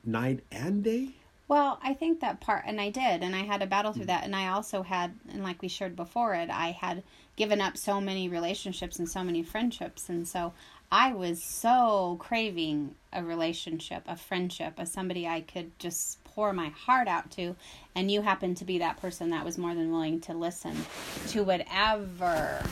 night 0.05 0.41
and 0.53 0.85
day 0.85 1.11
Well, 1.47 1.79
I 1.83 1.93
think 1.93 2.21
that 2.21 2.41
part, 2.41 2.65
and 2.67 2.81
I 2.81 2.89
did, 2.89 3.23
and 3.23 3.37
I 3.37 3.41
had 3.41 3.61
to 3.61 3.67
battle 3.67 3.93
through 3.93 4.05
mm. 4.05 4.15
that. 4.15 4.25
And 4.25 4.35
I 4.35 4.49
also 4.49 4.83
had, 4.83 5.15
and 5.31 5.43
like 5.43 5.61
we 5.61 5.69
shared 5.69 5.95
before 5.95 6.35
it, 6.35 6.49
I 6.49 6.71
had 6.71 7.03
given 7.37 7.61
up 7.61 7.77
so 7.77 8.01
many 8.01 8.29
relationships 8.29 8.99
and 8.99 9.09
so 9.09 9.23
many 9.23 9.43
friendships. 9.43 10.09
And 10.09 10.27
so 10.27 10.55
I 10.91 11.13
was 11.13 11.43
so 11.43 12.17
craving 12.19 12.95
a 13.13 13.23
relationship, 13.23 14.05
a 14.07 14.17
friendship, 14.17 14.75
a 14.79 14.87
somebody 14.87 15.27
I 15.27 15.43
could 15.43 15.79
just 15.79 16.23
pour 16.25 16.53
my 16.53 16.69
heart 16.69 17.09
out 17.09 17.31
to. 17.33 17.57
And 17.95 18.11
you 18.11 18.23
happened 18.23 18.57
to 18.59 18.65
be 18.65 18.79
that 18.79 19.01
person 19.01 19.31
that 19.31 19.45
was 19.45 19.59
more 19.59 19.75
than 19.75 19.93
willing 19.93 20.21
to 20.23 20.35
listen 20.35 20.77
to 21.29 21.43
whatever 21.45 22.63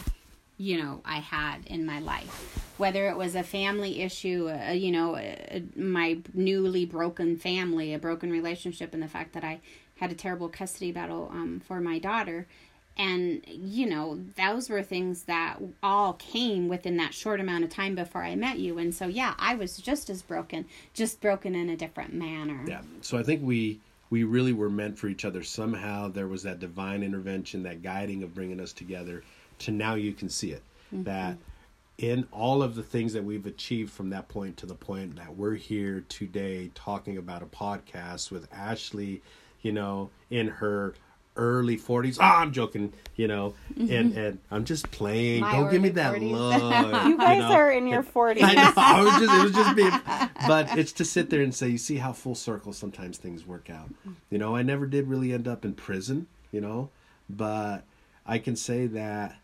you 0.62 0.81
know 0.81 1.01
I 1.05 1.16
had 1.18 1.66
in 1.66 1.85
my 1.85 1.98
life, 1.98 2.72
whether 2.79 3.09
it 3.09 3.16
was 3.16 3.35
a 3.35 3.42
family 3.42 4.01
issue, 4.01 4.48
uh, 4.48 4.70
you 4.70 4.92
know, 4.92 5.16
uh, 5.16 5.61
my 5.75 6.18
newly 6.35 6.85
broken 6.85 7.37
family, 7.37 7.92
a 7.94 7.98
broken 7.98 8.31
relationship, 8.31 8.94
and 8.94 9.03
the 9.03 9.09
fact 9.09 9.33
that 9.33 9.42
I 9.42 9.61
had 9.96 10.12
a 10.12 10.14
terrible 10.14 10.48
custody 10.48 10.92
battle 10.92 11.29
um, 11.33 11.61
for 11.66 11.81
my 11.81 11.98
daughter. 11.98 12.46
And, 12.96 13.42
you 13.48 13.87
know, 13.87 14.20
those 14.37 14.68
were 14.68 14.83
things 14.83 15.22
that 15.22 15.59
all 15.83 16.12
came 16.12 16.68
within 16.68 16.98
that 16.98 17.14
short 17.14 17.40
amount 17.40 17.64
of 17.64 17.70
time 17.70 17.94
before 17.94 18.22
I 18.22 18.37
met 18.37 18.59
you. 18.59 18.79
And 18.79 18.94
so, 18.94 19.07
yeah, 19.07 19.35
I 19.38 19.55
was 19.55 19.79
just 19.79 20.11
as 20.11 20.20
broken, 20.22 20.66
just 20.92 21.20
broken 21.20 21.55
in 21.55 21.70
a 21.70 21.77
different 21.77 22.12
manner. 22.12 22.62
Yeah. 22.68 22.83
So 23.01 23.18
I 23.18 23.22
think 23.22 23.42
we 23.42 23.81
we 24.11 24.25
really 24.25 24.53
were 24.53 24.68
meant 24.68 24.98
for 24.98 25.09
each 25.09 25.25
other. 25.25 25.42
Somehow 25.42 26.09
there 26.09 26.29
was 26.29 26.42
that 26.42 26.61
divine 26.61 27.03
intervention, 27.03 27.62
that 27.62 27.83
guiding 27.83 28.22
of 28.22 28.35
bringing 28.35 28.61
us 28.61 28.75
together. 28.75 29.25
To 29.61 29.71
now 29.71 29.95
you 29.95 30.12
can 30.12 30.29
see 30.29 30.53
it 30.53 30.62
that 30.93 31.37
in 31.99 32.27
all 32.33 32.62
of 32.62 32.75
the 32.75 32.83
things 32.83 33.12
that 33.12 33.25
we've 33.25 33.47
achieved 33.47 33.93
from 33.93 34.11
that 34.11 34.29
point 34.29 34.57
to 34.59 34.67
the 34.67 34.75
point 34.75 35.17
that 35.17 35.37
we're 35.37 35.55
here 35.55 36.05
today 36.09 36.71
talking 36.75 37.17
about 37.17 37.43
a 37.43 37.47
podcast 37.47 38.31
with 38.31 38.49
Ashley, 38.53 39.23
you 39.62 39.73
know, 39.73 40.11
in 40.31 40.49
her 40.49 40.95
early 41.37 41.79
40s. 41.79 42.19
Ah, 42.21 42.41
I'm 42.41 42.53
joking, 42.53 42.93
you 43.17 43.27
know, 43.27 43.55
and 43.77 44.17
and 44.17 44.38
I'm 44.51 44.65
just 44.65 44.91
playing. 44.91 45.41
My 45.41 45.53
Don't 45.53 45.71
give 45.71 45.81
me 45.81 45.91
that 45.91 46.17
40s. 46.17 46.31
look. 46.31 47.03
You 47.07 47.17
guys 47.19 47.41
know? 47.41 47.53
are 47.53 47.71
in 47.71 47.87
your 47.87 48.03
40s. 48.03 48.38
I 48.43 48.55
know. 48.55 48.73
I 48.77 49.03
was 49.03 49.12
just, 49.15 49.35
it 49.35 49.43
was 49.43 49.53
just 49.53 49.77
being, 49.77 49.91
but 50.47 50.77
it's 50.77 50.93
to 50.93 51.05
sit 51.05 51.31
there 51.31 51.43
and 51.43 51.55
say, 51.55 51.69
you 51.69 51.79
see 51.79 51.97
how 51.97 52.12
full 52.12 52.35
circle 52.35 52.73
sometimes 52.73 53.17
things 53.19 53.47
work 53.47 53.71
out. 53.71 53.88
You 54.31 54.38
know, 54.38 54.55
I 54.57 54.62
never 54.62 54.87
did 54.87 55.09
really 55.09 55.33
end 55.33 55.49
up 55.49 55.65
in 55.65 55.75
prison, 55.75 56.27
you 56.51 56.61
know, 56.61 56.91
but 57.31 57.85
I 58.27 58.38
can 58.38 58.57
say 58.57 58.87
that 58.88 59.37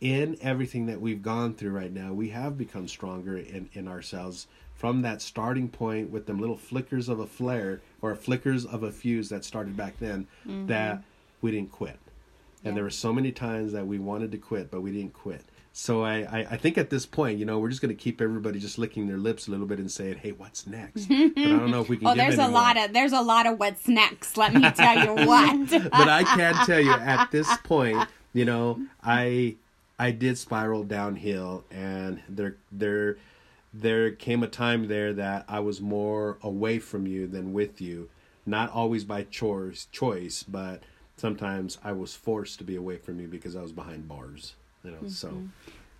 in 0.00 0.36
everything 0.40 0.86
that 0.86 1.00
we've 1.00 1.22
gone 1.22 1.54
through 1.54 1.70
right 1.70 1.92
now, 1.92 2.12
we 2.12 2.30
have 2.30 2.58
become 2.58 2.86
stronger 2.88 3.36
in, 3.38 3.68
in 3.72 3.88
ourselves 3.88 4.46
from 4.74 5.02
that 5.02 5.22
starting 5.22 5.68
point 5.68 6.10
with 6.10 6.26
them 6.26 6.38
little 6.38 6.56
flickers 6.56 7.08
of 7.08 7.18
a 7.18 7.26
flare 7.26 7.80
or 8.02 8.14
flickers 8.14 8.66
of 8.66 8.82
a 8.82 8.92
fuse 8.92 9.30
that 9.30 9.44
started 9.44 9.76
back 9.76 9.98
then 9.98 10.26
mm-hmm. 10.46 10.66
that 10.66 11.02
we 11.40 11.50
didn't 11.50 11.72
quit. 11.72 11.98
And 12.62 12.72
Yeah. 12.72 12.74
there 12.74 12.84
were 12.84 12.90
so 12.90 13.12
many 13.12 13.32
times 13.32 13.72
that 13.72 13.86
we 13.86 13.98
wanted 13.98 14.32
to 14.32 14.38
quit, 14.38 14.70
but 14.70 14.82
we 14.82 14.92
didn't 14.92 15.14
quit. 15.14 15.44
So 15.72 16.02
I, 16.04 16.20
I, 16.20 16.46
I 16.52 16.56
think 16.56 16.78
at 16.78 16.88
this 16.88 17.04
point, 17.04 17.38
you 17.38 17.44
know, 17.44 17.58
we're 17.58 17.68
just 17.68 17.82
going 17.82 17.94
to 17.94 18.02
keep 18.02 18.22
everybody 18.22 18.58
just 18.58 18.78
licking 18.78 19.08
their 19.08 19.18
lips 19.18 19.46
a 19.46 19.50
little 19.50 19.66
bit 19.66 19.78
and 19.78 19.90
saying, 19.90 20.16
"Hey, 20.16 20.32
what's 20.32 20.66
next?" 20.66 21.04
but 21.06 21.14
I 21.14 21.28
don't 21.34 21.70
know 21.70 21.82
if 21.82 21.90
we 21.90 21.98
can. 21.98 22.08
Oh, 22.08 22.14
there's 22.14 22.38
a 22.38 22.48
lot 22.48 22.78
of 22.78 22.94
there's 22.94 23.12
a 23.12 23.20
lot 23.20 23.46
of 23.46 23.58
what's 23.58 23.86
next. 23.86 24.38
Let 24.38 24.54
me 24.54 24.70
tell 24.70 25.04
you 25.04 25.26
what. 25.26 25.70
but 25.70 26.08
I 26.08 26.22
can 26.24 26.54
tell 26.64 26.80
you 26.80 26.92
at 26.92 27.30
this 27.30 27.54
point, 27.58 28.08
you 28.32 28.46
know, 28.46 28.80
I 29.02 29.56
I 29.98 30.10
did 30.10 30.36
spiral 30.38 30.84
downhill, 30.84 31.64
and 31.70 32.22
there 32.28 32.56
there 32.70 33.16
there 33.72 34.10
came 34.10 34.42
a 34.42 34.48
time 34.48 34.88
there 34.88 35.12
that 35.14 35.44
I 35.48 35.60
was 35.60 35.80
more 35.80 36.38
away 36.42 36.78
from 36.78 37.06
you 37.06 37.26
than 37.26 37.52
with 37.52 37.80
you. 37.80 38.08
Not 38.44 38.70
always 38.70 39.04
by 39.04 39.24
choice, 39.24 39.88
choice, 39.90 40.42
but 40.42 40.82
sometimes 41.16 41.78
I 41.82 41.92
was 41.92 42.14
forced 42.14 42.58
to 42.58 42.64
be 42.64 42.76
away 42.76 42.96
from 42.98 43.20
you 43.20 43.26
because 43.26 43.56
I 43.56 43.62
was 43.62 43.72
behind 43.72 44.06
bars. 44.08 44.54
You 44.84 44.92
know, 44.92 45.08
so 45.08 45.42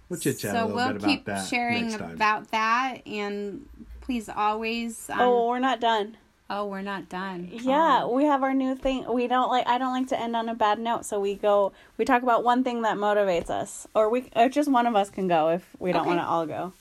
we'll 0.09 0.21
chit 0.21 0.39
chat 0.39 0.55
a 0.55 0.61
little 0.65 0.77
we'll 0.77 0.87
bit 0.89 0.97
about 0.97 1.09
keep 1.09 1.25
that 1.25 1.49
sharing 1.49 1.89
next 1.89 1.99
time. 1.99 2.13
about 2.13 2.51
that, 2.53 2.99
and 3.07 3.69
please 4.01 4.29
always. 4.29 5.11
Um, 5.11 5.21
Oh, 5.21 5.49
we're 5.49 5.59
not 5.59 5.81
done. 5.81 6.17
Oh, 6.49 6.67
we're 6.67 6.83
not 6.83 7.09
done. 7.09 7.49
Yeah, 7.53 8.03
Oh. 8.05 8.13
we 8.15 8.25
have 8.25 8.43
our 8.43 8.55
new 8.55 8.75
thing. 8.75 9.05
We 9.13 9.27
don't 9.27 9.49
like. 9.49 9.67
I 9.67 9.79
don't 9.79 9.93
like 9.93 10.09
to 10.09 10.19
end 10.21 10.37
on 10.37 10.49
a 10.49 10.55
bad 10.55 10.79
note, 10.79 11.05
so 11.05 11.19
we 11.21 11.35
go. 11.35 11.73
We 11.99 12.05
talk 12.05 12.23
about 12.23 12.45
one 12.45 12.63
thing 12.65 12.83
that 12.83 12.97
motivates 12.97 13.51
us, 13.51 13.87
or 13.95 14.09
we, 14.11 14.29
or 14.37 14.49
just 14.49 14.71
one 14.71 14.87
of 14.87 14.95
us 14.97 15.11
can 15.11 15.29
go 15.29 15.49
if 15.51 15.67
we 15.79 15.93
don't 15.93 16.03
Okay. 16.03 16.09
want 16.11 16.21
to 16.21 16.27
all 16.27 16.47
go. 16.47 16.73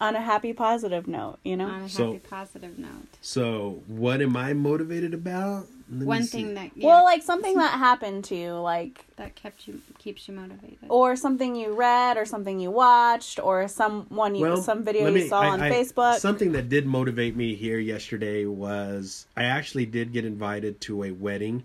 On 0.00 0.16
a 0.16 0.20
happy, 0.20 0.52
positive 0.54 1.06
note, 1.06 1.38
you 1.44 1.56
know. 1.58 1.66
on 1.66 1.82
a 1.82 1.88
So- 1.88 2.12
happy, 2.14 2.26
positive 2.26 2.78
note. 2.78 2.90
So, 3.20 3.82
what 3.86 4.22
am 4.22 4.34
I 4.36 4.54
motivated 4.54 5.12
about? 5.12 5.66
Let 5.90 5.98
me 6.00 6.06
One 6.06 6.22
see. 6.22 6.38
thing 6.44 6.54
that 6.54 6.70
yeah, 6.76 6.86
Well, 6.86 7.04
like 7.04 7.22
something 7.22 7.56
that 7.56 7.72
happened 7.78 8.24
to 8.26 8.36
you, 8.36 8.52
like 8.54 9.04
that 9.16 9.34
kept 9.34 9.66
you 9.68 9.82
keeps 9.98 10.26
you 10.28 10.34
motivated. 10.34 10.78
or 10.88 11.16
something 11.16 11.54
you 11.56 11.72
read, 11.74 12.16
or 12.16 12.24
something 12.24 12.60
you 12.60 12.70
watched, 12.70 13.38
or 13.40 13.66
someone 13.68 14.34
you 14.36 14.56
some 14.62 14.84
video 14.84 15.04
let 15.10 15.14
you 15.20 15.28
saw 15.28 15.40
I- 15.40 15.48
on 15.48 15.60
I- 15.60 15.70
Facebook. 15.70 16.18
Something 16.18 16.52
that 16.52 16.68
did 16.68 16.86
motivate 16.86 17.36
me 17.36 17.54
here 17.56 17.78
yesterday 17.78 18.46
was 18.46 19.26
I 19.36 19.44
actually 19.44 19.84
did 19.86 20.12
get 20.12 20.24
invited 20.24 20.80
to 20.82 21.02
a 21.04 21.10
wedding 21.10 21.64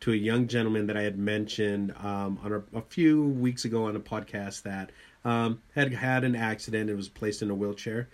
to 0.00 0.12
a 0.12 0.16
young 0.16 0.46
gentleman 0.46 0.86
that 0.86 0.96
I 0.96 1.02
had 1.02 1.18
mentioned 1.18 1.92
um, 2.02 2.38
on 2.44 2.52
a, 2.52 2.78
a 2.78 2.82
few 2.82 3.24
weeks 3.24 3.64
ago 3.64 3.84
on 3.86 3.96
a 3.96 4.00
podcast 4.00 4.62
that 4.62 4.90
um, 5.24 5.60
had 5.74 5.92
had 5.92 6.24
an 6.24 6.36
accident 6.36 6.90
and 6.90 6.96
was 6.96 7.08
placed 7.08 7.42
in 7.42 7.50
a 7.50 7.54
wheelchair, 7.54 8.08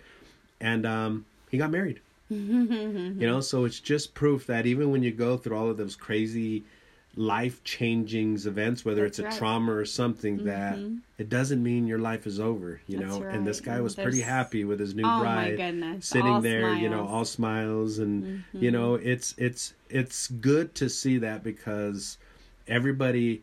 and 0.59 0.85
um, 0.85 1.25
he 1.49 1.57
got 1.57 1.71
married. 1.71 1.99
you 2.29 3.13
know, 3.27 3.41
so 3.41 3.65
it's 3.65 3.79
just 3.79 4.13
proof 4.13 4.47
that 4.47 4.65
even 4.65 4.89
when 4.89 5.03
you 5.03 5.11
go 5.11 5.35
through 5.35 5.57
all 5.57 5.69
of 5.69 5.75
those 5.75 5.97
crazy 5.97 6.63
life 7.17 7.61
changing 7.65 8.35
events, 8.45 8.85
whether 8.85 9.03
That's 9.03 9.19
it's 9.19 9.25
a 9.25 9.29
right. 9.29 9.37
trauma 9.37 9.73
or 9.73 9.83
something, 9.83 10.45
that 10.45 10.79
it 11.17 11.27
doesn't 11.29 11.61
mean 11.61 11.87
your 11.87 11.99
life 11.99 12.25
is 12.25 12.39
over. 12.39 12.79
You 12.87 12.99
know, 12.99 13.21
and 13.23 13.45
this 13.45 13.59
guy 13.59 13.81
was 13.81 13.95
pretty 13.95 14.21
happy 14.21 14.63
with 14.63 14.79
his 14.79 14.95
new 14.95 15.03
oh 15.03 15.19
bride 15.19 15.57
my 15.57 15.65
goodness! 15.65 16.07
sitting 16.07 16.27
all 16.27 16.41
there 16.41 16.73
you 16.73 16.89
know 16.89 17.05
all 17.05 17.25
smiles 17.25 17.99
and 17.99 18.43
you 18.53 18.71
know 18.71 18.95
it's 18.95 19.35
it's 19.37 19.73
it's 19.89 20.27
good 20.27 20.73
to 20.75 20.89
see 20.89 21.17
that 21.17 21.43
because 21.43 22.17
everybody 22.67 23.41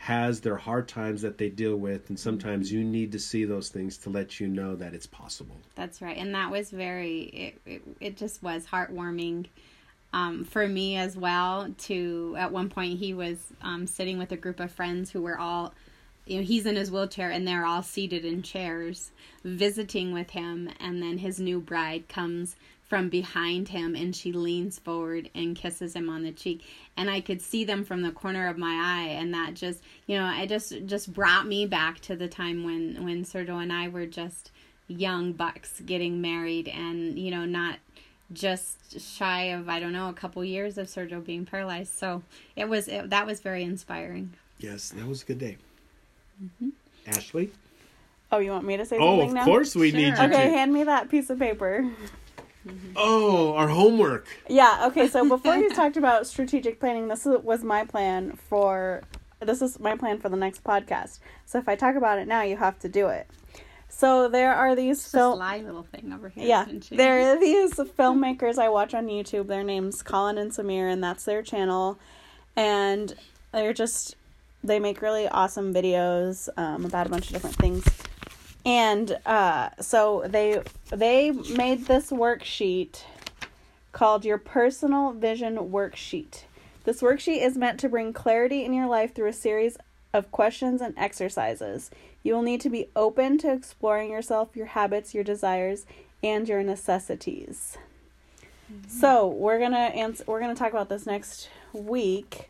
has 0.00 0.40
their 0.40 0.56
hard 0.56 0.88
times 0.88 1.20
that 1.20 1.36
they 1.36 1.50
deal 1.50 1.76
with 1.76 2.08
and 2.08 2.18
sometimes 2.18 2.72
you 2.72 2.82
need 2.82 3.12
to 3.12 3.18
see 3.18 3.44
those 3.44 3.68
things 3.68 3.98
to 3.98 4.08
let 4.08 4.40
you 4.40 4.48
know 4.48 4.74
that 4.74 4.94
it's 4.94 5.06
possible 5.06 5.60
That's 5.74 6.00
right, 6.00 6.16
and 6.16 6.34
that 6.34 6.50
was 6.50 6.70
very. 6.70 7.20
It 7.22 7.60
it, 7.66 7.82
it 8.00 8.16
just 8.16 8.42
was 8.42 8.66
heartwarming. 8.66 9.46
Um, 10.12 10.42
for 10.42 10.66
me 10.66 10.96
as 10.96 11.16
well. 11.16 11.72
To 11.86 12.34
at 12.36 12.50
one 12.50 12.68
point 12.68 12.98
he 12.98 13.14
was 13.14 13.38
um, 13.62 13.86
sitting 13.86 14.18
with 14.18 14.32
a 14.32 14.36
group 14.36 14.58
of 14.58 14.72
friends 14.72 15.12
who 15.12 15.22
were 15.22 15.38
all, 15.38 15.72
you 16.26 16.38
know, 16.38 16.42
he's 16.42 16.66
in 16.66 16.74
his 16.74 16.90
wheelchair 16.90 17.30
and 17.30 17.46
they're 17.46 17.64
all 17.64 17.82
seated 17.84 18.24
in 18.24 18.42
chairs, 18.42 19.12
visiting 19.44 20.12
with 20.12 20.30
him, 20.30 20.68
and 20.80 21.00
then 21.00 21.18
his 21.18 21.38
new 21.38 21.60
bride 21.60 22.08
comes 22.08 22.56
from 22.90 23.08
behind 23.08 23.68
him 23.68 23.94
and 23.94 24.14
she 24.16 24.32
leans 24.32 24.78
forward 24.80 25.30
and 25.34 25.54
kisses 25.56 25.94
him 25.94 26.10
on 26.10 26.24
the 26.24 26.32
cheek. 26.32 26.62
And 26.96 27.08
i 27.08 27.20
could 27.22 27.40
see 27.40 27.64
them 27.64 27.84
from 27.84 28.02
the 28.02 28.10
corner 28.10 28.48
of 28.48 28.58
my 28.58 28.74
eye 28.74 29.08
and 29.12 29.32
that 29.32 29.54
just 29.54 29.82
you 30.06 30.18
know 30.18 30.28
it 30.38 30.48
just 30.48 30.74
just 30.84 31.14
brought 31.14 31.46
me 31.46 31.64
back 31.64 32.00
to 32.00 32.16
the 32.16 32.28
time 32.28 32.64
when 32.64 33.02
when 33.04 33.24
sergio 33.24 33.62
and 33.62 33.72
i 33.72 33.88
were 33.88 34.04
just 34.06 34.50
young 34.88 35.32
bucks 35.32 35.80
getting 35.86 36.20
married 36.20 36.66
and 36.68 37.16
you 37.18 37.30
know 37.30 37.44
not 37.46 37.78
just 38.32 39.00
shy 39.00 39.44
of 39.44 39.68
i 39.68 39.78
don't 39.80 39.92
know 39.92 40.08
a 40.08 40.12
couple 40.12 40.44
years 40.44 40.76
of 40.76 40.88
sergio 40.88 41.24
being 41.24 41.46
paralyzed. 41.46 41.94
So 41.94 42.22
it 42.56 42.68
was 42.68 42.88
it, 42.88 43.08
that 43.10 43.24
was 43.26 43.40
very 43.40 43.62
inspiring. 43.62 44.32
Yes 44.58 44.90
that 44.90 45.06
was 45.06 45.22
a 45.22 45.26
good 45.26 45.38
day. 45.38 45.56
Mm-hmm. 46.42 46.68
Ashley? 47.06 47.50
Oh, 48.32 48.38
you 48.38 48.50
want 48.50 48.64
me 48.66 48.76
to 48.76 48.84
say 48.84 48.96
oh 49.00 49.20
something 49.20 49.38
of 49.38 49.44
course 49.44 49.74
we 49.74 49.90
Sure. 49.90 50.00
need 50.00 50.06
you 50.08 50.24
Okay, 50.24 50.28
to 50.28 50.50
hand 50.50 50.72
me 50.72 50.84
that 50.84 51.08
piece 51.08 51.30
of 51.30 51.38
paper. 51.38 51.88
Oh 52.96 53.54
our 53.54 53.68
homework 53.68 54.26
Yeah, 54.48 54.86
okay, 54.88 55.08
so 55.08 55.26
before 55.28 55.56
you 55.56 55.70
talked 55.74 55.96
about 55.96 56.26
strategic 56.26 56.78
planning, 56.80 57.08
this 57.08 57.24
was 57.24 57.64
my 57.64 57.84
plan 57.84 58.32
for 58.32 59.02
this 59.40 59.62
is 59.62 59.80
my 59.80 59.96
plan 59.96 60.18
for 60.18 60.28
the 60.28 60.36
next 60.36 60.62
podcast. 60.62 61.18
So 61.46 61.58
if 61.58 61.68
I 61.68 61.74
talk 61.74 61.96
about 61.96 62.18
it 62.18 62.28
now, 62.28 62.42
you 62.42 62.58
have 62.58 62.78
to 62.80 62.88
do 62.88 63.08
it. 63.08 63.26
So 63.88 64.28
there 64.28 64.54
are 64.54 64.76
these 64.76 65.02
This 65.02 65.12
film 65.12 65.38
little 65.38 65.82
thing 65.82 66.12
over 66.12 66.28
here 66.28 66.46
Yeah, 66.46 66.66
there 66.90 67.32
are 67.32 67.40
these 67.40 67.74
filmmakers 67.74 68.58
I 68.58 68.68
watch 68.68 68.94
on 68.94 69.06
YouTube. 69.06 69.46
Their 69.46 69.64
name's 69.64 70.02
Colin 70.02 70.38
and 70.38 70.52
Samir, 70.52 70.92
and 70.92 71.02
that's 71.02 71.24
their 71.24 71.42
channel. 71.42 71.98
And 72.56 73.14
they're 73.52 73.72
just 73.72 74.16
they 74.62 74.78
make 74.78 75.00
really 75.00 75.26
awesome 75.26 75.72
videos 75.72 76.48
um, 76.56 76.84
about 76.84 77.06
a 77.06 77.10
bunch 77.10 77.28
of 77.28 77.32
different 77.32 77.56
things. 77.56 77.84
And 78.64 79.18
uh, 79.24 79.70
so 79.80 80.24
they 80.26 80.62
they 80.90 81.30
made 81.30 81.86
this 81.86 82.10
worksheet 82.10 83.02
called 83.92 84.24
your 84.24 84.38
personal 84.38 85.12
vision 85.12 85.56
worksheet. 85.56 86.42
This 86.84 87.00
worksheet 87.00 87.44
is 87.44 87.56
meant 87.56 87.80
to 87.80 87.88
bring 87.88 88.12
clarity 88.12 88.64
in 88.64 88.72
your 88.72 88.86
life 88.86 89.14
through 89.14 89.28
a 89.28 89.32
series 89.32 89.76
of 90.12 90.30
questions 90.30 90.80
and 90.80 90.94
exercises. 90.96 91.90
You 92.22 92.34
will 92.34 92.42
need 92.42 92.60
to 92.62 92.70
be 92.70 92.88
open 92.94 93.38
to 93.38 93.52
exploring 93.52 94.10
yourself, 94.10 94.56
your 94.56 94.66
habits, 94.66 95.14
your 95.14 95.24
desires, 95.24 95.86
and 96.22 96.48
your 96.48 96.62
necessities. 96.62 97.78
So 98.88 99.26
we're 99.26 99.58
gonna 99.58 99.76
answer. 99.76 100.24
We're 100.26 100.40
gonna 100.40 100.54
talk 100.54 100.70
about 100.72 100.88
this 100.88 101.06
next 101.06 101.48
week, 101.72 102.49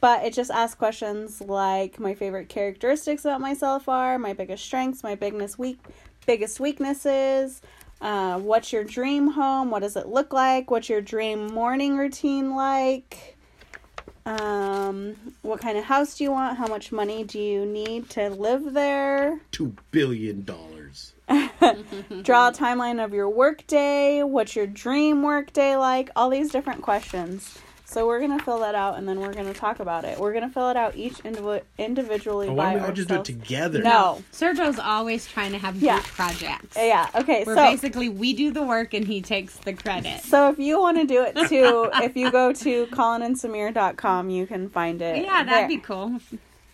but 0.00 0.24
it 0.24 0.32
just 0.32 0.50
asks 0.50 0.74
questions 0.74 1.40
like 1.40 2.00
my 2.00 2.14
favorite 2.14 2.48
characteristics 2.48 3.24
about 3.24 3.40
myself 3.40 3.88
are, 3.88 4.18
my 4.18 4.32
biggest 4.32 4.64
strengths, 4.64 5.02
my 5.02 5.14
biggest 5.14 5.58
weak, 5.58 5.78
biggest 6.26 6.60
weaknesses. 6.60 7.60
Uh, 8.00 8.38
what's 8.38 8.72
your 8.72 8.84
dream 8.84 9.28
home? 9.28 9.70
What 9.70 9.80
does 9.80 9.96
it 9.96 10.06
look 10.06 10.32
like? 10.32 10.70
What's 10.70 10.88
your 10.88 11.02
dream 11.02 11.48
morning 11.48 11.98
routine 11.98 12.54
like? 12.54 13.36
Um, 14.24 15.16
what 15.42 15.60
kind 15.60 15.76
of 15.76 15.84
house 15.84 16.16
do 16.16 16.24
you 16.24 16.30
want? 16.30 16.56
How 16.56 16.66
much 16.66 16.92
money 16.92 17.24
do 17.24 17.38
you 17.38 17.66
need 17.66 18.08
to 18.10 18.30
live 18.30 18.72
there? 18.72 19.40
two 19.50 19.74
billion 19.90 20.44
dollars 20.44 21.12
Draw 21.28 22.48
a 22.48 22.52
timeline 22.52 23.02
of 23.02 23.14
your 23.14 23.28
workday. 23.28 24.22
What's 24.22 24.56
your 24.56 24.66
dream 24.66 25.22
workday 25.22 25.76
like? 25.76 26.10
All 26.16 26.28
these 26.28 26.50
different 26.50 26.82
questions. 26.82 27.58
So 27.90 28.06
we're 28.06 28.20
gonna 28.20 28.38
fill 28.38 28.60
that 28.60 28.76
out, 28.76 28.98
and 28.98 29.08
then 29.08 29.18
we're 29.18 29.32
gonna 29.34 29.52
talk 29.52 29.80
about 29.80 30.04
it. 30.04 30.16
We're 30.16 30.32
gonna 30.32 30.48
fill 30.48 30.70
it 30.70 30.76
out 30.76 30.94
each 30.94 31.14
indiv- 31.24 31.62
individually 31.76 32.46
oh, 32.46 32.52
why 32.52 32.72
don't 32.74 32.82
we 32.82 32.86
all 32.88 32.92
just 32.94 33.08
do 33.08 33.16
it 33.16 33.24
together 33.24 33.82
No. 33.82 34.22
sergio's 34.32 34.78
always 34.78 35.26
trying 35.26 35.50
to 35.52 35.58
have 35.58 35.74
Yeah. 35.76 35.94
group 35.94 36.04
projects 36.04 36.76
Yeah. 36.76 37.08
Okay. 37.16 37.42
where 37.42 37.56
so 37.56 37.62
basically 37.62 38.08
we 38.08 38.32
do 38.32 38.52
the 38.52 38.62
work 38.62 38.94
and 38.94 39.04
he 39.04 39.20
takes 39.20 39.56
the 39.56 39.72
credit 39.72 40.20
so 40.22 40.50
if 40.50 40.58
you 40.60 40.78
want 40.78 40.98
to 40.98 41.04
do 41.04 41.22
it 41.22 41.34
too, 41.48 41.90
if 42.04 42.16
you 42.16 42.30
go 42.30 42.52
to 42.52 42.86
colinandsamir.com, 42.86 44.30
you 44.30 44.46
can 44.46 44.68
find 44.70 45.02
it. 45.02 45.24
yeah 45.24 45.42
that'd 45.42 45.48
there. 45.62 45.68
be 45.68 45.78
cool 45.78 46.20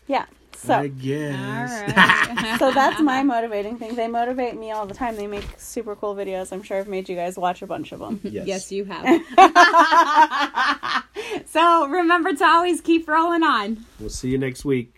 Yeah. 0.07 0.26
I 0.64 0.88
So 0.88 0.88
guess 0.88 1.71
all 1.71 1.95
right 1.95 2.57
so 2.59 2.71
that's 2.73 3.01
my 3.01 3.23
motivating 3.23 3.79
thing. 3.79 3.95
They 3.95 4.09
motivate 4.09 4.57
me 4.57 4.71
all 4.73 4.87
the 4.87 4.95
time. 4.95 5.16
They 5.16 5.27
make 5.27 5.45
super 5.59 5.95
cool 5.97 6.14
videos. 6.14 6.53
I'm 6.53 6.62
sure 6.62 6.79
I've 6.79 6.88
made 6.88 7.09
you 7.09 7.16
guys 7.16 7.37
watch 7.37 7.62
a 7.62 7.66
bunch 7.66 7.92
of 7.92 7.99
them. 8.01 8.21
yes. 8.23 8.47
Yes, 8.47 8.73
you 8.73 8.85
have. 8.85 9.05
so 11.47 11.87
remember 11.88 12.33
to 12.35 12.45
always 12.45 12.81
keep 12.81 13.09
rolling 13.09 13.42
on. 13.42 13.85
we'll 14.01 14.09
see 14.11 14.31
you 14.31 14.38
next 14.38 14.64
week 14.64 14.92